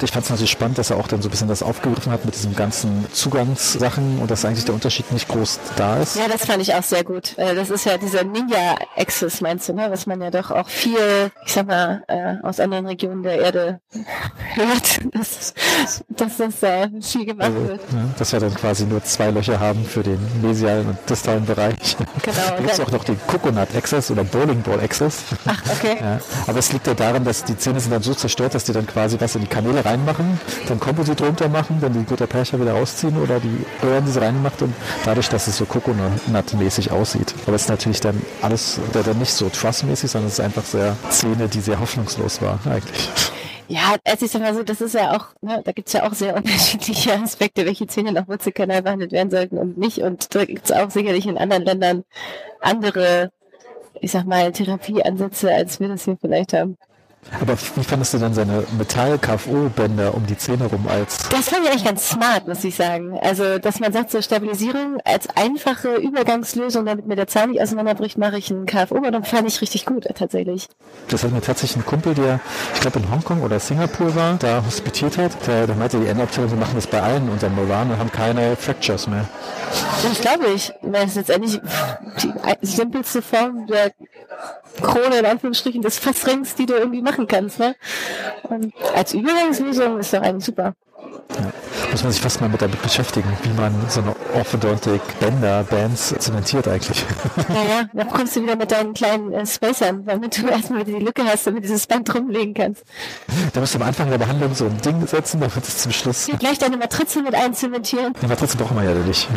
ich 0.03 0.11
fand 0.11 0.25
es 0.25 0.29
natürlich 0.29 0.51
spannend, 0.51 0.77
dass 0.77 0.89
er 0.89 0.97
auch 0.97 1.07
dann 1.07 1.21
so 1.21 1.27
ein 1.27 1.31
bisschen 1.31 1.47
das 1.47 1.63
aufgegriffen 1.63 2.11
hat 2.11 2.25
mit 2.25 2.35
diesen 2.35 2.55
ganzen 2.55 3.05
Zugangssachen 3.11 4.19
und 4.19 4.31
dass 4.31 4.45
eigentlich 4.45 4.65
der 4.65 4.73
Unterschied 4.73 5.11
nicht 5.11 5.27
groß 5.27 5.59
da 5.75 5.97
ist. 5.97 6.15
Ja, 6.15 6.27
das 6.27 6.45
fand 6.45 6.61
ich 6.61 6.73
auch 6.73 6.83
sehr 6.83 7.03
gut. 7.03 7.37
Äh, 7.37 7.55
das 7.55 7.69
ist 7.69 7.85
ja 7.85 7.97
dieser 7.97 8.23
Ninja-Access, 8.23 9.41
meinst 9.41 9.69
du, 9.69 9.73
ne? 9.73 9.87
was 9.89 10.07
man 10.07 10.21
ja 10.21 10.31
doch 10.31 10.51
auch 10.51 10.69
viel, 10.69 11.31
ich 11.45 11.53
sag 11.53 11.67
mal, 11.67 12.03
äh, 12.07 12.35
aus 12.43 12.59
anderen 12.59 12.85
Regionen 12.85 13.23
der 13.23 13.39
Erde 13.39 13.79
hört, 14.53 15.15
dass, 15.15 15.53
dass 16.09 16.37
das 16.37 16.59
da 16.59 16.87
viel 17.01 17.25
gemacht 17.25 17.49
also, 17.49 17.67
wird. 17.67 17.81
Ja, 17.91 18.05
dass 18.17 18.33
wir 18.33 18.39
dann 18.39 18.53
quasi 18.53 18.85
nur 18.85 19.03
zwei 19.03 19.31
Löcher 19.31 19.59
haben 19.59 19.85
für 19.85 20.03
den 20.03 20.19
mesialen 20.41 20.89
und 20.89 20.97
distalen 21.09 21.45
Bereich. 21.45 21.97
Genau. 22.23 22.37
da 22.49 22.57
gibt 22.57 22.71
es 22.71 22.79
auch 22.79 22.91
noch 22.91 23.03
den 23.03 23.19
Coconut 23.27 23.75
Access 23.75 24.11
oder 24.11 24.23
Bowling 24.23 24.61
Ball 24.61 24.79
Access. 24.79 25.23
Ach, 25.45 25.61
okay. 25.71 25.97
Ja, 25.99 26.19
aber 26.47 26.59
es 26.59 26.71
liegt 26.71 26.87
ja 26.87 26.93
daran, 26.93 27.23
dass 27.23 27.43
die 27.43 27.57
Zähne 27.57 27.79
sind 27.79 27.91
dann 27.91 28.03
so 28.03 28.13
zerstört, 28.13 28.55
dass 28.55 28.63
die 28.63 28.73
dann 28.73 28.87
quasi 28.87 29.19
was 29.19 29.35
in 29.35 29.41
die 29.41 29.47
Kanäle 29.47 29.83
rein 29.83 29.90
reinmachen, 29.91 30.39
dann 30.67 30.79
Komposit 30.79 31.19
drunter 31.19 31.49
machen, 31.49 31.79
dann 31.81 31.93
die 31.93 32.03
Gutterpercher 32.03 32.59
wieder 32.59 32.73
rausziehen 32.73 33.21
oder 33.21 33.39
die 33.39 33.65
Röhren, 33.83 34.05
die 34.05 34.11
sie 34.11 34.21
reingemacht 34.21 34.61
und 34.61 34.73
dadurch, 35.05 35.29
dass 35.29 35.47
es 35.47 35.57
so 35.57 35.65
Coconut-mäßig 35.65 36.91
aussieht. 36.91 37.33
Aber 37.45 37.55
es 37.55 37.63
ist 37.63 37.69
natürlich 37.69 37.99
dann 37.99 38.21
alles 38.41 38.79
dann 38.93 39.19
nicht 39.19 39.33
so 39.33 39.49
Truss-mäßig, 39.49 40.11
sondern 40.11 40.27
es 40.27 40.39
ist 40.39 40.45
einfach 40.45 40.65
sehr 40.65 40.95
Szene, 41.09 41.47
die 41.47 41.61
sehr 41.61 41.79
hoffnungslos 41.79 42.41
war 42.41 42.59
eigentlich. 42.65 43.09
Ja, 43.67 43.95
es 44.03 44.21
ist 44.21 44.35
immer 44.35 44.53
so, 44.53 44.63
das 44.63 44.81
ist 44.81 44.95
ja 44.95 45.15
auch, 45.15 45.27
ne, 45.41 45.61
da 45.63 45.71
gibt's 45.71 45.93
ja 45.93 46.05
auch 46.05 46.13
sehr 46.13 46.35
unterschiedliche 46.35 47.13
Aspekte, 47.23 47.65
welche 47.65 47.87
Zähne 47.87 48.11
nach 48.11 48.27
Wurzelkanal 48.27 48.81
behandelt 48.81 49.13
werden 49.13 49.31
sollten 49.31 49.57
und 49.57 49.77
nicht. 49.77 49.99
Und 49.99 50.35
da 50.35 50.43
gibt's 50.43 50.73
auch 50.73 50.89
sicherlich 50.89 51.25
in 51.25 51.37
anderen 51.37 51.63
Ländern 51.63 52.03
andere, 52.59 53.31
ich 54.01 54.11
sag 54.11 54.25
mal, 54.25 54.51
Therapieansätze, 54.51 55.53
als 55.53 55.79
wir 55.79 55.87
das 55.87 56.03
hier 56.03 56.17
vielleicht 56.19 56.51
haben. 56.51 56.77
Aber 57.39 57.57
wie 57.57 57.83
fandest 57.83 58.13
du 58.13 58.17
dann 58.17 58.33
seine 58.33 58.63
Metall-KFO-Bänder 58.77 60.13
um 60.15 60.25
die 60.25 60.37
Zähne 60.37 60.65
rum 60.65 60.87
als? 60.87 61.29
Das 61.29 61.49
fand 61.49 61.63
ich 61.63 61.69
eigentlich 61.69 61.85
ganz 61.85 62.09
smart, 62.09 62.47
muss 62.47 62.63
ich 62.63 62.75
sagen. 62.75 63.17
Also, 63.21 63.59
dass 63.59 63.79
man 63.79 63.93
sagt, 63.93 64.11
so 64.11 64.21
Stabilisierung 64.21 64.97
als 65.05 65.27
einfache 65.35 65.95
Übergangslösung, 65.95 66.85
damit 66.85 67.07
mir 67.07 67.15
der 67.15 67.27
Zahn 67.27 67.51
nicht 67.51 67.61
auseinanderbricht, 67.61 68.17
mache 68.17 68.37
ich 68.37 68.51
einen 68.51 68.65
KFO-Band 68.65 69.27
fand 69.27 69.47
ich 69.47 69.61
richtig 69.61 69.85
gut, 69.85 70.07
tatsächlich. 70.15 70.67
Das 71.09 71.23
hat 71.23 71.31
mir 71.31 71.41
tatsächlich 71.41 71.77
ein 71.77 71.85
Kumpel, 71.85 72.15
der, 72.15 72.39
ich 72.73 72.81
glaube 72.81 72.99
in 72.99 73.09
Hongkong 73.09 73.41
oder 73.43 73.59
Singapur 73.59 74.15
war, 74.15 74.35
da 74.35 74.63
hospitiert 74.65 75.17
hat, 75.17 75.31
der, 75.47 75.67
der 75.67 75.75
meinte, 75.75 75.99
die 75.99 76.07
Endabteilung, 76.07 76.51
wir 76.51 76.57
machen 76.57 76.75
das 76.75 76.87
bei 76.87 77.01
allen 77.01 77.29
unter 77.29 77.49
Moran 77.49 77.91
und 77.91 77.97
haben 77.97 78.11
keine 78.11 78.55
Fractures 78.55 79.07
mehr. 79.07 79.27
Das 80.03 80.21
glaube 80.21 80.47
ich. 80.47 80.71
Das 80.81 81.05
ist 81.05 81.15
letztendlich 81.15 81.61
die 82.61 82.65
simpelste 82.65 83.21
Form 83.21 83.67
der 83.67 83.91
Krone, 84.81 85.19
in 85.19 85.25
Anführungsstrichen, 85.25 85.81
des 85.81 85.99
Fassrings, 85.99 86.55
die 86.55 86.65
du 86.65 86.73
irgendwie 86.73 87.01
machen 87.01 87.27
kannst. 87.27 87.59
Ne? 87.59 87.75
Und 88.43 88.73
als 88.95 89.13
Übergangslösung 89.13 89.99
ist 89.99 90.13
doch 90.13 90.21
eigentlich 90.21 90.45
super. 90.45 90.75
Ja. 91.29 91.51
Muss 91.91 92.03
man 92.03 92.11
sich 92.11 92.21
fast 92.21 92.39
mal 92.39 92.49
mit 92.49 92.61
damit 92.61 92.81
beschäftigen, 92.81 93.29
wie 93.43 93.49
man 93.59 93.73
so 93.89 94.01
eine 94.01 94.15
Orthodontic 94.33 95.01
Bänder, 95.19 95.63
Bands 95.63 96.15
zementiert 96.19 96.67
eigentlich. 96.67 97.05
Naja, 97.49 97.85
da 97.93 98.05
kommst 98.05 98.35
du 98.35 98.43
wieder 98.43 98.55
mit 98.55 98.71
deinen 98.71 98.93
kleinen 98.93 99.33
äh, 99.33 99.45
Spacern, 99.45 100.05
damit 100.05 100.37
du 100.37 100.47
erstmal 100.47 100.83
die 100.85 100.93
Lücke 100.93 101.23
hast, 101.25 101.47
damit 101.47 101.63
du 101.63 101.67
dieses 101.67 101.87
Band 101.87 102.13
rumlegen 102.13 102.53
kannst. 102.53 102.83
Da 103.53 103.59
musst 103.59 103.73
du 103.73 103.79
am 103.79 103.87
Anfang 103.87 104.09
der 104.09 104.17
Behandlung 104.17 104.53
so 104.55 104.65
ein 104.65 104.77
Ding 104.81 105.05
setzen, 105.05 105.41
damit 105.41 105.57
es 105.57 105.79
zum 105.79 105.91
Schluss. 105.91 106.27
Ja, 106.27 106.37
gleich 106.37 106.59
deine 106.59 106.77
Matrize 106.77 107.21
mit 107.21 107.35
einzementieren. 107.35 108.13
Die 108.21 108.27
Matrize 108.27 108.55
brauchen 108.55 108.77
wir 108.77 108.83
ja 108.83 108.93
nicht. 108.95 109.27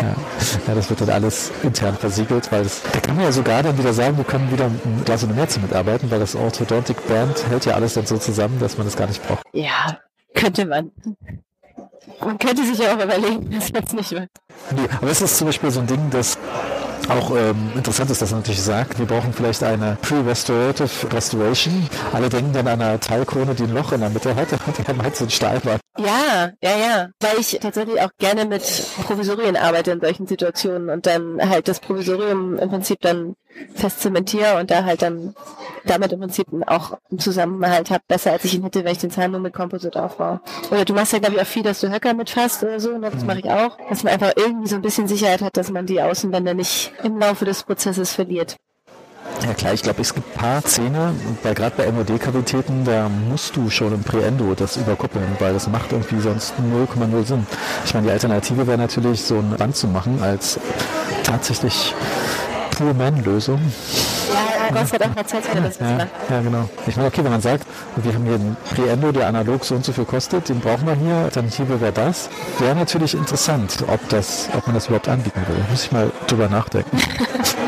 ja. 0.00 0.14
ja. 0.68 0.74
das 0.74 0.88
wird 0.88 1.00
dann 1.00 1.10
alles 1.10 1.50
intern 1.62 1.96
versiegelt, 1.96 2.52
weil 2.52 2.62
es, 2.62 2.82
da 2.92 3.00
kann 3.00 3.16
man 3.16 3.24
ja 3.24 3.32
sogar 3.32 3.62
dann 3.62 3.76
wieder 3.76 3.92
sagen, 3.92 4.16
wir 4.16 4.24
können 4.24 4.50
wieder 4.52 4.66
ein 4.66 5.02
Glas 5.04 5.24
und 5.24 5.34
März 5.34 5.58
mitarbeiten, 5.58 6.10
weil 6.10 6.20
das 6.20 6.36
Orthodontic 6.36 7.06
Band 7.08 7.44
hält 7.48 7.64
ja 7.64 7.74
alles 7.74 7.94
dann 7.94 8.06
so 8.06 8.18
zusammen, 8.18 8.58
dass 8.60 8.78
man 8.78 8.86
das 8.86 8.96
gar 8.96 9.06
nicht 9.08 9.26
braucht. 9.26 9.42
Ja, 9.52 9.98
könnte 10.34 10.66
man. 10.66 10.90
Man 12.20 12.38
könnte 12.38 12.64
sich 12.64 12.78
ja 12.78 12.94
auch 12.94 13.02
überlegen, 13.02 13.48
man 13.48 13.84
es 13.84 13.92
nicht 13.92 14.10
wird. 14.12 14.30
Nee, 14.74 14.88
aber 15.00 15.10
es 15.10 15.20
ist 15.20 15.38
zum 15.38 15.46
Beispiel 15.46 15.70
so 15.70 15.80
ein 15.80 15.86
Ding, 15.86 16.10
dass 16.10 16.38
auch 17.08 17.34
ähm, 17.36 17.72
interessant 17.74 18.10
ist, 18.10 18.22
dass 18.22 18.32
er 18.32 18.38
natürlich 18.38 18.62
sagt, 18.62 18.98
wir 18.98 19.06
brauchen 19.06 19.32
vielleicht 19.32 19.62
eine 19.62 19.96
Pre-Restorative 20.02 21.12
Restoration. 21.12 21.88
Alle 22.12 22.28
denken 22.28 22.52
dann 22.52 22.68
an 22.68 22.80
eine 22.80 23.00
Teilkrone, 23.00 23.54
die 23.54 23.64
ein 23.64 23.74
Loch 23.74 23.92
in 23.92 24.00
der 24.00 24.10
Mitte 24.10 24.34
hat. 24.34 24.48
Und 24.66 24.86
der 24.86 24.94
meint 24.94 25.16
so 25.16 25.24
ein 25.24 25.30
Stahlbad. 25.30 25.81
Ja, 25.98 26.52
ja, 26.62 26.76
ja. 26.78 27.08
Weil 27.20 27.38
ich 27.38 27.58
tatsächlich 27.60 28.00
auch 28.00 28.10
gerne 28.18 28.46
mit 28.46 28.62
Provisorien 29.04 29.56
arbeite 29.56 29.90
in 29.90 30.00
solchen 30.00 30.26
Situationen 30.26 30.88
und 30.88 31.06
dann 31.06 31.38
halt 31.48 31.68
das 31.68 31.80
Provisorium 31.80 32.58
im 32.58 32.70
Prinzip 32.70 33.00
dann 33.02 33.36
fest 33.74 34.00
zementiere 34.00 34.58
und 34.58 34.70
da 34.70 34.84
halt 34.84 35.02
dann 35.02 35.34
damit 35.84 36.12
im 36.12 36.20
Prinzip 36.20 36.46
auch 36.66 36.98
einen 37.10 37.18
Zusammenhalt 37.18 37.90
habe, 37.90 38.02
besser 38.08 38.32
als 38.32 38.44
ich 38.44 38.54
ihn 38.54 38.62
hätte, 38.62 38.84
wenn 38.84 38.92
ich 38.92 38.98
den 38.98 39.10
Zahn 39.10 39.32
nur 39.32 39.40
mit 39.40 39.52
Composite 39.52 40.02
aufbaue. 40.02 40.40
Oder 40.70 40.86
du 40.86 40.94
machst 40.94 41.12
ja, 41.12 41.18
glaube 41.18 41.34
ich, 41.34 41.42
auch 41.42 41.46
viel, 41.46 41.62
dass 41.62 41.80
du 41.80 41.92
Höcker 41.92 42.14
mitfasst 42.14 42.62
oder 42.62 42.80
so, 42.80 42.96
ne? 42.96 43.10
das 43.10 43.24
mache 43.24 43.40
ich 43.40 43.50
auch, 43.50 43.76
dass 43.90 44.02
man 44.02 44.14
einfach 44.14 44.32
irgendwie 44.36 44.68
so 44.68 44.76
ein 44.76 44.82
bisschen 44.82 45.08
Sicherheit 45.08 45.42
hat, 45.42 45.58
dass 45.58 45.70
man 45.70 45.84
die 45.84 46.00
Außenwände 46.00 46.54
nicht 46.54 46.92
im 47.02 47.18
Laufe 47.18 47.44
des 47.44 47.64
Prozesses 47.64 48.14
verliert. 48.14 48.56
Ja 49.46 49.54
klar, 49.54 49.72
ich 49.72 49.82
glaube, 49.82 50.00
es 50.00 50.14
gibt 50.14 50.36
ein 50.36 50.38
paar 50.38 50.62
Zähne, 50.62 51.14
bei, 51.42 51.52
gerade 51.52 51.74
bei 51.76 51.90
MOD-Kavitäten, 51.90 52.84
da 52.84 53.08
musst 53.08 53.56
du 53.56 53.70
schon 53.70 53.92
im 53.92 54.02
Präendo 54.02 54.54
das 54.54 54.76
überkuppeln, 54.76 55.26
weil 55.40 55.52
das 55.52 55.66
macht 55.66 55.90
irgendwie 55.90 56.20
sonst 56.20 56.54
0,0 56.58 57.24
Sinn. 57.24 57.46
Ich 57.84 57.92
meine, 57.92 58.06
die 58.06 58.12
Alternative 58.12 58.66
wäre 58.66 58.78
natürlich, 58.78 59.22
so 59.22 59.38
ein 59.38 59.56
Band 59.56 59.74
zu 59.76 59.88
machen 59.88 60.22
als 60.22 60.60
tatsächlich 61.24 61.92
pure 62.76 62.94
Man-Lösung. 62.94 63.60
Ja, 64.32 64.70
Gott 64.72 64.88
sei 64.88 64.98
Dank 64.98 65.16
erzählt 65.16 65.44
er 65.52 65.60
das 65.60 65.78
ja, 65.78 65.98
ja, 66.30 66.40
genau. 66.40 66.68
Ich 66.86 66.96
meine, 66.96 67.08
okay, 67.08 67.24
wenn 67.24 67.32
man 67.32 67.40
sagt, 67.40 67.66
wir 67.96 68.14
haben 68.14 68.24
hier 68.24 68.34
einen 68.34 68.56
Preendo, 68.74 69.12
der 69.12 69.26
analog 69.26 69.64
so 69.64 69.74
und 69.74 69.84
so 69.84 69.92
viel 69.92 70.04
kostet, 70.04 70.48
den 70.48 70.60
brauchen 70.60 70.86
wir 70.86 70.94
hier, 70.94 71.16
Alternative 71.16 71.80
wäre 71.80 71.92
das, 71.92 72.30
wäre 72.58 72.76
natürlich 72.76 73.14
interessant, 73.14 73.84
ob, 73.88 74.08
das, 74.08 74.48
ob 74.56 74.66
man 74.66 74.74
das 74.74 74.86
überhaupt 74.86 75.08
anbieten 75.08 75.40
will. 75.48 75.64
Muss 75.70 75.84
ich 75.84 75.92
mal 75.92 76.10
drüber 76.28 76.48
nachdenken. 76.48 76.96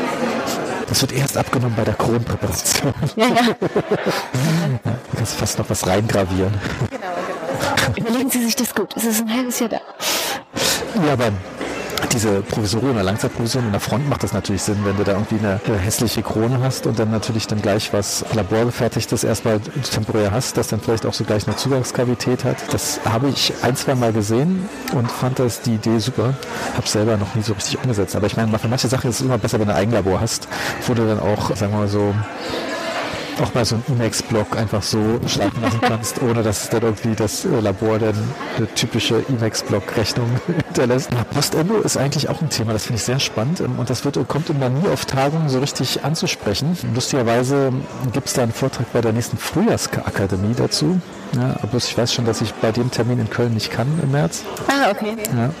Das 0.87 1.01
wird 1.01 1.13
erst 1.13 1.37
abgenommen 1.37 1.75
bei 1.75 1.83
der 1.83 1.95
Kronpräparation. 1.95 2.93
Ja, 3.15 3.27
ja. 3.27 3.55
du 3.59 5.17
kannst 5.17 5.35
fast 5.35 5.57
noch 5.57 5.69
was 5.69 5.85
reingravieren. 5.87 6.53
Genau, 6.89 7.07
genau. 7.27 7.97
Überlegen 7.97 8.29
Sie 8.29 8.43
sich 8.43 8.55
das 8.55 8.73
gut. 8.73 8.95
Es 8.95 9.05
ist 9.05 9.21
ein 9.21 9.33
halbes 9.33 9.59
Jahr 9.59 9.69
da. 9.69 9.81
Ja, 11.05 11.13
aber 11.13 11.31
diese 12.11 12.41
Provisorien 12.41 12.91
oder 12.91 13.03
Langzeitprovisorien 13.03 13.67
in 13.67 13.71
der 13.71 13.81
Front 13.81 14.09
macht 14.09 14.23
das 14.23 14.33
natürlich 14.33 14.61
Sinn, 14.61 14.77
wenn 14.83 14.97
du 14.97 15.03
da 15.03 15.13
irgendwie 15.13 15.39
eine 15.39 15.59
hässliche 15.79 16.21
Krone 16.23 16.59
hast 16.61 16.87
und 16.87 16.99
dann 16.99 17.11
natürlich 17.11 17.47
dann 17.47 17.61
gleich 17.61 17.93
was 17.93 18.25
laborgefertigtes 18.33 19.23
erstmal 19.23 19.59
temporär 19.59 20.31
hast, 20.31 20.57
das 20.57 20.67
dann 20.67 20.79
vielleicht 20.79 21.05
auch 21.05 21.13
so 21.13 21.23
gleich 21.23 21.47
eine 21.47 21.55
Zugangskavität 21.55 22.43
hat. 22.43 22.57
Das 22.73 22.99
habe 23.05 23.29
ich 23.29 23.53
ein, 23.61 23.75
zwei 23.75 23.95
Mal 23.95 24.13
gesehen 24.13 24.67
und 24.93 25.11
fand 25.11 25.39
das 25.39 25.61
die 25.61 25.75
Idee 25.75 25.99
super. 25.99 26.33
Habe 26.75 26.87
selber 26.87 27.17
noch 27.17 27.35
nie 27.35 27.43
so 27.43 27.53
richtig 27.53 27.77
umgesetzt. 27.77 28.15
Aber 28.15 28.27
ich 28.27 28.37
meine, 28.37 28.57
für 28.59 28.67
manche 28.67 28.87
Sachen 28.87 29.09
ist 29.09 29.19
es 29.19 29.25
immer 29.25 29.37
besser, 29.37 29.59
wenn 29.59 29.67
du 29.67 29.73
ein 29.73 29.79
Eigenlabor 29.79 30.21
hast, 30.21 30.47
wo 30.87 30.93
du 30.93 31.05
dann 31.07 31.19
auch, 31.19 31.55
sagen 31.55 31.73
wir 31.73 31.79
mal 31.79 31.87
so, 31.87 32.13
auch 33.41 33.53
mal 33.53 33.65
so 33.65 33.75
einen 33.75 33.99
Emacs-Block 33.99 34.57
einfach 34.57 34.81
so 34.81 35.19
schreiben 35.27 35.61
lassen 35.61 35.81
kannst, 35.81 36.21
ohne 36.21 36.43
dass 36.43 36.69
dann 36.69 36.83
irgendwie 36.83 37.15
das 37.15 37.45
äh, 37.45 37.59
Labor 37.59 37.99
dann 37.99 38.15
eine 38.57 38.67
typische 38.73 39.23
Emacs-Block-Rechnung 39.27 40.29
hinterlässt. 40.65 41.09
Postendo 41.33 41.77
ist 41.77 41.97
eigentlich 41.97 42.29
auch 42.29 42.41
ein 42.41 42.49
Thema, 42.49 42.73
das 42.73 42.85
finde 42.85 42.97
ich 42.97 43.03
sehr 43.03 43.19
spannend 43.19 43.59
ähm, 43.59 43.79
und 43.79 43.89
das 43.89 44.05
wird, 44.05 44.15
kommt 44.27 44.49
immer 44.49 44.69
nie 44.69 44.87
auf 44.89 45.05
Tagungen 45.05 45.49
so 45.49 45.59
richtig 45.59 46.03
anzusprechen. 46.03 46.77
Lustigerweise 46.93 47.71
gibt 48.13 48.27
es 48.27 48.33
da 48.33 48.43
einen 48.43 48.51
Vortrag 48.51 48.91
bei 48.93 49.01
der 49.01 49.13
nächsten 49.13 49.37
Frühjahrsakademie 49.37 50.55
dazu. 50.55 50.99
Ja, 51.35 51.55
aber 51.61 51.77
ich 51.77 51.97
weiß 51.97 52.13
schon, 52.13 52.25
dass 52.25 52.41
ich 52.41 52.53
bei 52.53 52.71
dem 52.71 52.91
Termin 52.91 53.19
in 53.19 53.29
Köln 53.29 53.53
nicht 53.53 53.71
kann 53.71 53.87
im 54.01 54.11
März. 54.11 54.43
Ah, 54.67 54.91
okay. 54.91 55.15
Ja, 55.35 55.51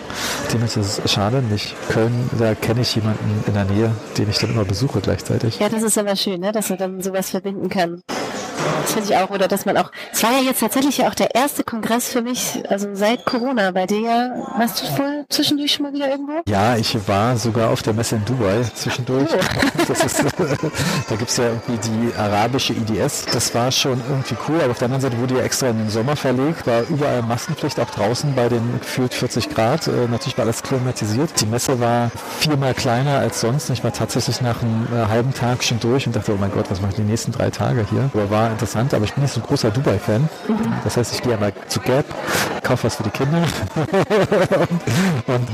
dem 0.53 0.63
ist 0.63 0.77
es 0.77 1.01
schade 1.11 1.41
nicht. 1.41 1.75
Köln, 1.89 2.29
da 2.39 2.55
kenne 2.55 2.81
ich 2.81 2.95
jemanden 2.95 3.43
in 3.45 3.53
der 3.53 3.65
Nähe, 3.65 3.91
den 4.17 4.29
ich 4.29 4.37
dann 4.39 4.51
immer 4.51 4.65
besuche 4.65 5.01
gleichzeitig. 5.01 5.59
Ja, 5.59 5.69
das 5.69 5.83
ist 5.83 5.97
immer 5.97 6.15
schön, 6.15 6.39
ne? 6.39 6.51
dass 6.51 6.69
man 6.69 6.77
dann 6.77 7.01
sowas 7.01 7.29
verbinden 7.29 7.69
kann. 7.69 8.01
Das 8.81 8.93
finde 8.93 9.09
ich 9.09 9.17
auch. 9.17 9.29
Oder 9.29 9.47
dass 9.47 9.65
man 9.65 9.77
auch, 9.77 9.91
es 10.11 10.23
war 10.23 10.31
ja 10.31 10.39
jetzt 10.39 10.59
tatsächlich 10.59 10.97
ja 10.97 11.07
auch 11.07 11.15
der 11.15 11.35
erste 11.35 11.63
Kongress 11.63 12.09
für 12.09 12.21
mich, 12.21 12.63
also 12.69 12.89
seit 12.93 13.25
Corona. 13.25 13.71
Bei 13.71 13.85
dir, 13.85 14.45
warst 14.57 14.81
du 14.81 14.87
voll 14.95 15.25
zwischendurch 15.29 15.73
schon 15.73 15.83
mal 15.83 15.93
wieder 15.93 16.09
irgendwo? 16.09 16.41
Ja, 16.47 16.77
ich 16.77 16.95
war 17.07 17.37
sogar 17.37 17.71
auf 17.71 17.81
der 17.81 17.93
Messe 17.93 18.15
in 18.15 18.25
Dubai 18.25 18.61
zwischendurch. 18.73 19.29
Oh. 19.31 19.91
Ist, 20.05 20.23
da 21.09 21.15
gibt 21.15 21.29
es 21.29 21.37
ja 21.37 21.45
irgendwie 21.45 21.77
die 21.77 22.15
arabische 22.17 22.73
IDS. 22.73 23.25
Das 23.31 23.53
war 23.55 23.71
schon 23.71 24.01
irgendwie 24.09 24.35
cool, 24.47 24.61
aber 24.61 24.71
auf 24.71 24.77
der 24.77 24.85
anderen 24.85 25.01
Seite 25.01 25.17
wurde 25.19 25.35
ja 25.35 25.41
extra 25.41 25.67
in 25.67 25.77
den 25.77 25.89
Sommer 25.89 26.15
verlegt, 26.15 26.67
war 26.67 26.83
überall 26.89 27.21
Maskenpflicht, 27.21 27.79
auch 27.79 27.89
draußen 27.89 28.33
bei 28.35 28.49
den 28.49 28.79
gefühlt 28.79 29.13
40 29.13 29.49
Grad. 29.49 29.87
Äh, 29.87 30.07
natürlich 30.09 30.37
war 30.37 30.45
alles 30.45 30.63
klimatisiert. 30.63 31.41
Die 31.41 31.45
Messe 31.45 31.79
war 31.79 32.11
viermal 32.39 32.73
kleiner 32.73 33.19
als 33.19 33.41
sonst. 33.41 33.69
Ich 33.69 33.83
war 33.83 33.93
tatsächlich 33.93 34.41
nach 34.41 34.61
einem 34.61 34.87
äh, 34.93 35.07
halben 35.07 35.33
Tag 35.33 35.63
schon 35.63 35.79
durch 35.79 36.07
und 36.07 36.15
dachte, 36.15 36.33
oh 36.33 36.37
mein 36.39 36.51
Gott, 36.51 36.65
was 36.69 36.81
mache 36.81 36.91
ich 36.91 36.97
die 36.97 37.03
nächsten 37.03 37.31
drei 37.31 37.49
Tage 37.49 37.85
hier? 37.89 38.09
Aber 38.13 38.29
war 38.29 38.44
interessant, 38.51 38.93
aber 38.93 39.05
ich 39.05 39.13
bin 39.13 39.23
nicht 39.23 39.33
so 39.33 39.39
ein 39.39 39.45
großer 39.45 39.71
Dubai-Fan. 39.71 40.21
Mhm. 40.47 40.73
Das 40.83 40.97
heißt, 40.97 41.13
ich 41.13 41.21
gehe 41.21 41.33
einmal 41.33 41.53
zu 41.67 41.79
Gap, 41.79 42.05
kaufe 42.63 42.85
was 42.85 42.95
für 42.95 43.03
die 43.03 43.09
Kinder 43.09 43.37
und, 45.27 45.47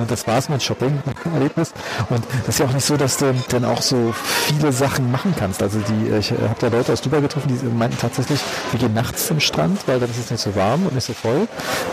und 0.00 0.10
das 0.10 0.26
war 0.26 0.38
es 0.38 0.48
mein 0.48 0.60
Shopping-Erlebnis. 0.60 1.72
Und 2.10 2.24
das 2.46 2.54
ist 2.54 2.58
ja 2.60 2.66
auch 2.66 2.72
nicht 2.72 2.84
so, 2.84 2.96
dass 2.96 3.18
du 3.18 3.34
dann 3.48 3.64
auch 3.64 3.82
so 3.82 4.14
viele 4.46 4.72
Sachen 4.72 5.10
machen 5.10 5.34
kannst. 5.38 5.62
Also 5.62 5.78
die, 5.80 6.16
ich 6.16 6.30
habe 6.32 6.56
da 6.60 6.68
Leute 6.68 6.92
aus 6.92 7.00
Dubai 7.00 7.20
getroffen, 7.20 7.48
die 7.48 7.66
meinten 7.66 7.98
tatsächlich, 7.98 8.40
wir 8.70 8.80
gehen 8.80 8.94
nachts 8.94 9.26
zum 9.26 9.40
Strand, 9.40 9.86
weil 9.86 10.00
dann 10.00 10.10
ist 10.10 10.18
es 10.18 10.30
nicht 10.30 10.40
so 10.40 10.54
warm 10.54 10.86
und 10.86 10.94
nicht 10.94 11.06
so 11.06 11.12
voll. 11.12 11.48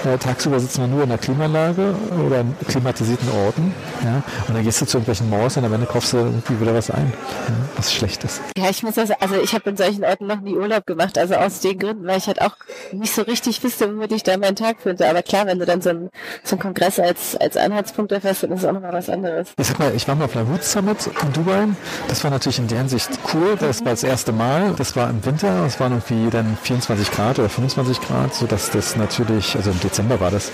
Äh, 0.06 0.18
tagsüber 0.18 0.60
sitzen 0.60 0.82
wir 0.82 0.88
nur 0.88 1.04
in 1.04 1.10
der 1.10 1.18
Klimaanlage 1.18 1.96
oder 2.26 2.42
in 2.42 2.56
klimatisierten 2.68 3.30
Orten. 3.46 3.74
Ja? 4.04 4.24
Und 4.48 4.56
dann 4.56 4.64
gehst 4.64 4.82
du 4.82 4.86
zu 4.86 4.98
irgendwelchen 4.98 5.30
Malls 5.30 5.58
und 5.58 5.66
am 5.66 5.74
Ende 5.74 5.88
kaufst 5.88 6.14
du 6.14 6.18
irgendwie 6.18 6.60
wieder 6.60 6.74
was 6.74 6.90
ein, 6.90 7.12
ja? 7.48 7.54
was 7.76 7.94
schlecht 7.94 8.24
ist. 8.24 8.42
Ja, 8.58 8.70
ich 8.70 8.84
muss 8.84 8.96
das, 8.96 9.12
also 9.12 9.36
ich 9.36 9.54
habe 9.54 9.70
in 9.70 9.78
solchen 9.78 10.04
Orten 10.04 10.25
noch 10.28 10.42
nie 10.42 10.56
Urlaub 10.56 10.86
gemacht, 10.86 11.18
also 11.18 11.36
aus 11.36 11.60
den 11.60 11.78
Gründen, 11.78 12.06
weil 12.08 12.18
ich 12.18 12.28
halt 12.28 12.42
auch 12.42 12.56
nicht 12.92 13.14
so 13.14 13.22
richtig 13.22 13.64
wüsste, 13.64 13.88
womit 13.88 14.12
ich 14.12 14.24
da 14.24 14.38
meinen 14.38 14.56
Tag 14.56 14.78
finde. 14.82 15.08
Aber 15.10 15.22
klar, 15.22 15.46
wenn 15.46 15.60
du 15.60 15.66
dann 15.66 15.82
so 15.82 15.90
einen, 15.90 16.10
so 16.44 16.56
einen 16.56 16.62
Kongress 16.62 17.00
als, 17.00 17.36
als 17.36 17.58
Anhaltspunkt 17.58 18.12
erfährst, 18.12 18.44
dann 18.44 18.52
ist 18.52 18.60
es 18.60 18.66
auch 18.66 18.74
nochmal 18.74 18.94
was 18.94 19.10
anderes. 19.10 19.50
Ich 19.58 19.68
sag 19.68 19.80
mal, 19.80 19.94
ich 19.96 20.08
war 20.08 20.16
mal 20.16 20.26
auf 20.26 20.36
einer 20.36 20.50
Roots 20.50 20.72
Summit 20.72 21.10
in 21.22 21.34
Dubai. 21.34 21.68
Das 22.08 22.24
war 22.24 22.32
natürlich 22.32 22.60
in 22.60 22.68
der 22.68 22.80
Hinsicht 22.80 23.10
cool. 23.34 23.56
Das 23.60 23.84
war 23.84 23.92
das 23.92 24.04
erste 24.04 24.32
Mal. 24.32 24.74
Das 24.78 24.96
war 24.96 25.10
im 25.10 25.24
Winter. 25.26 25.66
Es 25.66 25.80
waren 25.80 25.92
irgendwie 25.94 26.30
dann 26.30 26.58
24 26.64 27.12
Grad 27.12 27.40
oder 27.40 27.50
25 27.50 28.02
Grad, 28.02 28.34
sodass 28.34 28.72
das 28.72 28.96
natürlich, 28.96 29.56
also 29.56 29.72
im 29.72 29.80
Dezember 29.80 30.20
war 30.20 30.32
das. 30.32 30.52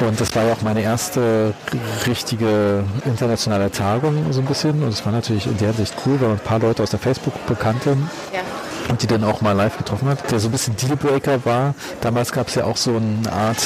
Und 0.00 0.20
das 0.20 0.34
war 0.34 0.44
ja 0.44 0.52
auch 0.52 0.62
meine 0.62 0.82
erste 0.82 1.54
richtige 2.06 2.84
internationale 3.04 3.70
Tagung 3.70 4.32
so 4.32 4.40
ein 4.40 4.46
bisschen. 4.46 4.82
Und 4.82 4.88
es 4.88 5.04
war 5.04 5.12
natürlich 5.12 5.46
in 5.46 5.56
der 5.58 5.68
Hinsicht 5.68 5.94
cool, 6.06 6.20
weil 6.20 6.30
ein 6.30 6.38
paar 6.38 6.58
Leute 6.58 6.82
aus 6.82 6.90
der 6.90 7.00
Facebook-Gruppe 7.00 7.54
kannten. 7.56 8.10
Ja 8.32 8.40
und 8.92 9.02
die 9.02 9.06
dann 9.06 9.24
auch 9.24 9.40
mal 9.40 9.52
live 9.52 9.78
getroffen 9.78 10.08
hat, 10.08 10.30
der 10.30 10.38
so 10.38 10.48
ein 10.48 10.52
bisschen 10.52 10.76
Dealbreaker 10.76 11.46
war. 11.46 11.74
Damals 12.02 12.30
gab 12.30 12.48
es 12.48 12.56
ja 12.56 12.64
auch 12.64 12.76
so 12.76 12.94
eine 12.94 13.32
Art 13.32 13.56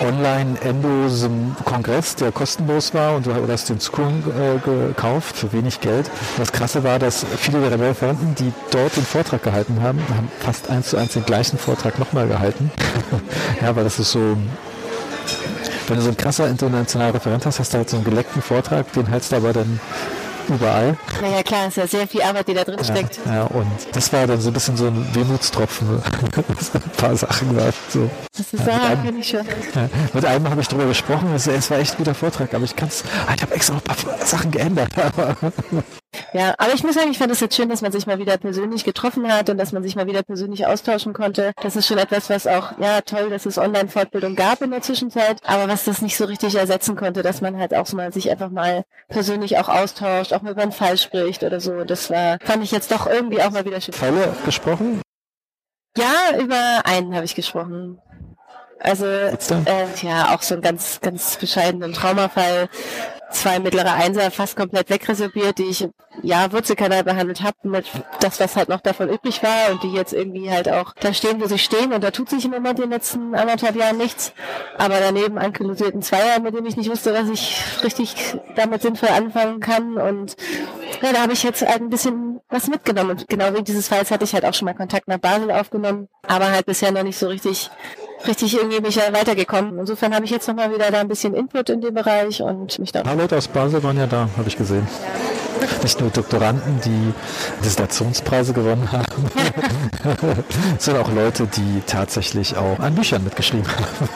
Online-Endo-Kongress, 0.00 2.16
der 2.16 2.32
kostenlos 2.32 2.92
war 2.92 3.14
und 3.14 3.26
du 3.26 3.48
hast 3.48 3.68
den 3.68 3.78
Zugang 3.78 4.24
äh, 4.36 4.58
gekauft 4.58 5.36
für 5.36 5.52
wenig 5.52 5.80
Geld. 5.80 6.10
Das 6.38 6.50
Krasse 6.50 6.82
war, 6.82 6.98
dass 6.98 7.24
viele 7.36 7.68
der 7.68 7.78
Referenten, 7.78 8.34
die 8.34 8.52
dort 8.72 8.96
den 8.96 9.04
Vortrag 9.04 9.44
gehalten 9.44 9.80
haben, 9.80 10.00
haben 10.08 10.28
fast 10.40 10.68
eins 10.70 10.90
zu 10.90 10.96
eins 10.96 11.12
den 11.12 11.24
gleichen 11.24 11.56
Vortrag 11.56 12.00
nochmal 12.00 12.26
gehalten. 12.26 12.72
ja, 13.62 13.76
weil 13.76 13.84
das 13.84 14.00
ist 14.00 14.10
so 14.10 14.36
wenn 15.86 15.96
du 15.96 16.02
so 16.02 16.10
ein 16.10 16.16
krasser 16.18 16.48
internationaler 16.48 17.14
Referent 17.14 17.46
hast, 17.46 17.60
hast 17.60 17.72
du 17.72 17.78
halt 17.78 17.88
so 17.88 17.96
einen 17.96 18.04
geleckten 18.04 18.42
Vortrag, 18.42 18.92
den 18.92 19.06
hältst 19.06 19.32
du 19.32 19.36
aber 19.36 19.54
dann 19.54 19.80
überall. 20.48 20.96
Naja, 21.20 21.42
klar, 21.42 21.66
es 21.68 21.68
ist 21.68 21.76
ja 21.76 21.86
sehr 21.86 22.08
viel 22.08 22.22
Arbeit, 22.22 22.48
die 22.48 22.54
da 22.54 22.64
drin 22.64 22.82
steckt. 22.82 23.18
Ja, 23.26 23.44
und 23.44 23.66
das 23.92 24.12
war 24.12 24.26
dann 24.26 24.40
so 24.40 24.50
ein 24.50 24.52
bisschen 24.52 24.76
so 24.76 24.86
ein 24.86 25.14
Wehmutstropfen, 25.14 25.88
ein 26.74 26.90
paar 26.96 27.16
Sachen 27.16 27.56
war 27.56 27.72
so. 27.88 28.10
Das 28.36 28.52
ist 28.52 28.66
ja, 28.66 28.90
mit 28.90 28.98
einem, 28.98 29.18
ich 29.18 29.28
schon. 29.28 29.46
Ja, 29.74 29.88
mit 30.12 30.24
einem 30.24 30.50
habe 30.50 30.60
ich 30.60 30.68
darüber 30.68 30.86
gesprochen, 30.86 31.32
es, 31.34 31.46
es 31.46 31.70
war 31.70 31.78
echt 31.78 31.94
ein 31.94 31.98
guter 31.98 32.14
Vortrag, 32.14 32.52
aber 32.54 32.64
ich 32.64 32.76
kann 32.76 32.88
es, 32.88 33.04
ah, 33.26 33.34
ich 33.34 33.42
habe 33.42 33.54
extra 33.54 33.74
noch 33.74 33.82
ein 33.82 33.96
paar 33.96 34.26
Sachen 34.26 34.50
geändert. 34.50 34.90
Ja, 36.32 36.54
aber 36.58 36.72
ich 36.74 36.82
muss 36.82 36.94
sagen, 36.94 37.10
ich 37.10 37.18
fand 37.18 37.30
es 37.32 37.40
jetzt 37.40 37.54
schön, 37.54 37.68
dass 37.68 37.82
man 37.82 37.92
sich 37.92 38.06
mal 38.06 38.18
wieder 38.18 38.38
persönlich 38.38 38.84
getroffen 38.84 39.30
hat 39.32 39.50
und 39.50 39.58
dass 39.58 39.72
man 39.72 39.82
sich 39.82 39.94
mal 39.94 40.06
wieder 40.06 40.22
persönlich 40.22 40.66
austauschen 40.66 41.12
konnte. 41.12 41.52
Das 41.62 41.76
ist 41.76 41.86
schon 41.86 41.98
etwas, 41.98 42.30
was 42.30 42.46
auch, 42.46 42.78
ja, 42.78 43.00
toll, 43.02 43.30
dass 43.30 43.46
es 43.46 43.58
Online-Fortbildung 43.58 44.34
gab 44.34 44.62
in 44.62 44.70
der 44.70 44.82
Zwischenzeit, 44.82 45.40
aber 45.44 45.68
was 45.68 45.84
das 45.84 46.02
nicht 46.02 46.16
so 46.16 46.24
richtig 46.24 46.54
ersetzen 46.54 46.96
konnte, 46.96 47.22
dass 47.22 47.40
man 47.40 47.58
halt 47.58 47.74
auch 47.74 47.86
so 47.86 47.96
mal 47.96 48.12
sich 48.12 48.30
einfach 48.30 48.50
mal 48.50 48.84
persönlich 49.08 49.58
auch 49.58 49.68
austauscht, 49.68 50.32
auch 50.38 50.42
mal 50.42 50.52
über 50.52 50.62
einen 50.62 50.72
Fall 50.72 50.96
spricht 50.96 51.42
oder 51.42 51.60
so. 51.60 51.84
Das 51.84 52.10
war, 52.10 52.38
fand 52.40 52.62
ich 52.62 52.70
jetzt 52.70 52.90
doch 52.90 53.06
irgendwie 53.06 53.42
auch 53.42 53.50
mal 53.50 53.64
wieder 53.64 53.80
schön. 53.80 53.94
Fälle 53.94 54.34
gesprochen? 54.44 55.02
Ja, 55.96 56.38
über 56.38 56.82
einen 56.84 57.14
habe 57.14 57.24
ich 57.24 57.34
gesprochen. 57.34 58.00
Also 58.80 59.06
äh, 59.06 59.36
ja, 60.02 60.34
auch 60.34 60.42
so 60.42 60.54
einen 60.54 60.62
ganz, 60.62 61.00
ganz 61.00 61.36
bescheidenen 61.36 61.92
Traumafall 61.92 62.68
zwei 63.30 63.58
mittlere 63.58 63.92
Einser 63.92 64.30
fast 64.30 64.56
komplett 64.56 64.90
wegresorbiert, 64.90 65.58
die 65.58 65.64
ich 65.64 65.88
ja 66.22 66.50
Wurzelkanal 66.52 67.04
behandelt 67.04 67.42
habe, 67.42 67.56
mit 67.62 67.86
das, 68.20 68.40
was 68.40 68.56
halt 68.56 68.68
noch 68.68 68.80
davon 68.80 69.08
übrig 69.08 69.42
war 69.42 69.70
und 69.70 69.82
die 69.82 69.92
jetzt 69.92 70.12
irgendwie 70.12 70.50
halt 70.50 70.68
auch 70.68 70.94
da 70.94 71.12
stehen, 71.12 71.40
wo 71.40 71.46
sie 71.46 71.58
stehen 71.58 71.92
und 71.92 72.02
da 72.02 72.10
tut 72.10 72.30
sich 72.30 72.44
im 72.44 72.50
Moment 72.50 72.78
in 72.78 72.86
den 72.86 72.90
letzten 72.90 73.34
anderthalb 73.34 73.76
Jahren 73.76 73.98
nichts. 73.98 74.32
Aber 74.76 74.98
daneben 75.00 75.38
ankylosierten 75.38 76.02
Zweier, 76.02 76.40
mit 76.40 76.54
dem 76.54 76.66
ich 76.66 76.76
nicht 76.76 76.90
wusste, 76.90 77.14
was 77.14 77.28
ich 77.28 77.62
richtig 77.84 78.36
damit 78.56 78.82
sinnvoll 78.82 79.10
anfangen 79.10 79.60
kann 79.60 79.98
und 79.98 80.36
ja, 81.02 81.12
da 81.12 81.22
habe 81.22 81.32
ich 81.32 81.42
jetzt 81.42 81.62
halt 81.62 81.80
ein 81.80 81.90
bisschen 81.90 82.40
was 82.48 82.68
mitgenommen. 82.68 83.10
Und 83.10 83.28
genau 83.28 83.52
wegen 83.52 83.64
dieses 83.64 83.88
Falls 83.88 84.10
hatte 84.10 84.24
ich 84.24 84.34
halt 84.34 84.44
auch 84.44 84.54
schon 84.54 84.66
mal 84.66 84.74
Kontakt 84.74 85.08
nach 85.08 85.18
Basel 85.18 85.50
aufgenommen, 85.50 86.08
aber 86.26 86.50
halt 86.50 86.66
bisher 86.66 86.92
noch 86.92 87.02
nicht 87.02 87.18
so 87.18 87.28
richtig 87.28 87.70
richtig 88.26 88.56
irgendwie 88.56 88.80
mich 88.80 88.96
weitergekommen. 88.96 89.78
Insofern 89.78 90.14
habe 90.14 90.24
ich 90.24 90.30
jetzt 90.30 90.48
nochmal 90.48 90.72
wieder 90.72 90.90
da 90.90 91.00
ein 91.00 91.08
bisschen 91.08 91.34
Input 91.34 91.70
in 91.70 91.80
dem 91.80 91.94
Bereich 91.94 92.42
und 92.42 92.78
mich 92.78 92.92
da. 92.92 93.00
Ein 93.00 93.06
paar 93.06 93.16
Leute 93.16 93.36
aus 93.36 93.48
Basel 93.48 93.82
waren 93.82 93.96
ja 93.96 94.06
da, 94.06 94.28
habe 94.36 94.48
ich 94.48 94.56
gesehen. 94.56 94.86
Nicht 95.82 96.00
nur 96.00 96.10
Doktoranden, 96.10 96.80
die 96.84 97.12
Dissertationspreise 97.64 98.52
gewonnen 98.52 98.90
haben, 98.92 99.04
sondern 100.78 101.04
auch 101.04 101.12
Leute, 101.12 101.46
die 101.46 101.82
tatsächlich 101.86 102.56
auch 102.56 102.78
an 102.78 102.94
Büchern 102.94 103.24
mitgeschrieben 103.24 103.68
haben. 103.68 104.08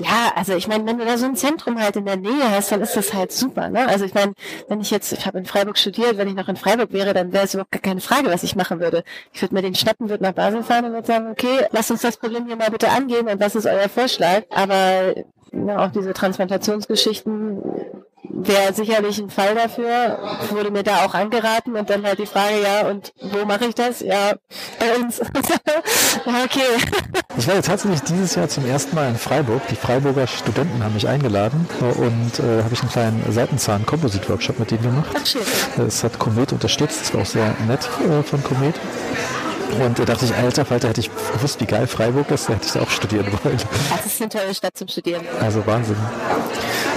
Ja, 0.00 0.32
also 0.36 0.54
ich 0.54 0.68
meine, 0.68 0.86
wenn 0.86 0.98
du 0.98 1.04
da 1.04 1.18
so 1.18 1.26
ein 1.26 1.34
Zentrum 1.36 1.78
halt 1.80 1.96
in 1.96 2.04
der 2.04 2.16
Nähe 2.16 2.50
hast, 2.50 2.70
dann 2.70 2.80
ist 2.80 2.96
das 2.96 3.14
halt 3.14 3.32
super. 3.32 3.68
Ne? 3.68 3.88
Also 3.88 4.04
ich 4.04 4.14
meine, 4.14 4.32
wenn 4.68 4.80
ich 4.80 4.90
jetzt, 4.90 5.12
ich 5.12 5.26
habe 5.26 5.38
in 5.38 5.44
Freiburg 5.44 5.76
studiert, 5.76 6.18
wenn 6.18 6.28
ich 6.28 6.34
noch 6.34 6.48
in 6.48 6.56
Freiburg 6.56 6.92
wäre, 6.92 7.14
dann 7.14 7.32
wäre 7.32 7.44
es 7.44 7.54
überhaupt 7.54 7.72
gar 7.72 7.80
keine 7.80 8.00
Frage, 8.00 8.28
was 8.28 8.42
ich 8.42 8.54
machen 8.54 8.80
würde. 8.80 9.02
Ich 9.32 9.42
würde 9.42 9.54
mir 9.54 9.62
den 9.62 9.74
schnappen, 9.74 10.08
würde 10.08 10.22
nach 10.22 10.32
Basel 10.32 10.62
fahren 10.62 10.84
und 10.84 10.92
würde 10.92 11.06
sagen, 11.06 11.30
okay, 11.30 11.66
lass 11.72 11.90
uns 11.90 12.02
das 12.02 12.16
Problem 12.16 12.46
hier 12.46 12.56
mal 12.56 12.70
bitte 12.70 12.90
angehen 12.90 13.28
und 13.28 13.40
was 13.40 13.56
ist 13.56 13.66
euer 13.66 13.88
Vorschlag? 13.88 14.42
Aber 14.50 15.14
ja, 15.52 15.86
auch 15.86 15.90
diese 15.90 16.12
Transplantationsgeschichten 16.12 17.62
wäre 18.44 18.72
sicherlich 18.72 19.18
ein 19.18 19.30
Fall 19.30 19.54
dafür. 19.54 20.18
Wurde 20.50 20.70
mir 20.70 20.82
da 20.82 21.04
auch 21.04 21.14
angeraten 21.14 21.76
und 21.76 21.90
dann 21.90 22.04
halt 22.04 22.18
die 22.18 22.26
Frage, 22.26 22.62
ja, 22.62 22.88
und 22.88 23.12
wo 23.20 23.44
mache 23.44 23.66
ich 23.66 23.74
das? 23.74 24.00
Ja, 24.00 24.34
bei 24.78 24.96
uns. 24.96 25.18
ja, 26.26 26.44
okay. 26.44 26.60
Ich 27.36 27.46
war 27.46 27.54
ja 27.54 27.62
tatsächlich 27.62 28.00
dieses 28.02 28.34
Jahr 28.34 28.48
zum 28.48 28.66
ersten 28.66 28.94
Mal 28.94 29.08
in 29.08 29.16
Freiburg. 29.16 29.62
Die 29.68 29.76
Freiburger 29.76 30.26
Studenten 30.26 30.82
haben 30.82 30.94
mich 30.94 31.08
eingeladen 31.08 31.68
und 31.80 32.38
äh, 32.38 32.62
habe 32.62 32.72
ich 32.72 32.80
einen 32.80 32.90
kleinen 32.90 33.32
Seitenzahn-Komposit-Workshop 33.32 34.58
mit 34.58 34.70
denen 34.70 34.82
gemacht. 34.82 35.10
Ach, 35.14 35.26
schön. 35.26 35.42
Das 35.76 36.04
hat 36.04 36.18
Komet 36.18 36.52
unterstützt. 36.52 37.00
Das 37.02 37.14
war 37.14 37.22
auch 37.22 37.26
sehr 37.26 37.54
nett 37.66 37.88
äh, 38.08 38.22
von 38.22 38.42
Komet. 38.42 38.74
Und 39.80 39.98
da 39.98 40.04
dachte 40.04 40.24
ich, 40.24 40.34
alter 40.34 40.64
Falter, 40.64 40.88
hätte 40.88 41.00
ich 41.00 41.10
gewusst, 41.32 41.60
wie 41.60 41.66
geil 41.66 41.86
Freiburg 41.86 42.30
ist, 42.30 42.48
da 42.48 42.54
hätte 42.54 42.66
ich 42.66 42.72
da 42.72 42.80
auch 42.80 42.90
studieren 42.90 43.26
wollen. 43.42 43.58
Das 43.90 44.06
ist 44.06 44.20
eine 44.20 44.28
tolle 44.28 44.54
Stadt 44.54 44.76
zum 44.76 44.88
Studieren. 44.88 45.22
Also 45.40 45.64
Wahnsinn. 45.66 45.96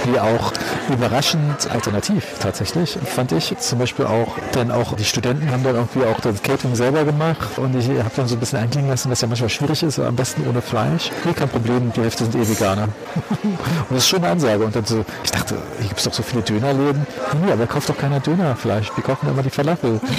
Wie 0.04 0.18
auch 0.18 0.52
überraschend 0.88 1.70
alternativ 1.70 2.24
tatsächlich, 2.40 2.98
fand 3.04 3.32
ich. 3.32 3.56
Zum 3.58 3.78
Beispiel 3.78 4.06
auch, 4.06 4.36
dann 4.52 4.72
auch 4.72 4.94
die 4.96 5.04
Studenten 5.04 5.50
haben 5.50 5.62
dann 5.62 5.76
irgendwie 5.76 6.04
auch 6.04 6.18
das 6.20 6.42
Catering 6.42 6.74
selber 6.74 7.04
gemacht 7.04 7.56
und 7.56 7.76
ich 7.76 7.88
habe 7.88 8.10
dann 8.16 8.26
so 8.26 8.34
ein 8.34 8.40
bisschen 8.40 8.58
einklingen 8.58 8.90
lassen, 8.90 9.10
dass 9.10 9.20
ja 9.20 9.28
manchmal 9.28 9.50
schwierig 9.50 9.82
ist, 9.82 10.00
am 10.00 10.16
besten 10.16 10.44
ohne 10.48 10.60
Fleisch. 10.60 11.10
Nee, 11.24 11.34
kein 11.34 11.48
Problem, 11.48 11.92
die 11.94 12.00
Hälfte 12.00 12.24
sind 12.24 12.34
eh 12.34 12.48
Veganer. 12.48 12.88
und 13.44 13.58
das 13.90 13.98
ist 13.98 14.08
schon 14.08 14.24
eine 14.24 14.32
Ansage. 14.32 14.64
Und 14.64 14.74
dann 14.74 14.84
so, 14.84 15.04
ich 15.22 15.30
dachte, 15.30 15.56
hier 15.78 15.88
gibt 15.88 15.98
es 15.98 16.04
doch 16.04 16.12
so 16.12 16.22
viele 16.22 16.42
Dönerläden. 16.42 17.06
Nee, 17.44 17.52
aber 17.52 17.66
kauft 17.66 17.88
doch 17.88 17.96
keiner 17.96 18.18
Dönerfleisch. 18.18 18.90
Wir 18.96 19.04
kaufen 19.04 19.28
immer 19.28 19.42
die 19.42 19.50
Falafel. 19.50 20.00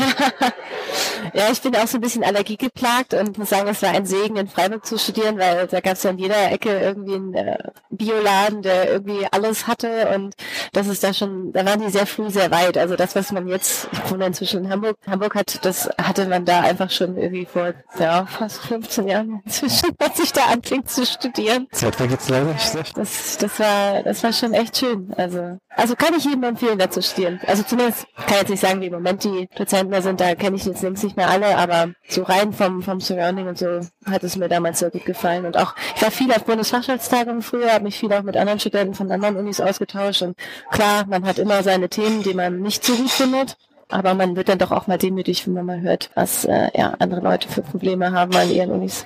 Ja, 1.33 1.49
ich 1.51 1.61
bin 1.61 1.75
auch 1.75 1.87
so 1.87 1.97
ein 1.97 2.01
bisschen 2.01 2.23
allergiegeplagt 2.23 3.13
und 3.13 3.37
muss 3.37 3.49
sagen, 3.49 3.67
es 3.67 3.81
war 3.81 3.89
ein 3.89 4.05
Segen, 4.05 4.35
in 4.35 4.47
Freiburg 4.47 4.85
zu 4.85 4.97
studieren, 4.97 5.37
weil 5.37 5.67
da 5.67 5.79
gab 5.79 5.93
es 5.93 6.03
ja 6.03 6.11
in 6.11 6.17
jeder 6.17 6.51
Ecke 6.51 6.77
irgendwie 6.79 7.15
einen 7.15 7.33
äh, 7.33 7.57
Bioladen, 7.89 8.61
der 8.61 8.91
irgendwie 8.91 9.25
alles 9.31 9.67
hatte 9.67 10.09
und 10.15 10.35
das 10.73 10.87
ist 10.87 11.03
da 11.03 11.13
schon, 11.13 11.51
da 11.53 11.65
waren 11.65 11.81
die 11.81 11.89
sehr 11.89 12.05
früh 12.05 12.29
sehr 12.29 12.51
weit. 12.51 12.77
Also 12.77 12.95
das, 12.95 13.15
was 13.15 13.31
man 13.31 13.47
jetzt, 13.47 13.87
ich 13.91 14.11
wohne 14.11 14.25
inzwischen 14.25 14.65
in 14.65 14.69
Hamburg, 14.71 14.97
Hamburg 15.07 15.35
hat, 15.35 15.63
das 15.65 15.89
hatte 16.01 16.25
man 16.27 16.45
da 16.45 16.61
einfach 16.61 16.89
schon 16.89 17.17
irgendwie 17.17 17.45
vor 17.45 17.73
ja, 17.99 18.25
fast 18.25 18.61
15 18.63 19.07
Jahren 19.07 19.41
inzwischen, 19.45 19.89
als 19.99 20.19
ich 20.19 20.33
da 20.33 20.45
anfing 20.45 20.85
zu 20.85 21.05
studieren. 21.05 21.67
Zeit 21.71 21.95
vergeht's 21.95 22.29
leider 22.29 22.45
nicht. 22.45 22.97
Das, 22.97 23.37
das 23.37 23.59
war, 23.59 24.03
das 24.03 24.23
war 24.23 24.33
schon 24.33 24.53
echt 24.53 24.77
schön. 24.77 25.13
Also, 25.17 25.57
also 25.69 25.95
kann 25.95 26.13
ich 26.15 26.25
jedem 26.25 26.43
empfehlen, 26.43 26.77
da 26.77 26.89
zu 26.89 27.01
studieren. 27.01 27.39
Also 27.47 27.63
zumindest 27.63 28.05
kann 28.15 28.35
ich 28.35 28.41
jetzt 28.41 28.49
nicht 28.49 28.61
sagen, 28.61 28.81
wie 28.81 28.87
im 28.87 28.93
Moment 28.93 29.23
die 29.23 29.47
Dozenten 29.55 29.91
da 29.91 30.01
sind, 30.01 30.19
da 30.19 30.35
kenne 30.35 30.55
ich 30.55 30.65
jetzt 30.65 30.82
links 30.83 31.03
nicht 31.03 31.17
mehr 31.17 31.29
alle, 31.29 31.57
aber 31.57 31.93
so 32.07 32.23
rein 32.23 32.53
vom, 32.53 32.83
vom 32.83 32.99
Surrounding 32.99 33.47
und 33.47 33.57
so 33.57 33.79
hat 34.05 34.23
es 34.23 34.35
mir 34.35 34.49
damals 34.49 34.79
sehr 34.79 34.91
gut 34.91 35.05
gefallen. 35.05 35.45
Und 35.45 35.57
auch, 35.57 35.73
ich 35.95 36.01
war 36.01 36.11
viel 36.11 36.31
auf 36.31 36.43
Bundesfachschaftstagungen 36.43 37.41
früher, 37.41 37.73
habe 37.73 37.85
mich 37.85 37.97
viel 37.97 38.13
auch 38.13 38.23
mit 38.23 38.37
anderen 38.37 38.59
Studenten 38.59 38.93
von 38.93 39.11
anderen 39.11 39.37
Unis 39.37 39.59
ausgetauscht. 39.59 40.21
Und 40.21 40.37
klar, 40.71 41.05
man 41.07 41.25
hat 41.25 41.39
immer 41.39 41.63
seine 41.63 41.89
Themen, 41.89 42.21
die 42.21 42.33
man 42.33 42.61
nicht 42.61 42.85
so 42.85 42.95
gut 42.95 43.09
findet. 43.09 43.57
Aber 43.89 44.15
man 44.15 44.35
wird 44.35 44.49
dann 44.49 44.57
doch 44.57 44.71
auch 44.71 44.87
mal 44.87 44.97
demütig, 44.97 45.45
wenn 45.45 45.53
man 45.53 45.65
mal 45.65 45.81
hört, 45.81 46.09
was 46.15 46.45
äh, 46.45 46.69
ja, 46.75 46.95
andere 46.99 47.21
Leute 47.21 47.47
für 47.47 47.61
Probleme 47.61 48.11
haben 48.11 48.35
an 48.35 48.49
ihren 48.49 48.71
Unis. 48.71 49.05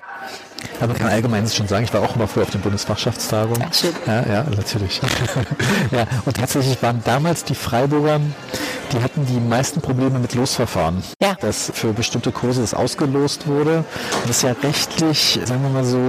Aber 0.79 0.87
man 0.87 0.97
kann 0.97 1.09
allgemein 1.09 1.47
schon 1.47 1.67
sagen, 1.67 1.83
ich 1.83 1.93
war 1.93 2.01
auch 2.01 2.15
immer 2.15 2.27
früher 2.27 2.43
auf 2.43 2.51
den 2.51 2.61
Bundesfachschaftstagungen. 2.61 3.65
Ja, 4.05 4.25
ja, 4.27 4.43
natürlich. 4.43 5.01
ja, 5.91 6.05
und 6.25 6.37
tatsächlich 6.37 6.81
waren 6.83 7.01
damals 7.03 7.43
die 7.43 7.55
Freiburger, 7.55 8.19
die 8.91 9.01
hatten 9.01 9.25
die 9.25 9.39
meisten 9.39 9.81
Probleme 9.81 10.19
mit 10.19 10.33
Losverfahren. 10.33 11.03
Ja. 11.21 11.35
Dass 11.39 11.71
für 11.73 11.93
bestimmte 11.93 12.31
Kurse 12.31 12.61
das 12.61 12.73
ausgelost 12.73 13.47
wurde. 13.47 13.83
Das 14.25 14.37
ist 14.37 14.43
ja 14.43 14.55
rechtlich, 14.63 15.39
sagen 15.43 15.61
wir 15.63 15.69
mal 15.69 15.83
so, 15.83 15.99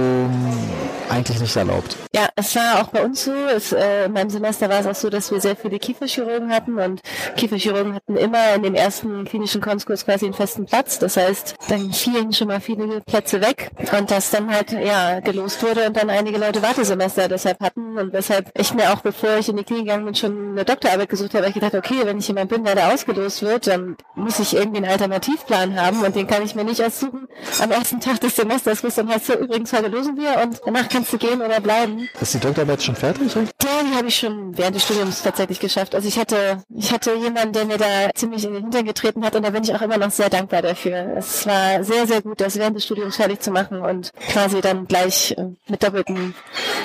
eigentlich 1.09 1.39
nicht 1.39 1.55
erlaubt. 1.55 1.97
Ja, 2.15 2.29
es 2.35 2.55
war 2.55 2.81
auch 2.81 2.87
bei 2.87 3.03
uns 3.03 3.25
so. 3.25 3.33
Es, 3.33 3.71
äh, 3.73 4.05
in 4.05 4.13
meinem 4.13 4.29
Semester 4.29 4.69
war 4.69 4.79
es 4.79 4.87
auch 4.87 4.95
so, 4.95 5.09
dass 5.09 5.31
wir 5.31 5.41
sehr 5.41 5.55
viele 5.55 5.79
Kieferchirurgen 5.79 6.51
hatten 6.51 6.79
und 6.79 7.01
Kieferchirurgen 7.35 7.95
hatten 7.95 8.15
immer 8.15 8.53
in 8.55 8.63
dem 8.63 8.75
ersten 8.75 9.25
klinischen 9.25 9.61
Konstkurs 9.61 10.05
quasi 10.05 10.25
einen 10.25 10.33
festen 10.33 10.65
Platz. 10.65 10.99
Das 10.99 11.17
heißt, 11.17 11.55
dann 11.67 11.91
fielen 11.93 12.33
schon 12.33 12.47
mal 12.47 12.61
viele 12.61 13.01
Plätze 13.01 13.41
weg 13.41 13.71
und 13.97 14.11
das 14.11 14.31
dann 14.31 14.49
halt 14.49 14.58
ja 14.71 15.19
gelost 15.19 15.61
wurde 15.63 15.87
und 15.87 15.97
dann 15.97 16.09
einige 16.09 16.37
Leute 16.37 16.61
Wartesemester 16.61 17.27
deshalb 17.27 17.59
hatten 17.61 17.97
und 17.97 18.13
weshalb 18.13 18.51
ich 18.57 18.73
mir 18.73 18.91
auch 18.91 19.01
bevor 19.01 19.37
ich 19.37 19.49
in 19.49 19.57
die 19.57 19.63
Klinik 19.63 19.85
gegangen 19.85 20.05
bin 20.05 20.15
schon 20.15 20.51
eine 20.51 20.65
Doktorarbeit 20.65 21.09
gesucht 21.09 21.33
habe, 21.33 21.43
weil 21.43 21.49
ich 21.49 21.55
gedacht, 21.55 21.75
okay, 21.75 22.01
wenn 22.03 22.17
ich 22.19 22.27
jemand 22.27 22.49
bin, 22.49 22.63
der 22.63 22.75
da 22.75 22.91
ausgelost 22.91 23.41
wird, 23.41 23.67
dann 23.67 23.97
muss 24.15 24.39
ich 24.39 24.55
irgendwie 24.55 24.77
einen 24.77 24.91
Alternativplan 24.91 25.79
haben 25.79 26.03
und 26.03 26.15
den 26.15 26.27
kann 26.27 26.43
ich 26.43 26.55
mir 26.55 26.63
nicht 26.63 26.83
aussuchen 26.83 27.27
am 27.61 27.71
ersten 27.71 27.99
Tag 27.99 28.19
des 28.21 28.35
Semesters, 28.35 28.83
wo 28.83 28.87
es 28.87 28.95
dann 28.95 29.09
heißt, 29.09 29.27
so 29.27 29.33
übrigens 29.33 29.73
heute 29.73 29.87
losen 29.87 30.17
wir 30.17 30.41
und 30.43 30.61
danach 30.65 30.89
kannst 30.89 31.13
du 31.13 31.17
gehen 31.17 31.41
oder 31.41 31.59
bleiben. 31.59 32.09
Ist 32.19 32.33
die 32.33 32.39
Doktorarbeit 32.39 32.83
schon 32.83 32.95
fertig? 32.95 33.33
Ja, 33.35 33.43
die 33.83 33.95
habe 33.95 34.07
ich 34.07 34.17
schon 34.17 34.57
während 34.57 34.75
des 34.75 34.83
Studiums 34.83 35.21
tatsächlich 35.21 35.59
geschafft. 35.59 35.95
Also 35.95 36.07
ich 36.07 36.19
hatte, 36.19 36.63
ich 36.75 36.91
hatte 36.91 37.13
jemanden, 37.15 37.53
der 37.53 37.65
mir 37.65 37.77
da 37.77 38.09
ziemlich 38.15 38.45
in 38.45 38.53
den 38.53 38.63
Hintern 38.63 38.85
getreten 38.85 39.23
hat 39.25 39.35
und 39.35 39.43
da 39.43 39.49
bin 39.49 39.63
ich 39.63 39.73
auch 39.73 39.81
immer 39.81 39.97
noch 39.97 40.11
sehr 40.11 40.29
dankbar 40.29 40.61
dafür. 40.61 41.15
Es 41.17 41.45
war 41.45 41.83
sehr, 41.83 42.07
sehr 42.07 42.21
gut, 42.21 42.41
das 42.41 42.57
während 42.57 42.75
des 42.75 42.85
Studiums 42.85 43.15
fertig 43.15 43.39
zu 43.39 43.51
machen 43.51 43.81
und 43.81 44.11
quasi 44.31 44.48
dann 44.61 44.87
gleich 44.87 45.31
äh, 45.37 45.45
mit 45.67 45.83
doppelten 45.83 46.35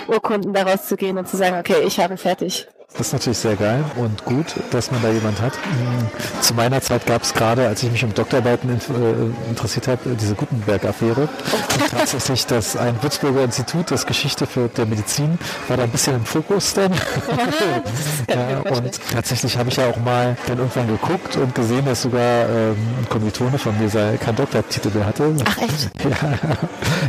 Urkunden 0.08 0.52
daraus 0.52 0.86
zu 0.86 0.96
gehen 0.96 1.18
und 1.18 1.28
zu 1.28 1.36
sagen, 1.36 1.58
okay, 1.58 1.82
ich 1.86 1.98
habe 1.98 2.16
fertig. 2.16 2.68
Das 2.96 3.08
ist 3.08 3.12
natürlich 3.12 3.38
sehr 3.38 3.56
geil 3.56 3.84
und 3.96 4.24
gut, 4.24 4.54
dass 4.70 4.92
man 4.92 5.02
da 5.02 5.10
jemand 5.10 5.40
hat. 5.40 5.52
Mm, 5.54 6.40
zu 6.40 6.54
meiner 6.54 6.80
Zeit 6.80 7.04
gab 7.06 7.22
es 7.22 7.34
gerade, 7.34 7.66
als 7.66 7.82
ich 7.82 7.90
mich 7.90 8.04
um 8.04 8.14
Doktorarbeiten 8.14 8.70
äh, 8.70 9.48
interessiert 9.48 9.88
habe, 9.88 10.10
diese 10.14 10.36
Gutenberg-Affäre. 10.36 11.22
Und 11.22 11.90
tatsächlich 11.90 12.46
das 12.46 12.76
ein 12.76 13.02
Würzburger 13.02 13.42
Institut, 13.42 13.90
das 13.90 14.06
Geschichte 14.06 14.46
für 14.46 14.68
der 14.68 14.86
Medizin, 14.86 15.40
war 15.66 15.76
da 15.76 15.82
ein 15.82 15.90
bisschen 15.90 16.14
im 16.14 16.24
Fokus 16.24 16.74
dann. 16.74 16.92
ja, 18.28 18.60
und 18.60 19.00
tatsächlich 19.12 19.58
habe 19.58 19.70
ich 19.70 19.76
ja 19.76 19.88
auch 19.88 19.96
mal 19.96 20.36
dann 20.46 20.58
irgendwann 20.58 20.86
geguckt 20.86 21.36
und 21.36 21.52
gesehen, 21.52 21.84
dass 21.86 22.02
sogar 22.02 22.48
ähm, 22.48 22.76
ein 23.00 23.08
Kommilitone 23.08 23.58
von 23.58 23.76
mir 23.76 23.88
sei, 23.88 24.18
keinen 24.18 24.36
Doktortitel 24.36 24.90
mehr 24.90 25.06
hatte. 25.06 25.34
Ach 25.44 25.58
echt? 25.58 25.90
Ja. 26.04 26.60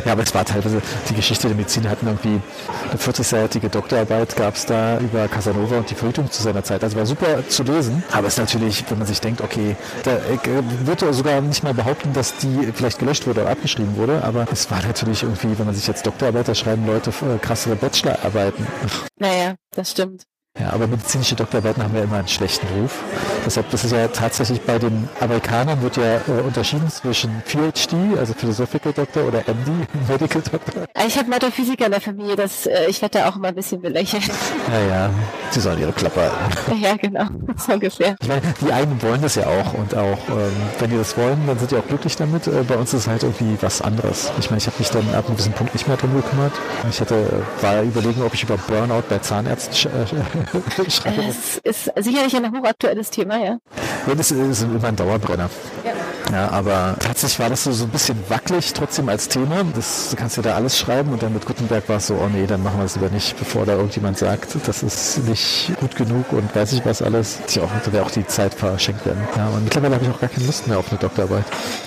ja, 0.05 0.11
aber 0.13 0.23
es 0.23 0.33
war 0.33 0.45
teilweise, 0.45 0.81
die 1.09 1.15
Geschichte 1.15 1.47
der 1.47 1.57
Medizin 1.57 1.89
hatten 1.89 2.07
irgendwie 2.07 2.39
eine 2.89 2.99
40-seitige 2.99 3.67
Doktorarbeit 3.67 4.36
gab 4.38 4.55
es 4.55 4.65
da 4.65 4.97
über 4.99 5.27
Casanova 5.27 5.74
und 5.78 5.89
die 5.89 5.95
Verhütung 5.95 6.30
zu 6.32 6.41
seiner 6.41 6.63
Zeit. 6.63 6.84
Also 6.84 6.97
war 6.97 7.05
super 7.05 7.47
zu 7.47 7.63
lesen. 7.63 8.03
Aber 8.11 8.28
es 8.28 8.34
ist 8.34 8.39
natürlich, 8.39 8.84
wenn 8.89 8.97
man 8.97 9.07
sich 9.07 9.21
denkt, 9.21 9.41
okay, 9.41 9.76
da 10.03 10.11
äh, 10.11 10.63
wird 10.86 11.01
sogar 11.13 11.41
nicht 11.41 11.63
mal 11.63 11.73
behaupten, 11.73 12.13
dass 12.13 12.38
die 12.38 12.71
vielleicht 12.73 12.99
gelöscht 12.99 13.28
wurde 13.28 13.41
oder 13.41 13.51
abgeschrieben 13.51 13.95
wurde. 13.97 14.23
Aber 14.23 14.45
es 14.51 14.69
war 14.71 14.82
natürlich 14.82 15.23
irgendwie, 15.23 15.57
wenn 15.57 15.65
man 15.65 15.76
sich 15.76 15.88
jetzt 15.88 16.05
Doktorarbeiter 16.05 16.55
schreiben, 16.55 16.86
Leute 16.86 17.09
äh, 17.09 17.38
krassere 17.39 17.76
Bachelorarbeiten. 17.76 18.67
Naja, 19.19 19.55
das 19.71 19.91
stimmt. 19.91 20.26
Ja, 20.58 20.72
aber 20.72 20.88
medizinische 20.88 21.36
Doktorarbeiten 21.36 21.84
haben 21.84 21.93
ja 21.95 22.03
immer 22.03 22.16
einen 22.16 22.30
schlechten 22.30 22.66
Ruf. 22.80 23.03
Deshalb, 23.45 23.70
das 23.72 23.84
ist 23.84 23.91
ja 23.91 24.08
tatsächlich 24.08 24.62
bei 24.62 24.80
den 24.80 25.10
Amerikanern 25.20 25.82
wird 25.82 25.97
ja 25.97 26.16
äh, 26.16 26.41
unterschieden 26.45 26.89
zwischen 26.89 27.43
PhD, 27.45 28.18
also 28.18 28.34
Philosophical 28.34 28.93
Doctor 28.93 29.26
oder 29.26 29.39
MD, 29.39 29.86
Medical 30.08 30.41
Doctor. 30.41 30.86
Ich 31.06 31.18
habe 31.18 31.30
Metaphysiker 31.30 31.88
in 31.88 31.91
der 31.91 31.99
Familie, 31.99 32.38
das, 32.38 32.68
äh, 32.68 32.86
ich 32.88 33.01
werde 33.01 33.20
da 33.20 33.30
auch 33.30 33.36
immer 33.36 33.49
ein 33.49 33.56
bisschen 33.56 33.82
belächelt. 33.82 34.24
Ja, 34.72 34.80
ja, 34.80 35.10
sie 35.51 35.60
sollen 35.60 35.78
ihre 35.80 35.91
Klappe 35.91 36.22
halten. 36.22 36.82
Ja, 36.82 36.95
genau, 36.95 37.26
so 37.58 37.74
ungefähr. 37.74 38.16
Ich 38.22 38.28
meine, 38.28 38.41
die 38.62 38.72
einen 38.72 39.01
wollen 39.01 39.22
das 39.22 39.36
ja 39.36 39.47
auch 39.47 39.74
und 39.74 39.93
auch, 39.95 40.30
ähm, 40.30 40.51
wenn 40.80 40.89
die 40.89 40.97
das 40.97 41.18
wollen, 41.18 41.47
dann 41.47 41.58
sind 41.60 41.72
die 41.72 41.76
auch 41.76 41.88
glücklich 41.88 42.16
damit. 42.16 42.47
Äh, 42.47 42.64
bei 42.68 42.76
uns 42.76 42.93
ist 42.93 43.01
es 43.01 43.08
halt 43.08 43.24
irgendwie 43.24 43.58
was 43.62 43.82
anderes. 43.82 44.32
Ich 44.39 44.49
meine, 44.49 44.60
ich 44.60 44.68
habe 44.68 44.78
mich 44.80 44.89
dann 44.89 45.03
ab 45.16 45.26
einem 45.26 45.36
gewissen 45.36 45.53
Punkt 45.53 45.74
nicht 45.74 45.88
mehr 45.88 45.97
drum 45.97 46.16
gekümmert. 46.16 46.53
Ich 46.89 47.01
hatte, 47.01 47.43
war 47.62 47.82
überlegen, 47.82 48.22
ob 48.24 48.34
ich 48.34 48.43
über 48.43 48.58
Burnout 48.58 49.03
bei 49.10 49.20
Zahnärzten 49.20 49.74
schreibe. 50.89 51.24
Es 51.24 51.58
ist 51.58 51.91
sicherlich 51.98 52.36
ein 52.36 52.52
hochaktuelles 52.52 53.10
Thema, 53.10 53.38
ja. 53.38 53.58
Ja, 54.08 54.16
das 54.16 54.32
ist 54.32 54.62
immer 54.62 54.84
ein 54.84 54.96
Dauerbrenner. 54.96 55.50
Ja. 55.84 55.95
Ja, 56.32 56.49
aber 56.49 56.95
tatsächlich 56.99 57.39
war 57.39 57.49
das 57.49 57.63
so, 57.63 57.71
so 57.71 57.86
ein 57.86 57.91
bisschen 57.91 58.17
wackelig 58.30 58.73
trotzdem 58.73 59.09
als 59.09 59.28
Thema. 59.28 59.63
Das, 59.76 60.09
du 60.09 60.15
kannst 60.15 60.38
ja 60.38 60.43
da 60.43 60.55
alles 60.55 60.78
schreiben 60.78 61.11
und 61.11 61.21
dann 61.21 61.34
mit 61.34 61.45
Gutenberg 61.45 61.88
war 61.88 61.97
es 61.97 62.07
so, 62.07 62.15
oh 62.15 62.28
nee, 62.28 62.47
dann 62.47 62.63
machen 62.63 62.80
wir 62.80 62.86
es 62.86 62.95
lieber 62.95 63.09
nicht, 63.09 63.38
bevor 63.38 63.65
da 63.65 63.73
irgendjemand 63.73 64.17
sagt, 64.17 64.55
das 64.65 64.84
ist 64.84 65.19
nicht 65.28 65.71
gut 65.80 65.95
genug 65.95 66.32
und 66.32 66.53
weiß 66.55 66.73
ich 66.73 66.86
was 66.86 67.01
alles. 67.01 67.39
Die 67.49 67.59
auch, 67.61 67.69
da 67.84 67.93
wäre 67.93 68.03
auch 68.03 68.11
die 68.11 68.26
Zeit 68.26 68.53
verschenkt 68.53 69.05
werden. 69.05 69.21
Ja, 69.36 69.49
und 69.49 69.63
mittlerweile 69.63 69.95
habe 69.95 70.05
ich 70.05 70.11
auch 70.11 70.19
gar 70.19 70.30
keine 70.30 70.45
Lust 70.45 70.67
mehr 70.67 70.80
auf 70.80 70.89
eine 70.89 70.99
Doktorarbeit. 70.99 71.45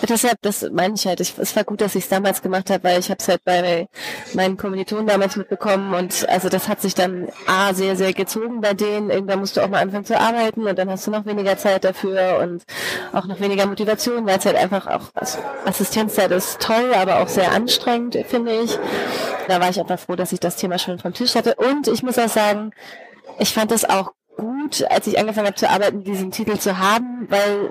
Deshalb, 0.08 0.38
das 0.42 0.64
meine 0.72 0.94
ich 0.94 1.06
halt. 1.06 1.20
Ich, 1.20 1.34
es 1.36 1.56
war 1.56 1.64
gut, 1.64 1.80
dass 1.80 1.94
ich 1.94 2.04
es 2.04 2.08
damals 2.08 2.40
gemacht 2.40 2.70
habe, 2.70 2.84
weil 2.84 3.00
ich 3.00 3.10
habe 3.10 3.18
es 3.20 3.28
halt 3.28 3.44
bei 3.44 3.88
meinen 4.34 4.56
Kommilitonen 4.56 5.06
damals 5.06 5.36
mitbekommen 5.36 5.94
und 5.94 6.28
also 6.28 6.48
das 6.48 6.68
hat 6.68 6.80
sich 6.80 6.94
dann 6.94 7.28
A, 7.46 7.74
sehr, 7.74 7.96
sehr 7.96 8.12
gezogen 8.12 8.60
bei 8.60 8.74
denen. 8.74 9.10
Irgendwann 9.10 9.40
musst 9.40 9.56
du 9.56 9.62
auch 9.62 9.68
mal 9.68 9.82
anfangen 9.82 10.04
zu 10.04 10.18
arbeiten 10.18 10.66
und 10.66 10.78
dann 10.78 10.88
hast 10.88 11.06
du 11.06 11.10
noch 11.10 11.26
weniger 11.26 11.58
Zeit 11.58 11.84
dafür 11.84 12.38
und 12.40 12.62
auch 13.12 13.26
noch 13.26 13.40
weniger 13.40 13.66
Motivation, 13.66 14.26
weil 14.28 14.38
es 14.38 14.44
halt 14.44 14.56
einfach 14.56 14.86
auch, 14.86 15.10
also 15.14 15.38
Assistenzzeit 15.64 16.30
ist 16.30 16.60
toll, 16.60 16.92
aber 16.94 17.20
auch 17.20 17.28
sehr 17.28 17.52
anstrengend, 17.52 18.16
finde 18.28 18.52
ich. 18.52 18.78
Da 19.48 19.60
war 19.60 19.70
ich 19.70 19.80
einfach 19.80 19.98
froh, 19.98 20.16
dass 20.16 20.32
ich 20.32 20.40
das 20.40 20.56
Thema 20.56 20.78
schon 20.78 20.98
vom 20.98 21.14
Tisch 21.14 21.34
hatte. 21.34 21.54
Und 21.54 21.88
ich 21.88 22.02
muss 22.02 22.18
auch 22.18 22.28
sagen, 22.28 22.72
ich 23.38 23.54
fand 23.54 23.72
es 23.72 23.88
auch 23.88 24.12
gut, 24.36 24.84
als 24.90 25.06
ich 25.06 25.18
angefangen 25.18 25.46
habe 25.46 25.56
zu 25.56 25.68
arbeiten, 25.68 26.04
diesen 26.04 26.30
Titel 26.30 26.58
zu 26.58 26.78
haben, 26.78 27.26
weil 27.30 27.70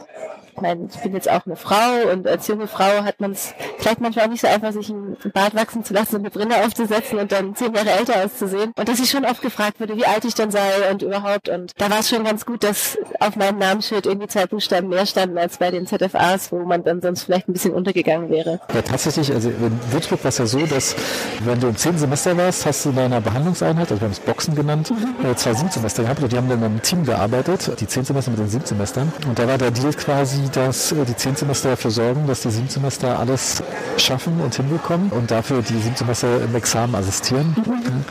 ich 0.58 0.62
meine, 0.62 0.88
ich 0.92 1.00
bin 1.02 1.14
jetzt 1.14 1.30
auch 1.30 1.46
eine 1.46 1.56
Frau 1.56 2.12
und 2.12 2.28
als 2.28 2.48
junge 2.48 2.66
Frau 2.66 3.04
hat 3.04 3.22
man 3.22 3.32
es 3.32 3.54
vielleicht 3.78 4.02
manchmal 4.02 4.26
auch 4.26 4.30
nicht 4.30 4.42
so 4.42 4.48
einfach, 4.48 4.72
sich 4.72 4.90
einen 4.90 5.16
Bart 5.32 5.54
wachsen 5.54 5.84
zu 5.84 5.94
lassen 5.94 6.16
und 6.16 6.22
eine 6.22 6.32
Brille 6.32 6.66
aufzusetzen 6.66 7.20
und 7.20 7.32
dann 7.32 7.56
zehn 7.56 7.76
Jahre 7.76 7.92
älter 7.92 8.26
auszusehen. 8.26 8.74
Und 8.76 8.90
dass 8.90 9.00
ich 9.00 9.10
schon 9.10 9.24
oft 9.24 9.44
gefragt 9.44 9.80
wurde, 9.80 9.96
wie 9.96 10.06
alt 10.08 10.26
ich 10.26 10.34
denn 10.34 10.50
sei 10.50 10.90
und 10.92 11.04
überhaupt. 11.04 11.50
Und 11.50 11.74
da 11.78 11.92
war 11.92 12.00
es 12.00 12.10
schon 12.10 12.24
ganz 12.24 12.44
gut, 12.44 12.64
dass 12.64 12.98
auf 13.20 13.36
meinem 13.36 13.60
Namensschild 13.60 14.08
irgendwie 14.08 14.28
zwei 14.28 14.48
Buchstaben 14.48 14.90
mehr 14.90 15.06
standen 15.06 15.38
als 15.38 15.58
bei 15.58 15.70
den 15.70 15.86
ZFAs, 15.86 16.52
wo 16.52 16.58
man 16.64 16.84
dann 16.84 17.02
sonst 17.02 17.24
vielleicht 17.24 17.48
ein 17.48 17.54
bisschen 17.54 17.74
untergegangen 17.74 18.32
wäre. 18.32 18.60
Ja, 18.74 18.82
tatsächlich, 18.82 19.32
also 19.32 19.50
in 19.50 19.80
Würzburg 19.92 20.24
war 20.24 20.30
es 20.30 20.40
ja 20.40 20.48
so, 20.48 20.66
dass 20.66 20.96
wenn 21.44 21.60
du 21.60 21.68
im 21.68 21.76
zehnten 21.76 22.00
Semester 22.00 22.36
warst, 22.36 22.66
hast 22.66 22.84
du 22.84 22.90
in 22.90 22.96
deiner 22.96 23.22
Behandlungseinheit, 23.22 23.92
also 23.92 24.02
wir 24.02 24.06
haben 24.06 24.14
es 24.14 24.20
Boxen 24.20 24.56
genannt, 24.56 24.90
mhm. 24.90 25.36
zwei 25.36 25.54
Siebsemester 25.54 26.02
gehabt 26.02 26.24
und 26.24 26.32
die 26.32 26.38
haben 26.38 26.50
dann 26.50 26.64
im 26.64 26.82
Team 26.82 27.06
gearbeitet, 27.06 27.80
die 27.80 27.86
zehn 27.86 28.04
Semester 28.04 28.32
mit 28.32 28.40
den 28.40 28.50
sieben 28.50 28.66
Semestern. 28.66 29.14
Und 29.28 29.38
da 29.38 29.48
war 29.48 29.60
der 29.60 29.70
Deal 29.70 29.94
quasi, 29.94 30.47
dass 30.52 30.92
äh, 30.92 31.06
die 31.06 31.16
zehn 31.16 31.36
Semester 31.36 31.70
dafür 31.70 31.92
sorgen, 31.92 32.28
dass 32.28 32.42
die 32.42 32.52
sieben 32.52 32.70
Semester 32.70 33.20
alles 33.20 33.64
schaffen 33.98 34.40
und 34.42 34.56
hinbekommen 34.56 35.10
und 35.12 35.32
dafür 35.32 35.62
die 35.62 35.78
sieben 35.80 35.96
Semester 35.96 36.42
im 36.42 36.56
Examen 36.56 36.96
assistieren. 36.96 37.56
Mhm. 37.58 38.06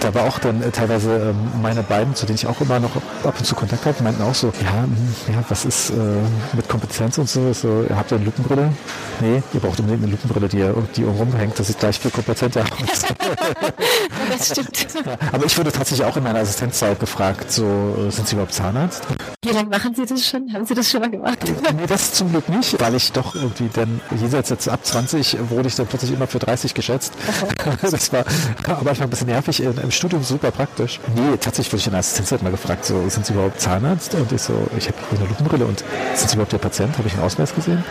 Da 0.00 0.14
war 0.14 0.24
auch 0.24 0.38
dann 0.38 0.62
äh, 0.62 0.70
teilweise 0.70 1.30
ähm, 1.30 1.36
meine 1.62 1.82
beiden, 1.82 2.14
zu 2.14 2.26
denen 2.26 2.36
ich 2.36 2.46
auch 2.46 2.60
immer 2.60 2.80
noch 2.80 2.96
ab 2.96 3.34
und 3.38 3.44
zu 3.44 3.54
Kontakt 3.54 3.84
habe, 3.86 4.02
meinten 4.02 4.22
auch 4.22 4.34
so, 4.34 4.52
ja, 4.62 4.82
hm, 4.82 4.96
ja 5.28 5.44
was 5.48 5.64
ist 5.64 5.90
äh, 5.90 5.94
mit 6.54 6.68
Kompetenz 6.68 7.18
und 7.18 7.28
so? 7.28 7.52
so 7.52 7.84
habt 7.94 8.12
ihr 8.12 8.16
eine 8.16 8.24
Lupenbrille? 8.24 8.72
Nee, 9.20 9.42
ihr 9.52 9.60
braucht 9.60 9.80
unbedingt 9.80 10.04
eine 10.04 10.12
Lupenbrille, 10.12 10.48
die, 10.48 10.64
die 10.96 11.04
rumhängt, 11.04 11.58
dass 11.58 11.70
ich 11.70 11.78
gleich 11.78 11.98
viel 11.98 12.10
kompetenter 12.10 12.62
aus. 12.62 13.02
das 14.30 14.46
stimmt. 14.48 14.86
Aber 15.32 15.44
ich 15.44 15.56
wurde 15.58 15.72
tatsächlich 15.72 16.06
auch 16.06 16.16
in 16.16 16.22
meiner 16.22 16.40
Assistenzzeit 16.40 16.98
gefragt, 16.98 17.50
so, 17.52 18.10
sind 18.10 18.28
Sie 18.28 18.34
überhaupt 18.34 18.54
Zahnarzt? 18.54 19.06
Wie 19.44 19.50
lange 19.50 19.68
machen 19.68 19.94
Sie 19.94 20.06
das 20.06 20.26
schon? 20.26 20.52
Haben 20.52 20.64
Sie 20.64 20.74
das 20.74 20.90
schon 20.90 21.00
mal 21.00 21.10
gemacht? 21.10 21.38
Nee, 21.80 21.86
das 21.86 22.12
zum 22.12 22.30
Glück 22.30 22.48
nicht, 22.50 22.78
weil 22.78 22.94
ich 22.94 23.12
doch 23.12 23.34
irgendwie 23.34 23.70
dann 23.72 24.02
jenseits 24.14 24.50
jetzt 24.50 24.68
ab 24.68 24.80
20 24.82 25.38
wurde 25.48 25.68
ich 25.68 25.76
dann 25.76 25.86
plötzlich 25.86 26.12
immer 26.12 26.26
für 26.26 26.38
30 26.38 26.74
geschätzt. 26.74 27.14
Okay. 27.42 27.70
Das 27.90 28.12
war 28.12 28.24
aber 28.66 28.82
manchmal 28.84 29.06
ein 29.06 29.10
bisschen 29.10 29.28
nervig. 29.28 29.60
Im 29.62 29.90
Studium 29.90 30.22
super 30.22 30.50
praktisch. 30.50 31.00
Nee, 31.14 31.36
tatsächlich 31.40 31.72
wurde 31.72 31.80
ich 31.80 31.86
in 31.86 31.92
der 31.92 32.00
Assistenzzeit 32.00 32.42
mal 32.42 32.50
gefragt, 32.50 32.84
so, 32.84 33.08
sind 33.08 33.24
Sie 33.24 33.32
überhaupt 33.32 33.60
Zahnarzt? 33.60 34.14
Und 34.14 34.30
ich 34.32 34.42
so, 34.42 34.68
ich 34.76 34.88
habe 34.88 34.98
eine 35.10 35.26
Lupenbrille 35.26 35.64
und 35.64 35.82
sind 36.14 36.28
Sie 36.28 36.34
überhaupt 36.34 36.52
der 36.52 36.58
Patient? 36.58 36.96
Habe 36.98 37.08
ich 37.08 37.14
einen 37.14 37.22
Ausweis 37.22 37.54
gesehen? 37.54 37.82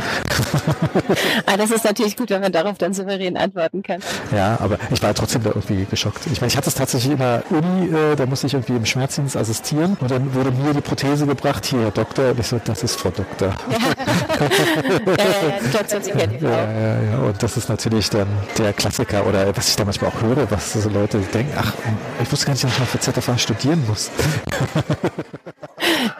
ah, 1.46 1.58
das 1.58 1.72
ist 1.72 1.84
natürlich 1.84 2.16
gut, 2.16 2.30
wenn 2.30 2.42
man 2.42 2.52
darauf 2.52 2.78
dann 2.78 2.94
souverän 2.94 3.38
antworten 3.38 3.82
kann. 3.82 4.02
Ja, 4.32 4.58
aber 4.60 4.78
ich 4.92 5.02
war 5.02 5.14
trotzdem 5.14 5.44
da 5.44 5.50
irgendwie 5.50 5.86
geschockt. 5.86 6.28
Ich 6.32 6.42
meine, 6.42 6.50
ich 6.50 6.58
hatte 6.58 6.70
es 6.70 6.76
tatsächlich 6.76 7.14
in 7.14 7.20
der 7.20 7.44
Uni, 7.50 7.88
äh, 7.88 8.16
da 8.16 8.26
musste 8.26 8.48
ich 8.48 8.54
irgendwie 8.54 8.76
im 8.76 8.86
Schmerzdienst 8.86 9.36
assistieren 9.36 9.98
und 10.00 10.12
dann 10.12 10.34
wurde 10.36 10.52
mir 10.52 10.74
die 10.74 10.82
Prothese 10.82 11.26
gebracht, 11.26 11.66
hier, 11.66 11.82
Herr 11.82 11.92
Doktor, 11.92 12.32
und 12.32 12.40
ich 12.40 12.48
so, 12.48 12.60
das 12.64 12.84
ist 12.84 12.96
Frau 12.96 13.10
Doktor. 13.10 13.54
ja, 13.72 13.79
ja, 16.42 17.02
ja, 17.12 17.18
und 17.20 17.42
das 17.42 17.58
ist 17.58 17.70
natürlich 17.70 18.10
dann 18.10 18.28
der 18.58 18.74
Klassiker 18.74 19.26
oder 19.26 19.56
was 19.56 19.70
ich 19.70 19.76
da 19.76 19.86
manchmal 19.86 20.12
auch 20.12 20.22
höre, 20.22 20.50
was 20.52 20.74
so 20.74 20.90
Leute 20.90 21.20
denken, 21.20 21.54
ach, 21.58 21.74
ich 22.22 22.32
wusste 22.32 22.46
gar 22.46 22.54
nicht, 22.54 22.64
dass 22.64 22.74
ich 22.74 22.80
mal 22.80 22.86
für 22.86 23.00
ZFA 23.00 23.38
studieren 23.38 23.84
muss. 23.88 24.12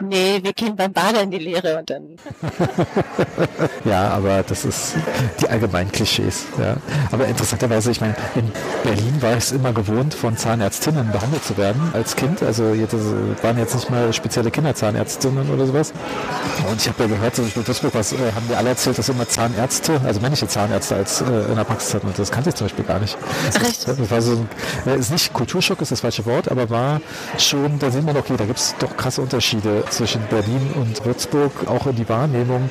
nee, 0.00 0.40
wir 0.42 0.52
gehen 0.52 0.76
beim 0.76 0.92
Bader 0.92 1.22
in 1.22 1.30
die 1.30 1.38
Lehre 1.38 1.78
und 1.78 1.90
dann. 1.90 2.16
ja, 3.84 4.08
aber 4.08 4.42
das 4.42 4.64
ist 4.64 4.94
die 5.40 5.48
allgemeinen 5.48 5.92
Klischees. 5.92 6.46
Ja. 6.58 6.76
Aber 7.12 7.26
interessanterweise, 7.26 7.90
ich 7.90 8.00
meine, 8.00 8.14
in 8.34 8.50
Berlin 8.82 9.20
war 9.20 9.32
ich 9.32 9.44
es 9.44 9.52
immer 9.52 9.72
gewohnt, 9.72 10.14
von 10.14 10.36
Zahnärztinnen 10.36 11.12
behandelt 11.12 11.44
zu 11.44 11.56
werden 11.56 11.90
als 11.92 12.16
Kind. 12.16 12.42
Also 12.42 12.72
jetzt 12.72 12.94
waren 13.42 13.58
jetzt 13.58 13.74
nicht 13.74 13.90
mal 13.90 14.12
spezielle 14.12 14.50
Kinderzahnärztinnen 14.50 15.50
oder 15.50 15.66
sowas. 15.66 15.92
Und 16.68 16.80
ich 16.80 16.88
habe 16.88 17.04
ja 17.04 17.08
gehört, 17.08 17.36
Beispiel 17.50 17.62
in 17.62 17.66
Duisburg 17.66 17.94
was, 17.94 18.12
äh, 18.12 18.32
haben 18.32 18.46
mir 18.48 18.56
alle 18.56 18.70
erzählt, 18.70 18.98
dass 18.98 19.08
immer 19.08 19.28
Zahnärzte, 19.28 20.00
also 20.04 20.20
männliche 20.20 20.46
Zahnärzte 20.46 20.96
als 20.96 21.20
äh, 21.20 21.24
in 21.24 21.56
der 21.56 21.64
Praxis 21.64 21.94
hatten. 21.94 22.06
Und 22.06 22.18
das 22.18 22.30
kannte 22.30 22.50
ich 22.50 22.56
zum 22.56 22.66
Beispiel 22.66 22.84
gar 22.84 23.00
nicht. 23.00 23.16
Das, 23.52 23.84
das 23.84 24.10
war 24.10 24.22
so, 24.22 24.46
äh, 24.86 24.98
ist 24.98 25.10
nicht 25.10 25.32
Kulturschock, 25.32 25.80
ist 25.80 25.90
das 25.90 26.00
falsche 26.00 26.24
Wort, 26.26 26.50
aber 26.50 26.70
war 26.70 27.00
schon, 27.38 27.78
da 27.78 27.90
sieht 27.90 28.04
man, 28.04 28.16
okay, 28.16 28.34
da 28.36 28.44
gibt 28.44 28.58
es 28.58 28.74
doch 28.78 28.96
krasse 28.96 29.20
Unterschiede 29.20 29.84
zwischen 29.90 30.22
Berlin 30.28 30.72
und 30.76 31.04
Würzburg, 31.04 31.52
auch 31.66 31.86
in 31.86 31.96
die 31.96 32.08
Wahrnehmung. 32.08 32.70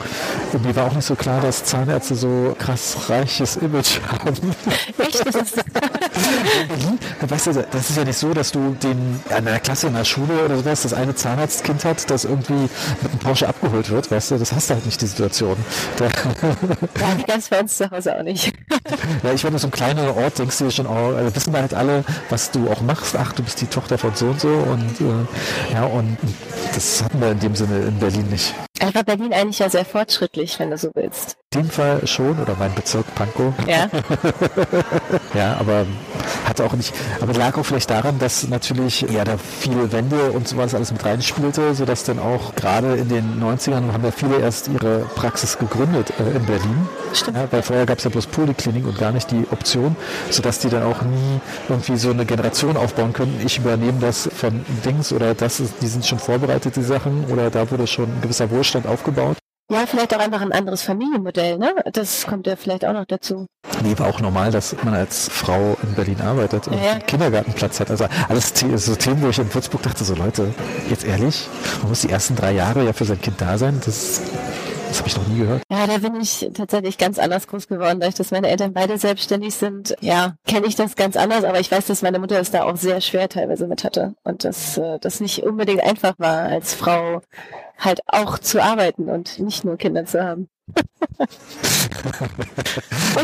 Und 0.54 0.66
mir 0.66 0.76
war 0.76 0.86
auch 0.86 0.94
nicht 0.94 1.06
so 1.06 1.16
klar, 1.16 1.42
dass 1.42 1.66
Zahnärzte 1.66 2.16
so 2.16 2.56
krass 2.58 3.10
reiches 3.10 3.58
Image 3.58 4.00
haben. 4.12 4.56
Echt? 4.98 5.26
weißt 7.30 7.48
du, 7.48 7.68
das 7.72 7.90
ist 7.90 7.98
ja 7.98 8.06
nicht 8.06 8.18
so, 8.18 8.34
dass 8.34 8.52
du 8.52 8.76
den 8.82 9.20
an 9.30 9.48
einer 9.48 9.60
Klasse 9.60 9.88
in 9.88 9.94
der 9.94 10.06
Schule 10.06 10.46
oder 10.46 10.58
sowas 10.58 10.84
das 10.84 10.94
eine 10.94 11.16
Zahnarztkind 11.16 11.86
hat, 11.86 12.10
das 12.10 12.26
irgendwie 12.26 12.54
mit 12.54 13.12
einem 13.12 13.20
Porsche 13.20 13.48
abgeholt 13.48 13.90
wird, 13.90 14.12
weißt 14.12 14.32
du, 14.32 14.38
das 14.38 14.54
hast 14.60 14.70
du 14.70 14.74
halt 14.74 14.86
nicht 14.86 15.02
die 15.02 15.08
Situation. 15.08 15.56
Da 15.96 16.06
ja, 16.06 17.24
ganz 17.26 17.48
bei 17.48 17.62
uns 17.62 17.78
zu 17.78 17.90
Hause 17.90 18.20
auch 18.20 18.24
nicht. 18.24 18.52
ja, 19.24 19.32
ich 19.32 19.42
meine, 19.46 19.58
so 19.58 19.68
ein 19.68 19.72
kleiner 19.72 20.18
Ort 20.18 20.38
denkst 20.38 20.58
du 20.58 20.66
dir 20.66 20.72
schon, 20.72 20.86
oh, 20.86 21.16
also 21.16 21.34
wissen 21.34 21.54
wir 21.54 21.62
halt 21.62 21.74
alle, 21.74 22.04
was 22.30 22.52
du 22.52 22.70
auch 22.70 22.82
machst. 22.82 23.16
Ach, 23.16 23.32
du 23.32 23.42
bist 23.42 23.62
die 23.62 23.68
Tochter 23.68 23.98
von 23.98 24.14
so 24.16 24.26
und 24.26 24.42
so 24.42 24.50
und 24.50 25.00
äh, 25.00 25.74
ja, 25.74 25.86
und 25.86 26.18
das 26.76 27.02
hatten 27.02 27.22
wir 27.22 27.32
in 27.32 27.40
dem 27.40 27.56
Sinne 27.56 27.80
in 27.80 28.00
Berlin 28.00 28.28
nicht. 28.30 28.54
Er 28.80 28.96
war 28.96 29.04
Berlin 29.04 29.34
eigentlich 29.34 29.60
ja 29.60 29.70
sehr 29.70 29.86
fortschrittlich, 29.86 30.58
wenn 30.60 30.72
du 30.72 30.78
so 30.78 30.90
willst. 30.96 31.38
In 31.54 31.64
dem 31.64 31.70
Fall 31.70 32.06
schon, 32.08 32.40
oder 32.40 32.56
mein 32.58 32.74
Bezirk 32.76 33.14
Pankow. 33.16 33.54
Ja. 33.68 33.90
ja, 35.34 35.58
aber 35.60 35.86
hatte 36.46 36.64
auch 36.64 36.74
nicht, 36.74 36.94
aber 37.22 37.34
lag 37.34 37.58
auch 37.58 37.66
vielleicht 37.66 37.90
daran, 37.90 38.20
dass 38.20 38.48
natürlich 38.48 39.02
ja 39.02 39.24
da 39.24 39.38
viele 39.38 39.92
Wände 39.92 40.32
und 40.32 40.48
sowas 40.48 40.74
alles 40.74 40.92
mit 40.92 41.04
reinspielte, 41.04 41.76
sodass 41.76 42.04
dann 42.04 42.20
auch 42.20 42.56
gerade 42.56 42.96
in 42.96 43.10
den 43.10 43.42
90ern 43.42 43.92
haben 43.92 44.04
ja 44.04 44.12
viele 44.12 44.40
erst 44.40 44.68
ihre 44.68 45.00
Praxis 45.16 45.58
gegründet 45.58 46.14
äh, 46.20 46.38
in 46.38 46.46
Berlin. 46.46 46.88
Stimmt. 47.14 47.38
Ja, 47.38 47.48
weil 47.52 47.64
vorher 47.64 47.86
gab 47.86 47.98
es 47.98 48.04
ja 48.04 48.10
bloß 48.10 48.28
Poliklinik 48.28 48.86
und 48.86 48.98
gar 48.98 49.12
nicht 49.12 49.32
die 49.32 49.46
Option, 49.52 49.96
sodass 50.30 50.60
die 50.60 50.70
dann 50.70 50.84
auch 50.84 51.02
nie 51.02 51.40
irgendwie 51.68 51.98
so 51.98 52.12
eine 52.12 52.26
Generation 52.26 52.78
aufbauen 52.78 53.14
können. 53.14 53.42
Ich 53.44 53.58
übernehme 53.58 54.00
das 54.00 54.30
von 54.34 54.64
Dings 54.86 55.12
oder 55.12 55.34
das 55.34 55.60
ist, 55.60 55.74
die 55.82 55.88
sind 55.88 56.06
schon 56.06 56.20
vorbereitet, 56.20 56.76
die 56.76 56.84
Sachen, 56.84 57.26
oder 57.26 57.50
da 57.50 57.70
wurde 57.72 57.88
schon 57.88 58.06
ein 58.06 58.22
gewisser 58.22 58.52
Wohlstand 58.70 58.86
aufgebaut. 58.86 59.38
Ja, 59.72 59.86
vielleicht 59.86 60.16
auch 60.16 60.20
einfach 60.20 60.42
ein 60.42 60.52
anderes 60.52 60.82
Familienmodell, 60.82 61.58
ne? 61.58 61.76
Das 61.94 62.26
kommt 62.26 62.48
ja 62.48 62.56
vielleicht 62.56 62.86
auch 62.86 62.94
noch 62.94 63.06
dazu. 63.06 63.46
Nee, 63.84 63.98
war 63.98 64.08
auch 64.08 64.20
normal, 64.20 64.52
dass 64.52 64.76
man 64.84 64.96
als 64.96 65.30
Frau 65.30 65.78
in 65.84 65.94
Berlin 65.94 66.22
arbeitet 66.22 66.68
und 66.68 66.74
ja, 66.74 66.94
ja. 66.94 67.00
Kindergartenplatz 67.00 67.80
hat. 67.80 67.92
Also 67.92 68.06
alles 68.28 68.54
so 68.76 68.96
Themen, 68.96 69.22
wo 69.22 69.30
ich 69.30 69.40
in 69.40 69.52
Würzburg 69.54 69.84
dachte, 69.84 70.04
so 70.04 70.16
Leute, 70.16 70.54
jetzt 70.90 71.06
ehrlich, 71.06 71.48
man 71.82 71.90
muss 71.90 72.02
die 72.02 72.10
ersten 72.10 72.36
drei 72.36 72.52
Jahre 72.52 72.84
ja 72.84 72.94
für 72.94 73.06
sein 73.06 73.22
Kind 73.22 73.42
da 73.42 73.58
sein. 73.58 73.80
Das 73.86 74.22
das 74.90 74.98
habe 75.00 75.08
ich 75.08 75.18
noch 75.18 75.28
nie 75.28 75.40
gehört. 75.40 75.62
Ja, 75.72 75.86
da 75.86 76.00
bin 76.00 76.20
ich 76.20 76.50
tatsächlich 76.56 76.98
ganz 76.98 77.20
anders 77.20 77.48
groß 77.48 77.68
geworden, 77.68 78.00
dadurch, 78.00 78.16
dass 78.16 78.32
meine 78.32 78.50
Eltern 78.50 78.74
beide 78.74 78.98
selbstständig 78.98 79.54
sind. 79.54 79.96
Ja, 80.02 80.34
kenne 80.48 80.66
ich 80.66 80.76
das 80.76 80.96
ganz 80.96 81.16
anders, 81.16 81.44
aber 81.44 81.60
ich 81.60 81.72
weiß, 81.72 81.86
dass 81.86 82.02
meine 82.02 82.18
Mutter 82.18 82.40
es 82.40 82.50
da 82.50 82.64
auch 82.64 82.76
sehr 82.76 83.00
schwer 83.00 83.30
teilweise 83.30 83.68
mit 83.68 83.84
hatte 83.84 84.16
und 84.24 84.44
dass 84.44 84.80
äh, 84.80 84.98
das 85.00 85.20
nicht 85.20 85.44
unbedingt 85.44 85.84
einfach 85.84 86.16
war, 86.18 86.46
als 86.46 86.74
Frau 86.74 87.22
halt 87.80 88.02
auch 88.08 88.40
zu 88.40 88.62
arbeiten 88.62 89.10
und 89.10 89.40
nicht 89.40 89.64
nur 89.64 89.78
Kinder 89.78 90.06
zu 90.06 90.24
haben. 90.24 90.50
und 91.20 91.28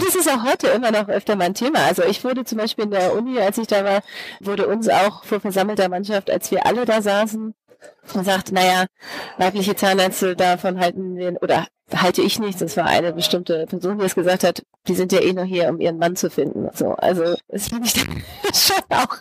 es 0.08 0.16
ist 0.16 0.30
auch 0.30 0.44
heute 0.44 0.68
immer 0.68 0.92
noch 0.92 1.08
öfter 1.10 1.36
mein 1.36 1.54
Thema. 1.54 1.86
Also 1.86 2.04
ich 2.04 2.24
wurde 2.24 2.44
zum 2.44 2.58
Beispiel 2.58 2.86
in 2.86 2.92
der 2.92 3.14
Uni, 3.16 3.40
als 3.40 3.58
ich 3.60 3.68
da 3.68 3.84
war, 3.84 4.02
wurde 4.40 4.68
uns 4.68 4.90
auch 4.90 5.24
vor 5.24 5.40
versammelter 5.40 5.90
Mannschaft, 5.90 6.32
als 6.32 6.50
wir 6.50 6.66
alle 6.66 6.86
da 6.86 7.02
saßen, 7.02 7.54
und 8.14 8.26
sagt, 8.26 8.52
naja, 8.52 8.86
weibliche 9.38 9.76
Zahnärzte 9.76 10.36
davon 10.36 10.80
halten 10.80 11.18
wir, 11.18 11.42
oder 11.42 11.68
halte 11.94 12.22
ich 12.22 12.40
nichts, 12.40 12.60
das 12.60 12.78
war 12.78 12.86
eine 12.86 13.14
bestimmte 13.14 13.66
Person, 13.68 14.00
die 14.00 14.06
es 14.06 14.16
gesagt 14.16 14.44
hat, 14.44 14.64
die 14.88 14.96
sind 14.96 15.12
ja 15.12 15.22
eh 15.22 15.34
nur 15.34 15.46
hier, 15.46 15.70
um 15.70 15.80
ihren 15.80 15.98
Mann 15.98 16.16
zu 16.16 16.30
finden. 16.30 16.70
So, 16.74 16.94
also 16.94 17.36
das 17.48 17.68
finde 17.68 17.88
ich 17.88 17.94
schon 18.54 18.84
auch 18.90 19.18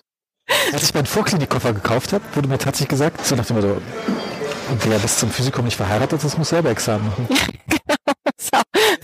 Als 0.72 0.84
ich 0.84 0.94
meinen 0.94 1.06
Vorklinikkoffer 1.06 1.72
gekauft 1.72 2.12
habe, 2.12 2.24
wurde 2.34 2.48
mir 2.48 2.58
tatsächlich 2.58 2.88
gesagt, 2.88 3.24
so 3.24 3.36
nach 3.36 3.46
dem 3.46 3.56
Motto, 3.56 3.80
wer 4.84 4.98
bis 4.98 5.18
zum 5.18 5.30
Physikum 5.30 5.64
nicht 5.64 5.76
verheiratet 5.76 6.22
ist, 6.22 6.38
muss 6.38 6.48
selber 6.48 6.70
Examen 6.70 7.06
machen. 7.06 7.28
genau. 7.68 7.94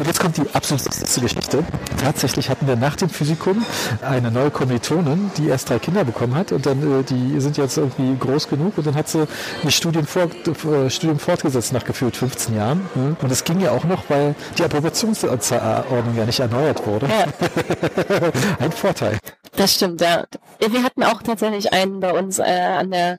Und 0.01 0.07
jetzt 0.07 0.19
kommt 0.19 0.39
die 0.39 0.47
absolut 0.55 0.87
lustigste 0.87 1.21
Geschichte. 1.21 1.65
Tatsächlich 2.03 2.49
hatten 2.49 2.67
wir 2.67 2.75
nach 2.75 2.97
dem 2.97 3.11
Physikum 3.11 3.65
eine 4.03 4.31
neue 4.31 4.51
Kommilitonin, 4.51 5.31
die 5.37 5.49
erst 5.49 5.69
drei 5.69 5.79
Kinder 5.79 6.05
bekommen 6.05 6.35
hat 6.35 6.53
und 6.53 6.65
dann, 6.65 7.01
äh, 7.01 7.03
die 7.03 7.39
sind 7.39 7.59
jetzt 7.59 7.77
irgendwie 7.77 8.17
groß 8.19 8.49
genug 8.49 8.79
und 8.79 8.87
dann 8.87 8.95
hat 8.95 9.09
sie 9.09 9.27
ihr 9.63 9.71
Studium, 9.71 10.07
fort, 10.07 10.33
äh, 10.47 10.89
Studium 10.89 11.19
fortgesetzt 11.19 11.75
nach 11.75 11.85
gefühlt 11.85 12.17
15 12.17 12.57
Jahren. 12.57 12.89
Ne? 12.95 13.15
Und 13.21 13.31
es 13.31 13.45
ging 13.45 13.61
ja 13.61 13.73
auch 13.73 13.85
noch, 13.85 14.05
weil 14.09 14.35
die 14.57 14.65
Approbationsordnung 14.65 16.17
ja 16.17 16.25
nicht 16.25 16.41
erneuert 16.41 16.87
wurde. 16.87 17.07
Ja. 17.07 17.27
Ein 18.59 18.73
Vorteil. 18.73 19.19
Das 19.57 19.75
stimmt, 19.75 20.01
ja. 20.01 20.25
Wir 20.67 20.83
hatten 20.83 21.03
auch 21.03 21.23
tatsächlich 21.23 21.75
einen 21.75 22.01
bei 22.01 22.13
uns 22.13 22.39
äh, 22.39 22.45
an 22.45 22.91
der 22.91 23.19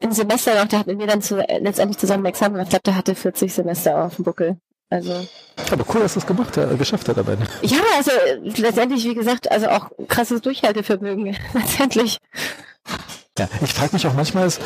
im 0.00 0.12
Semester 0.12 0.54
noch, 0.54 0.68
der 0.68 0.80
hat 0.80 0.86
mit 0.86 0.98
mir 0.98 1.06
dann 1.06 1.22
zu, 1.22 1.36
letztendlich 1.36 1.98
zusammen 1.98 2.24
Examen 2.26 2.54
gemacht. 2.54 2.66
Ich 2.66 2.70
glaube, 2.70 2.82
der 2.84 2.96
hatte 2.96 3.14
40 3.14 3.52
Semester 3.52 4.04
auf 4.04 4.16
dem 4.16 4.24
Buckel. 4.24 4.56
Also. 4.88 5.26
Aber 5.72 5.84
cool, 5.92 6.02
dass 6.02 6.14
du 6.14 6.20
es 6.20 6.26
gemacht 6.26 6.56
hat, 6.56 6.78
geschafft 6.78 7.08
hat 7.08 7.16
dabei. 7.16 7.36
Ja, 7.62 7.78
also 7.96 8.12
letztendlich, 8.56 9.04
wie 9.04 9.14
gesagt, 9.14 9.50
also 9.50 9.68
auch 9.68 9.90
krasses 10.06 10.40
Durchhaltevermögen. 10.42 11.36
letztendlich. 11.54 12.18
Ja, 13.38 13.48
ich 13.62 13.74
frage 13.74 13.92
mich 13.92 14.06
auch 14.06 14.14
manchmal, 14.14 14.46
ist, 14.46 14.60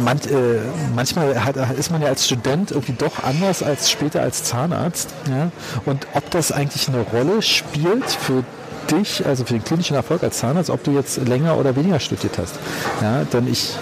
man, 0.00 0.18
äh, 0.18 0.60
manchmal 0.94 1.42
hat, 1.44 1.56
ist 1.78 1.90
man 1.90 2.02
ja 2.02 2.08
als 2.08 2.26
Student 2.26 2.72
irgendwie 2.72 2.92
doch 2.92 3.22
anders 3.22 3.62
als 3.62 3.90
später 3.90 4.20
als 4.20 4.44
Zahnarzt. 4.44 5.14
Ja? 5.30 5.50
Und 5.86 6.06
ob 6.12 6.28
das 6.30 6.52
eigentlich 6.52 6.88
eine 6.88 7.00
Rolle 7.00 7.40
spielt 7.40 8.10
für 8.10 8.44
dich, 8.90 9.24
also 9.26 9.44
für 9.44 9.54
den 9.54 9.64
klinischen 9.64 9.96
Erfolg 9.96 10.22
als 10.22 10.38
Zahnarzt, 10.38 10.70
ob 10.70 10.82
du 10.84 10.92
jetzt 10.92 11.16
länger 11.26 11.56
oder 11.56 11.76
weniger 11.76 12.00
studiert 12.00 12.38
hast. 12.38 12.56
Ja, 13.00 13.24
denn 13.24 13.46
ich, 13.50 13.74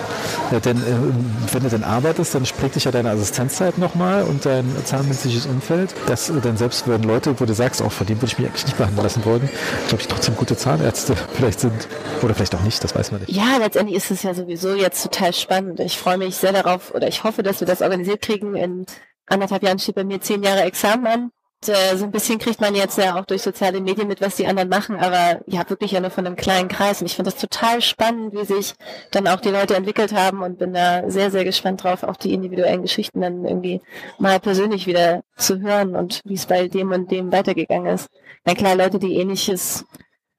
ja, 0.52 0.60
denn 0.60 0.76
äh, 0.78 1.52
wenn 1.52 1.62
du 1.62 1.68
dann 1.68 1.84
arbeitest, 1.84 2.34
dann 2.34 2.46
spricht 2.46 2.76
dich 2.76 2.84
ja 2.84 2.90
deine 2.90 3.10
Assistenzzeit 3.10 3.78
nochmal 3.78 4.22
und 4.24 4.46
dein 4.46 4.64
zahnmedizinisches 4.84 5.46
Umfeld. 5.46 5.94
Das 6.06 6.32
dann 6.42 6.56
selbst 6.56 6.88
wenn 6.88 7.02
Leute, 7.02 7.38
wo 7.40 7.44
du 7.44 7.54
sagst, 7.54 7.82
auch 7.82 7.92
von 7.92 8.06
dem 8.06 8.18
würde 8.18 8.26
ich 8.26 8.38
mich 8.38 8.48
eigentlich 8.48 8.66
nicht 8.66 8.78
behandeln 8.78 9.02
lassen 9.02 9.24
wollen, 9.24 9.48
glaube 9.88 10.02
ich 10.02 10.08
trotzdem 10.08 10.36
gute 10.36 10.56
Zahnärzte 10.56 11.14
vielleicht 11.34 11.60
sind. 11.60 11.88
Oder 12.22 12.34
vielleicht 12.34 12.54
auch 12.54 12.62
nicht, 12.62 12.82
das 12.82 12.94
weiß 12.94 13.12
man 13.12 13.20
nicht. 13.20 13.32
Ja, 13.32 13.58
letztendlich 13.58 13.96
ist 13.96 14.10
es 14.10 14.22
ja 14.22 14.34
sowieso 14.34 14.74
jetzt 14.74 15.02
total 15.02 15.32
spannend. 15.32 15.80
Ich 15.80 15.98
freue 15.98 16.18
mich 16.18 16.36
sehr 16.36 16.52
darauf 16.52 16.94
oder 16.94 17.08
ich 17.08 17.24
hoffe, 17.24 17.42
dass 17.42 17.60
wir 17.60 17.66
das 17.66 17.82
organisiert 17.82 18.22
kriegen. 18.22 18.54
In 18.56 18.86
anderthalb 19.26 19.62
Jahren 19.62 19.78
steht 19.78 19.94
bei 19.94 20.04
mir 20.04 20.20
zehn 20.20 20.42
Jahre 20.42 20.62
Examen 20.62 21.06
an 21.06 21.30
äh, 21.66 21.96
so 21.96 22.04
ein 22.04 22.12
bisschen 22.12 22.38
kriegt 22.38 22.60
man 22.60 22.74
jetzt 22.74 22.98
ja 22.98 23.18
auch 23.18 23.24
durch 23.24 23.42
soziale 23.42 23.80
Medien 23.80 24.06
mit, 24.06 24.20
was 24.20 24.36
die 24.36 24.46
anderen 24.46 24.68
machen, 24.68 24.96
aber 24.96 25.40
ja 25.46 25.68
wirklich 25.68 25.92
ja 25.92 26.00
nur 26.00 26.10
von 26.10 26.26
einem 26.26 26.36
kleinen 26.36 26.68
Kreis. 26.68 27.00
Und 27.00 27.06
ich 27.06 27.16
finde 27.16 27.30
das 27.30 27.40
total 27.40 27.82
spannend, 27.82 28.34
wie 28.34 28.44
sich 28.44 28.74
dann 29.10 29.26
auch 29.26 29.40
die 29.40 29.50
Leute 29.50 29.74
entwickelt 29.74 30.12
haben 30.12 30.42
und 30.42 30.58
bin 30.58 30.72
da 30.72 31.10
sehr, 31.10 31.30
sehr 31.30 31.44
gespannt 31.44 31.82
drauf, 31.82 32.04
auch 32.04 32.16
die 32.16 32.32
individuellen 32.32 32.82
Geschichten 32.82 33.20
dann 33.20 33.44
irgendwie 33.44 33.80
mal 34.18 34.38
persönlich 34.38 34.86
wieder 34.86 35.22
zu 35.36 35.60
hören 35.60 35.96
und 35.96 36.20
wie 36.24 36.34
es 36.34 36.46
bei 36.46 36.68
dem 36.68 36.92
und 36.92 37.10
dem 37.10 37.32
weitergegangen 37.32 37.92
ist. 37.92 38.08
Na 38.44 38.54
klar, 38.54 38.76
Leute, 38.76 38.98
die 38.98 39.16
ähnliches 39.16 39.84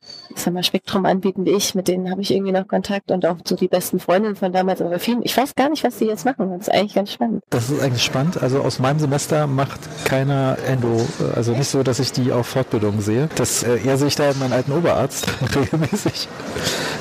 ich 0.02 0.19
sag 0.36 0.54
mal, 0.54 0.64
Spektrum 0.64 1.06
anbieten 1.06 1.46
wie 1.46 1.52
ich, 1.52 1.76
mit 1.76 1.88
denen 1.88 2.10
habe 2.12 2.22
ich 2.22 2.32
irgendwie 2.32 2.52
noch 2.52 2.68
Kontakt 2.68 3.12
und 3.12 3.26
auch 3.26 3.38
so 3.44 3.56
die 3.56 3.68
besten 3.68 4.00
Freundinnen 4.00 4.36
von 4.36 4.54
damals, 4.54 4.82
aber 4.82 5.00
vielen, 5.00 5.24
ich 5.24 5.36
weiß 5.36 5.56
gar 5.56 5.70
nicht, 5.70 5.84
was 5.84 5.98
die 5.98 6.06
jetzt 6.06 6.26
machen. 6.26 6.50
Das 6.52 6.68
ist 6.68 6.74
eigentlich 6.74 6.96
ganz 6.96 7.12
spannend. 7.12 7.44
Das 7.50 7.70
ist 7.70 7.82
eigentlich 7.82 8.04
spannend. 8.04 8.42
Also 8.42 8.60
aus 8.60 8.80
meinem 8.80 9.00
Semester 9.00 9.48
macht 9.48 9.80
keiner 10.06 10.58
Endo, 10.68 11.06
also 11.36 11.54
nicht 11.54 11.70
so, 11.70 11.84
dass 11.84 12.00
ich 12.00 12.12
die 12.12 12.32
auf 12.32 12.48
Fortbildung 12.48 13.02
sehe. 13.02 13.30
Das 13.36 13.64
äh, 13.64 13.80
eher 13.84 13.98
sehe 13.98 14.08
ich 14.08 14.16
da 14.16 14.32
meinen 14.40 14.54
alten 14.54 14.72
Oberarzt 14.72 15.28
regelmäßig. 15.56 16.28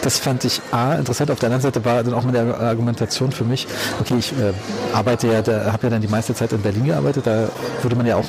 Das 0.02 0.18
fand 0.18 0.44
ich 0.44 0.60
A, 0.70 0.94
interessant. 0.94 1.30
Auf 1.30 1.38
der 1.38 1.48
anderen 1.48 1.62
Seite 1.62 1.84
war 1.84 2.02
dann 2.02 2.14
auch 2.14 2.24
mit 2.24 2.34
der 2.34 2.58
Argumentation 2.60 3.32
für 3.32 3.44
mich, 3.44 3.66
okay, 4.00 4.14
ich 4.18 4.32
äh, 4.32 4.52
arbeite 4.92 5.26
ja, 5.26 5.72
habe 5.72 5.84
ja 5.84 5.90
dann 5.90 6.00
die 6.00 6.08
meiste 6.08 6.34
Zeit 6.34 6.52
in 6.52 6.62
Berlin 6.62 6.84
gearbeitet, 6.84 7.26
da 7.26 7.48
würde 7.82 7.96
man 7.96 8.06
ja 8.06 8.16
auch, 8.16 8.24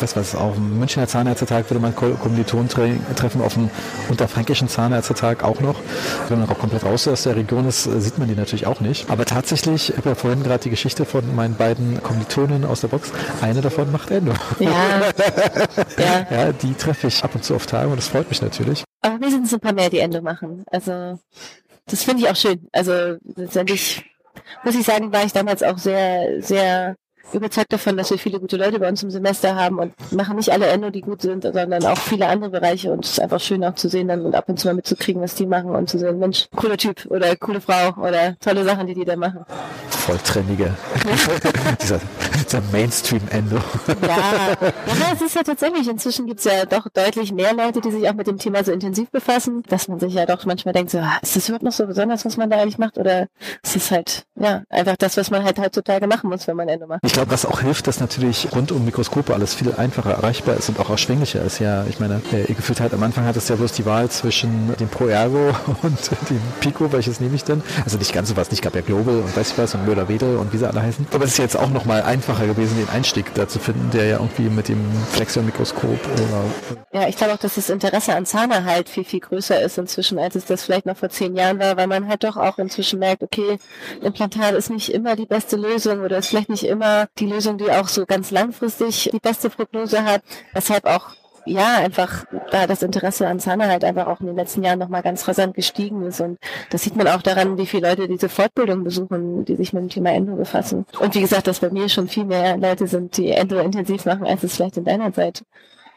was 0.00 0.16
weiß 0.16 0.34
auch 0.36 0.56
im 0.56 0.78
Münchner 0.78 1.06
Zahnärztetag 1.06 1.68
würde 1.70 1.80
man 1.80 1.94
Kommilitonen 1.94 2.68
treffen, 2.68 3.42
auf 3.42 3.54
dem 3.54 3.70
unterfränkischen 4.32 4.68
Zahnärztetag 4.68 5.44
auch 5.44 5.60
noch. 5.60 5.76
Wenn 6.28 6.40
man 6.40 6.48
auch 6.48 6.58
komplett 6.58 6.84
raus 6.84 7.06
aus 7.06 7.24
der 7.24 7.36
Region 7.36 7.68
ist, 7.68 7.84
sieht 7.84 8.18
man 8.18 8.28
die 8.28 8.34
natürlich 8.34 8.66
auch 8.66 8.80
nicht. 8.80 9.10
Aber 9.10 9.24
tatsächlich, 9.26 9.90
ich 9.90 9.96
habe 9.96 10.10
ja 10.10 10.14
vorhin 10.14 10.42
gerade 10.42 10.62
die 10.62 10.70
Geschichte 10.70 11.04
von 11.04 11.34
meinen 11.34 11.54
beiden 11.54 12.02
Kommilitonen 12.02 12.64
aus 12.64 12.80
der 12.80 12.88
Box. 12.88 13.12
Eine 13.42 13.60
davon 13.60 13.92
macht 13.92 14.10
Endo. 14.10 14.32
Ja. 14.58 14.70
ja. 15.98 16.26
ja, 16.30 16.52
die 16.52 16.72
treffe 16.74 17.08
ich 17.08 17.22
ab 17.22 17.34
und 17.34 17.44
zu 17.44 17.54
auf 17.54 17.66
Tage 17.66 17.88
und 17.88 17.96
das 17.96 18.08
freut 18.08 18.28
mich 18.30 18.40
natürlich. 18.40 18.84
Aber 19.02 19.20
wir 19.20 19.30
sind 19.30 19.52
ein 19.52 19.60
paar 19.60 19.74
mehr, 19.74 19.90
die 19.90 19.98
Endo 19.98 20.22
machen. 20.22 20.64
Also 20.70 21.18
das 21.86 22.02
finde 22.02 22.22
ich 22.22 22.30
auch 22.30 22.36
schön. 22.36 22.68
Also 22.72 23.16
letztendlich 23.36 24.04
muss 24.64 24.74
ich 24.74 24.86
sagen, 24.86 25.12
war 25.12 25.24
ich 25.24 25.32
damals 25.32 25.62
auch 25.62 25.76
sehr, 25.76 26.40
sehr 26.40 26.96
überzeugt 27.32 27.72
davon, 27.72 27.96
dass 27.96 28.10
wir 28.10 28.18
viele 28.18 28.40
gute 28.40 28.56
Leute 28.56 28.78
bei 28.78 28.88
uns 28.88 29.02
im 29.02 29.10
Semester 29.10 29.54
haben 29.54 29.78
und 29.78 29.94
machen 30.12 30.36
nicht 30.36 30.50
alle 30.50 30.66
Endo, 30.66 30.90
die 30.90 31.00
gut 31.00 31.22
sind, 31.22 31.44
sondern 31.44 31.84
auch 31.84 31.98
viele 31.98 32.28
andere 32.28 32.50
Bereiche 32.50 32.92
und 32.92 33.04
es 33.04 33.12
ist 33.12 33.20
einfach 33.20 33.40
schön 33.40 33.64
auch 33.64 33.74
zu 33.74 33.88
sehen 33.88 34.08
dann 34.08 34.24
und 34.24 34.34
ab 34.34 34.48
und 34.48 34.58
zu 34.58 34.68
mal 34.68 34.74
mitzukriegen, 34.74 35.22
was 35.22 35.34
die 35.34 35.46
machen 35.46 35.70
und 35.70 35.88
zu 35.88 35.98
sehen, 35.98 36.18
Mensch, 36.18 36.48
cooler 36.56 36.76
Typ 36.76 37.06
oder 37.06 37.34
coole 37.36 37.60
Frau 37.60 37.94
oder 38.00 38.36
tolle 38.40 38.64
Sachen, 38.64 38.86
die 38.86 38.94
die 38.94 39.04
da 39.04 39.16
machen. 39.16 39.44
Volltrennige. 39.88 40.74
dieser, 41.80 42.00
dieser 42.34 42.60
Mainstream-Endo. 42.72 43.56
ja. 44.02 44.08
ja, 44.08 45.12
es 45.14 45.22
ist 45.22 45.36
ja 45.36 45.42
tatsächlich, 45.42 45.88
inzwischen 45.88 46.26
gibt 46.26 46.40
es 46.40 46.44
ja 46.44 46.64
doch 46.66 46.88
deutlich 46.92 47.32
mehr 47.32 47.54
Leute, 47.54 47.80
die 47.80 47.90
sich 47.90 48.08
auch 48.08 48.14
mit 48.14 48.26
dem 48.26 48.38
Thema 48.38 48.64
so 48.64 48.72
intensiv 48.72 49.10
befassen, 49.10 49.62
dass 49.68 49.88
man 49.88 50.00
sich 50.00 50.14
ja 50.14 50.26
doch 50.26 50.44
manchmal 50.44 50.74
denkt, 50.74 50.90
so, 50.90 50.98
ah, 50.98 51.18
ist 51.22 51.36
das 51.36 51.48
überhaupt 51.48 51.64
noch 51.64 51.72
so 51.72 51.86
besonders, 51.86 52.24
was 52.24 52.36
man 52.36 52.50
da 52.50 52.58
eigentlich 52.58 52.78
macht 52.78 52.98
oder 52.98 53.28
ist 53.62 53.76
es 53.76 53.90
halt, 53.90 54.24
ja, 54.34 54.62
einfach 54.68 54.96
das, 54.96 55.16
was 55.16 55.30
man 55.30 55.44
halt 55.44 55.58
heutzutage 55.58 56.06
machen 56.06 56.30
muss, 56.30 56.46
wenn 56.48 56.56
man 56.56 56.68
Endo 56.68 56.86
macht. 56.86 57.00
Ich 57.04 57.11
glaube, 57.12 57.30
was 57.30 57.46
auch 57.46 57.60
hilft, 57.60 57.86
dass 57.86 58.00
natürlich 58.00 58.48
rund 58.54 58.72
um 58.72 58.84
Mikroskope 58.84 59.34
alles 59.34 59.54
viel 59.54 59.72
einfacher 59.74 60.12
erreichbar 60.12 60.56
ist 60.56 60.68
und 60.68 60.80
auch 60.80 60.90
erschwinglicher 60.90 61.42
ist. 61.42 61.58
Ja, 61.58 61.84
ich 61.88 62.00
meine, 62.00 62.20
äh, 62.32 62.52
gefühlt 62.52 62.80
halt 62.80 62.94
am 62.94 63.02
Anfang 63.02 63.24
hat 63.24 63.36
es 63.36 63.48
ja 63.48 63.56
bloß 63.56 63.72
die 63.72 63.86
Wahl 63.86 64.10
zwischen 64.10 64.74
dem 64.78 64.88
Pro 64.88 65.06
Ergo 65.06 65.54
und 65.82 66.10
dem 66.30 66.40
Pico, 66.60 66.92
welches 66.92 67.20
nehme 67.20 67.34
ich 67.34 67.44
denn? 67.44 67.62
Also 67.84 67.98
nicht 67.98 68.12
ganz 68.12 68.28
so 68.28 68.36
was, 68.36 68.50
nicht 68.50 68.62
gab 68.62 68.74
ja 68.74 68.80
Global 68.80 69.16
und 69.16 69.36
weiß 69.36 69.52
ich 69.52 69.58
was 69.58 69.74
und 69.74 69.86
Müller-Wedel 69.86 70.36
und 70.36 70.52
wie 70.52 70.58
sie 70.58 70.68
alle 70.68 70.82
heißen. 70.82 71.06
Aber 71.12 71.24
es 71.24 71.32
ist 71.32 71.38
jetzt 71.38 71.56
auch 71.56 71.70
nochmal 71.70 72.02
einfacher 72.02 72.46
gewesen, 72.46 72.76
den 72.76 72.88
Einstieg 72.88 73.34
da 73.34 73.48
zu 73.48 73.58
finden, 73.58 73.90
der 73.92 74.06
ja 74.06 74.16
irgendwie 74.16 74.48
mit 74.48 74.68
dem 74.68 74.80
Flexion-Mikroskop 75.12 75.98
oder... 76.14 76.44
Ja, 76.92 77.08
ich 77.08 77.16
glaube 77.16 77.34
auch, 77.34 77.38
dass 77.38 77.54
das 77.54 77.70
Interesse 77.70 78.14
an 78.14 78.26
Zahner 78.26 78.64
halt 78.64 78.88
viel, 78.88 79.04
viel 79.04 79.20
größer 79.20 79.60
ist 79.60 79.78
inzwischen, 79.78 80.18
als 80.18 80.34
es 80.34 80.44
das 80.44 80.62
vielleicht 80.62 80.86
noch 80.86 80.96
vor 80.96 81.08
zehn 81.08 81.36
Jahren 81.36 81.58
war, 81.58 81.76
weil 81.76 81.86
man 81.86 82.08
halt 82.08 82.24
doch 82.24 82.36
auch 82.36 82.58
inzwischen 82.58 82.98
merkt, 82.98 83.22
okay, 83.22 83.58
Implantat 84.02 84.54
ist 84.54 84.70
nicht 84.70 84.92
immer 84.92 85.16
die 85.16 85.26
beste 85.26 85.56
Lösung 85.56 86.00
oder 86.00 86.18
ist 86.18 86.28
vielleicht 86.28 86.50
nicht 86.50 86.64
immer 86.64 87.01
die 87.18 87.26
Lösung, 87.26 87.58
die 87.58 87.70
auch 87.70 87.88
so 87.88 88.06
ganz 88.06 88.30
langfristig 88.30 89.10
die 89.12 89.18
beste 89.18 89.50
Prognose 89.50 90.04
hat, 90.04 90.22
weshalb 90.52 90.84
auch 90.86 91.10
ja, 91.44 91.78
einfach 91.78 92.24
da 92.50 92.66
das 92.66 92.82
Interesse 92.82 93.26
an 93.26 93.40
Zahner 93.40 93.66
halt 93.68 93.84
einfach 93.84 94.06
auch 94.06 94.20
in 94.20 94.26
den 94.26 94.36
letzten 94.36 94.62
Jahren 94.62 94.78
nochmal 94.78 95.02
ganz 95.02 95.26
rasant 95.26 95.54
gestiegen 95.54 96.02
ist. 96.02 96.20
Und 96.20 96.38
das 96.70 96.82
sieht 96.82 96.96
man 96.96 97.08
auch 97.08 97.22
daran, 97.22 97.58
wie 97.58 97.66
viele 97.66 97.88
Leute 97.88 98.08
diese 98.08 98.28
Fortbildung 98.28 98.84
besuchen, 98.84 99.44
die 99.44 99.56
sich 99.56 99.72
mit 99.72 99.82
dem 99.82 99.88
Thema 99.88 100.12
Endo 100.12 100.36
befassen. 100.36 100.86
Und 101.00 101.14
wie 101.14 101.20
gesagt, 101.20 101.46
dass 101.46 101.60
bei 101.60 101.70
mir 101.70 101.88
schon 101.88 102.08
viel 102.08 102.24
mehr 102.24 102.56
Leute 102.56 102.86
sind, 102.86 103.16
die 103.16 103.30
Endo 103.30 103.58
intensiv 103.58 104.04
machen, 104.04 104.24
als 104.24 104.42
es 104.44 104.54
vielleicht 104.54 104.76
in 104.76 104.84
deiner 104.84 105.12
Zeit 105.12 105.44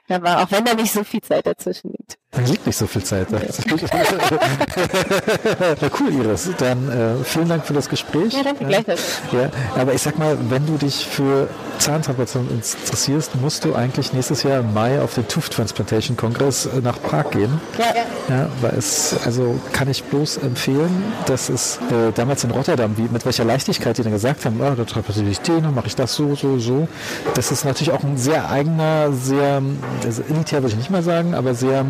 da 0.07 0.21
war, 0.21 0.43
auch 0.43 0.51
wenn 0.51 0.65
da 0.65 0.73
nicht 0.73 0.91
so 0.91 1.03
viel 1.03 1.21
Zeit 1.21 1.45
dazwischen 1.45 1.91
liegt. 1.91 2.17
Da 2.35 2.41
liegt 2.41 2.65
nicht 2.65 2.77
so 2.77 2.85
viel 2.85 3.03
Zeit. 3.03 3.31
ja, 3.31 3.39
cool, 5.99 6.13
Iris. 6.13 6.49
Dann 6.57 6.89
äh, 6.89 7.23
vielen 7.23 7.47
Dank 7.47 7.65
für 7.65 7.73
das 7.73 7.87
Gespräch. 7.87 8.33
Ja, 8.33 8.43
danke, 8.43 8.65
gleichfalls. 8.65 9.01
Ja, 9.31 9.49
aber 9.75 9.93
ich 9.93 10.01
sag 10.01 10.17
mal, 10.17 10.37
wenn 10.49 10.65
du 10.65 10.77
dich 10.77 11.07
für 11.07 11.47
Zahntransplantation 11.79 12.49
interessierst, 12.49 13.35
musst 13.41 13.63
du 13.63 13.73
eigentlich 13.73 14.13
nächstes 14.13 14.43
Jahr 14.43 14.59
im 14.59 14.73
Mai 14.73 15.01
auf 15.01 15.15
den 15.15 15.27
Tooth 15.27 15.51
Transplantation 15.51 16.17
Kongress 16.17 16.65
äh, 16.65 16.81
nach 16.81 17.01
Prag 17.01 17.31
gehen. 17.31 17.61
Ja, 17.77 17.85
ja. 17.85 18.35
ja 18.35 18.49
weil 18.61 18.73
es, 18.77 19.15
also 19.25 19.57
kann 19.71 19.89
ich 19.89 20.03
bloß 20.03 20.37
empfehlen, 20.37 21.03
dass 21.27 21.49
es 21.49 21.79
äh, 21.89 22.11
damals 22.13 22.43
in 22.43 22.51
Rotterdam, 22.51 22.97
wie 22.97 23.03
mit 23.03 23.25
welcher 23.25 23.45
Leichtigkeit 23.45 23.97
die 23.97 24.03
dann 24.03 24.11
gesagt 24.11 24.45
haben, 24.45 24.59
oh, 24.59 24.75
da 24.75 24.83
transplantiere 24.83 25.29
ich 25.29 25.39
den, 25.39 25.63
dann 25.63 25.73
mache 25.73 25.87
ich 25.87 25.95
das 25.95 26.15
so, 26.15 26.35
so, 26.35 26.59
so. 26.59 26.87
Das 27.33 27.51
ist 27.51 27.63
natürlich 27.63 27.91
auch 27.91 28.03
ein 28.03 28.17
sehr 28.17 28.49
eigener, 28.49 29.11
sehr, 29.13 29.61
also 30.03 30.21
elitär 30.29 30.61
würde 30.61 30.73
ich 30.73 30.77
nicht 30.77 30.91
mal 30.91 31.03
sagen, 31.03 31.33
aber 31.33 31.53
sehr 31.53 31.85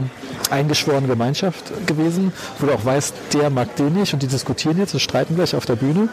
eingeschworene 0.50 1.08
Gemeinschaft 1.08 1.88
gewesen, 1.88 2.32
wo 2.60 2.68
du 2.68 2.74
auch 2.74 2.86
weißt, 2.86 3.14
der 3.34 3.50
mag 3.50 3.76
den 3.76 3.94
nicht 3.94 4.14
und 4.14 4.22
die 4.22 4.28
diskutieren 4.28 4.78
jetzt 4.78 4.94
und 4.94 5.00
streiten 5.00 5.36
gleich 5.36 5.56
auf 5.56 5.66
der 5.66 5.76
Bühne. 5.76 6.10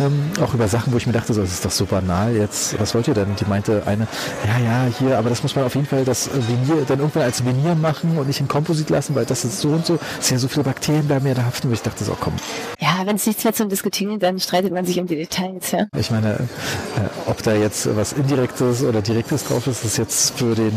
Ähm, 0.00 0.30
auch 0.40 0.54
über 0.54 0.68
Sachen, 0.68 0.92
wo 0.92 0.96
ich 0.96 1.06
mir 1.06 1.12
dachte, 1.12 1.34
so, 1.34 1.40
das 1.40 1.52
ist 1.52 1.64
doch 1.64 1.70
so 1.70 1.86
banal 1.86 2.34
jetzt, 2.34 2.78
was 2.80 2.94
wollt 2.94 3.08
ihr 3.08 3.14
denn? 3.14 3.36
Die 3.38 3.44
meinte 3.44 3.82
eine, 3.86 4.06
ja, 4.46 4.64
ja, 4.64 4.86
hier, 4.98 5.18
aber 5.18 5.28
das 5.28 5.42
muss 5.42 5.54
man 5.54 5.64
auf 5.64 5.74
jeden 5.74 5.86
Fall 5.86 6.04
das 6.04 6.30
Venier 6.32 6.84
dann 6.86 6.98
irgendwann 6.98 7.22
als 7.22 7.44
Venier 7.44 7.74
machen 7.74 8.16
und 8.18 8.26
nicht 8.26 8.40
in 8.40 8.48
Komposit 8.48 8.90
lassen, 8.90 9.14
weil 9.14 9.24
das 9.24 9.44
ist 9.44 9.60
so 9.60 9.68
und 9.68 9.86
so, 9.86 9.98
es 10.18 10.28
sind 10.28 10.36
ja 10.36 10.40
so 10.40 10.48
viele 10.48 10.64
Bakterien 10.64 11.06
bleiben 11.06 11.26
ja 11.26 11.34
da 11.34 11.44
haften, 11.44 11.68
wo 11.68 11.74
ich 11.74 11.82
dachte 11.82 12.04
so, 12.04 12.16
komm. 12.18 12.34
Ja, 12.80 13.02
wenn 13.04 13.16
es 13.16 13.26
nichts 13.26 13.44
mehr 13.44 13.52
zum 13.52 13.68
Diskutieren 13.68 14.10
gibt, 14.12 14.22
dann 14.22 14.38
streitet 14.38 14.72
man 14.72 14.84
sich 14.84 14.98
um 14.98 15.06
die 15.06 15.16
Details, 15.16 15.70
ja. 15.70 15.86
Ich 15.96 16.10
meine, 16.10 16.34
äh, 16.34 16.40
ob 17.26 17.42
da 17.42 17.54
jetzt 17.54 17.94
was 17.96 18.12
Indirektes 18.12 18.82
oder 18.82 19.02
Direktes 19.02 19.44
drauf 19.44 19.66
ist, 19.66 19.84
ist 19.84 19.98
jetzt 19.98 20.38
für 20.38 20.54
den 20.54 20.72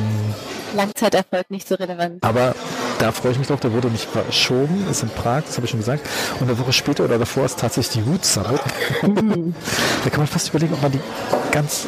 Langzeiterfolg 0.75 1.49
nicht 1.49 1.67
so 1.67 1.75
relevant. 1.75 2.23
Aber 2.23 2.55
da 2.99 3.11
freue 3.11 3.31
ich 3.31 3.37
mich 3.37 3.47
drauf. 3.47 3.59
Da 3.59 3.71
wurde 3.71 3.89
nicht 3.89 4.07
verschoben, 4.09 4.85
ist 4.89 5.03
in 5.03 5.09
Prag, 5.09 5.43
das 5.45 5.57
habe 5.57 5.65
ich 5.65 5.71
schon 5.71 5.79
gesagt. 5.79 6.05
Und 6.39 6.49
eine 6.49 6.57
Woche 6.59 6.73
später 6.73 7.05
oder 7.05 7.17
davor 7.17 7.45
ist 7.45 7.59
tatsächlich 7.59 8.03
die 8.03 8.25
Summit. 8.25 8.61
Mhm. 9.03 9.55
da 10.03 10.09
kann 10.09 10.19
man 10.19 10.27
fast 10.27 10.49
überlegen, 10.49 10.73
ob 10.73 10.81
man 10.81 10.91
die 10.91 11.01
ganz 11.51 11.87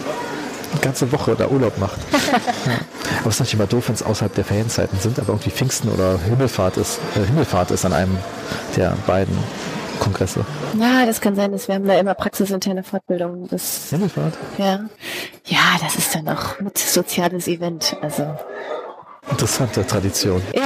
ganze 0.81 1.11
Woche 1.11 1.35
da 1.35 1.47
Urlaub 1.47 1.77
macht. 1.79 1.97
ja. 2.11 2.73
Aber 3.19 3.29
es 3.29 3.35
ist 3.35 3.39
natürlich 3.39 3.53
immer 3.55 3.67
doof, 3.67 3.87
wenn 3.87 3.95
es 3.95 4.03
außerhalb 4.03 4.33
der 4.35 4.45
Ferienzeiten 4.45 4.99
sind, 4.99 5.19
aber 5.19 5.29
irgendwie 5.29 5.49
Pfingsten 5.49 5.89
oder 5.89 6.19
Himmelfahrt 6.19 6.77
ist, 6.77 6.99
äh, 7.15 7.25
Himmelfahrt 7.25 7.71
ist 7.71 7.85
an 7.85 7.93
einem 7.93 8.17
der 8.75 8.95
beiden 9.07 9.35
Kongresse. 9.99 10.45
Ja, 10.79 11.05
das 11.05 11.21
kann 11.21 11.35
sein, 11.35 11.51
dass 11.51 11.67
wir 11.67 11.75
haben 11.75 11.87
da 11.87 11.99
immer 11.99 12.13
praxisinterne 12.13 12.83
Fortbildung. 12.83 13.47
Das, 13.49 13.89
Himmelfahrt? 13.89 14.33
Ja. 14.57 14.85
Ja, 15.45 15.77
das 15.81 15.95
ist 15.95 16.15
dann 16.15 16.27
auch 16.29 16.59
mit 16.59 16.77
soziales 16.77 17.47
Event. 17.47 17.95
Also. 18.01 18.35
Interessante 19.29 19.85
Tradition. 19.85 20.41
Ja. 20.55 20.61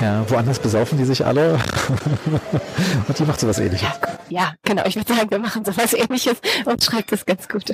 ja. 0.00 0.06
ja. 0.06 0.30
woanders 0.30 0.58
besaufen 0.58 0.98
die 0.98 1.04
sich 1.04 1.24
alle 1.24 1.54
und 3.08 3.18
die 3.18 3.24
macht 3.24 3.40
sowas 3.40 3.58
ähnliches. 3.58 3.82
Ja, 3.82 3.94
ja, 4.28 4.52
genau. 4.62 4.84
Ich 4.86 4.96
würde 4.96 5.12
sagen, 5.14 5.30
wir 5.30 5.38
machen 5.38 5.64
sowas 5.64 5.92
ähnliches 5.92 6.36
und 6.64 6.82
schreibt 6.82 7.12
das 7.12 7.26
ganz 7.26 7.48
gut. 7.48 7.72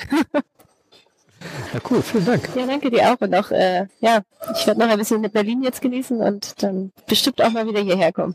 Ja, 1.73 1.81
cool, 1.91 2.03
vielen 2.03 2.25
Dank. 2.25 2.49
Ja, 2.55 2.67
danke 2.67 2.91
dir 2.91 3.13
auch. 3.13 3.21
Und 3.21 3.35
auch, 3.35 3.51
äh, 3.51 3.87
ja, 4.01 4.21
ich 4.55 4.67
werde 4.67 4.81
noch 4.81 4.89
ein 4.89 4.99
bisschen 4.99 5.21
mit 5.21 5.33
Berlin 5.33 5.63
jetzt 5.63 5.81
genießen 5.81 6.21
und 6.21 6.63
dann 6.63 6.93
bestimmt 7.07 7.43
auch 7.43 7.51
mal 7.51 7.67
wieder 7.67 7.81
hierher 7.81 8.13
kommen. 8.13 8.31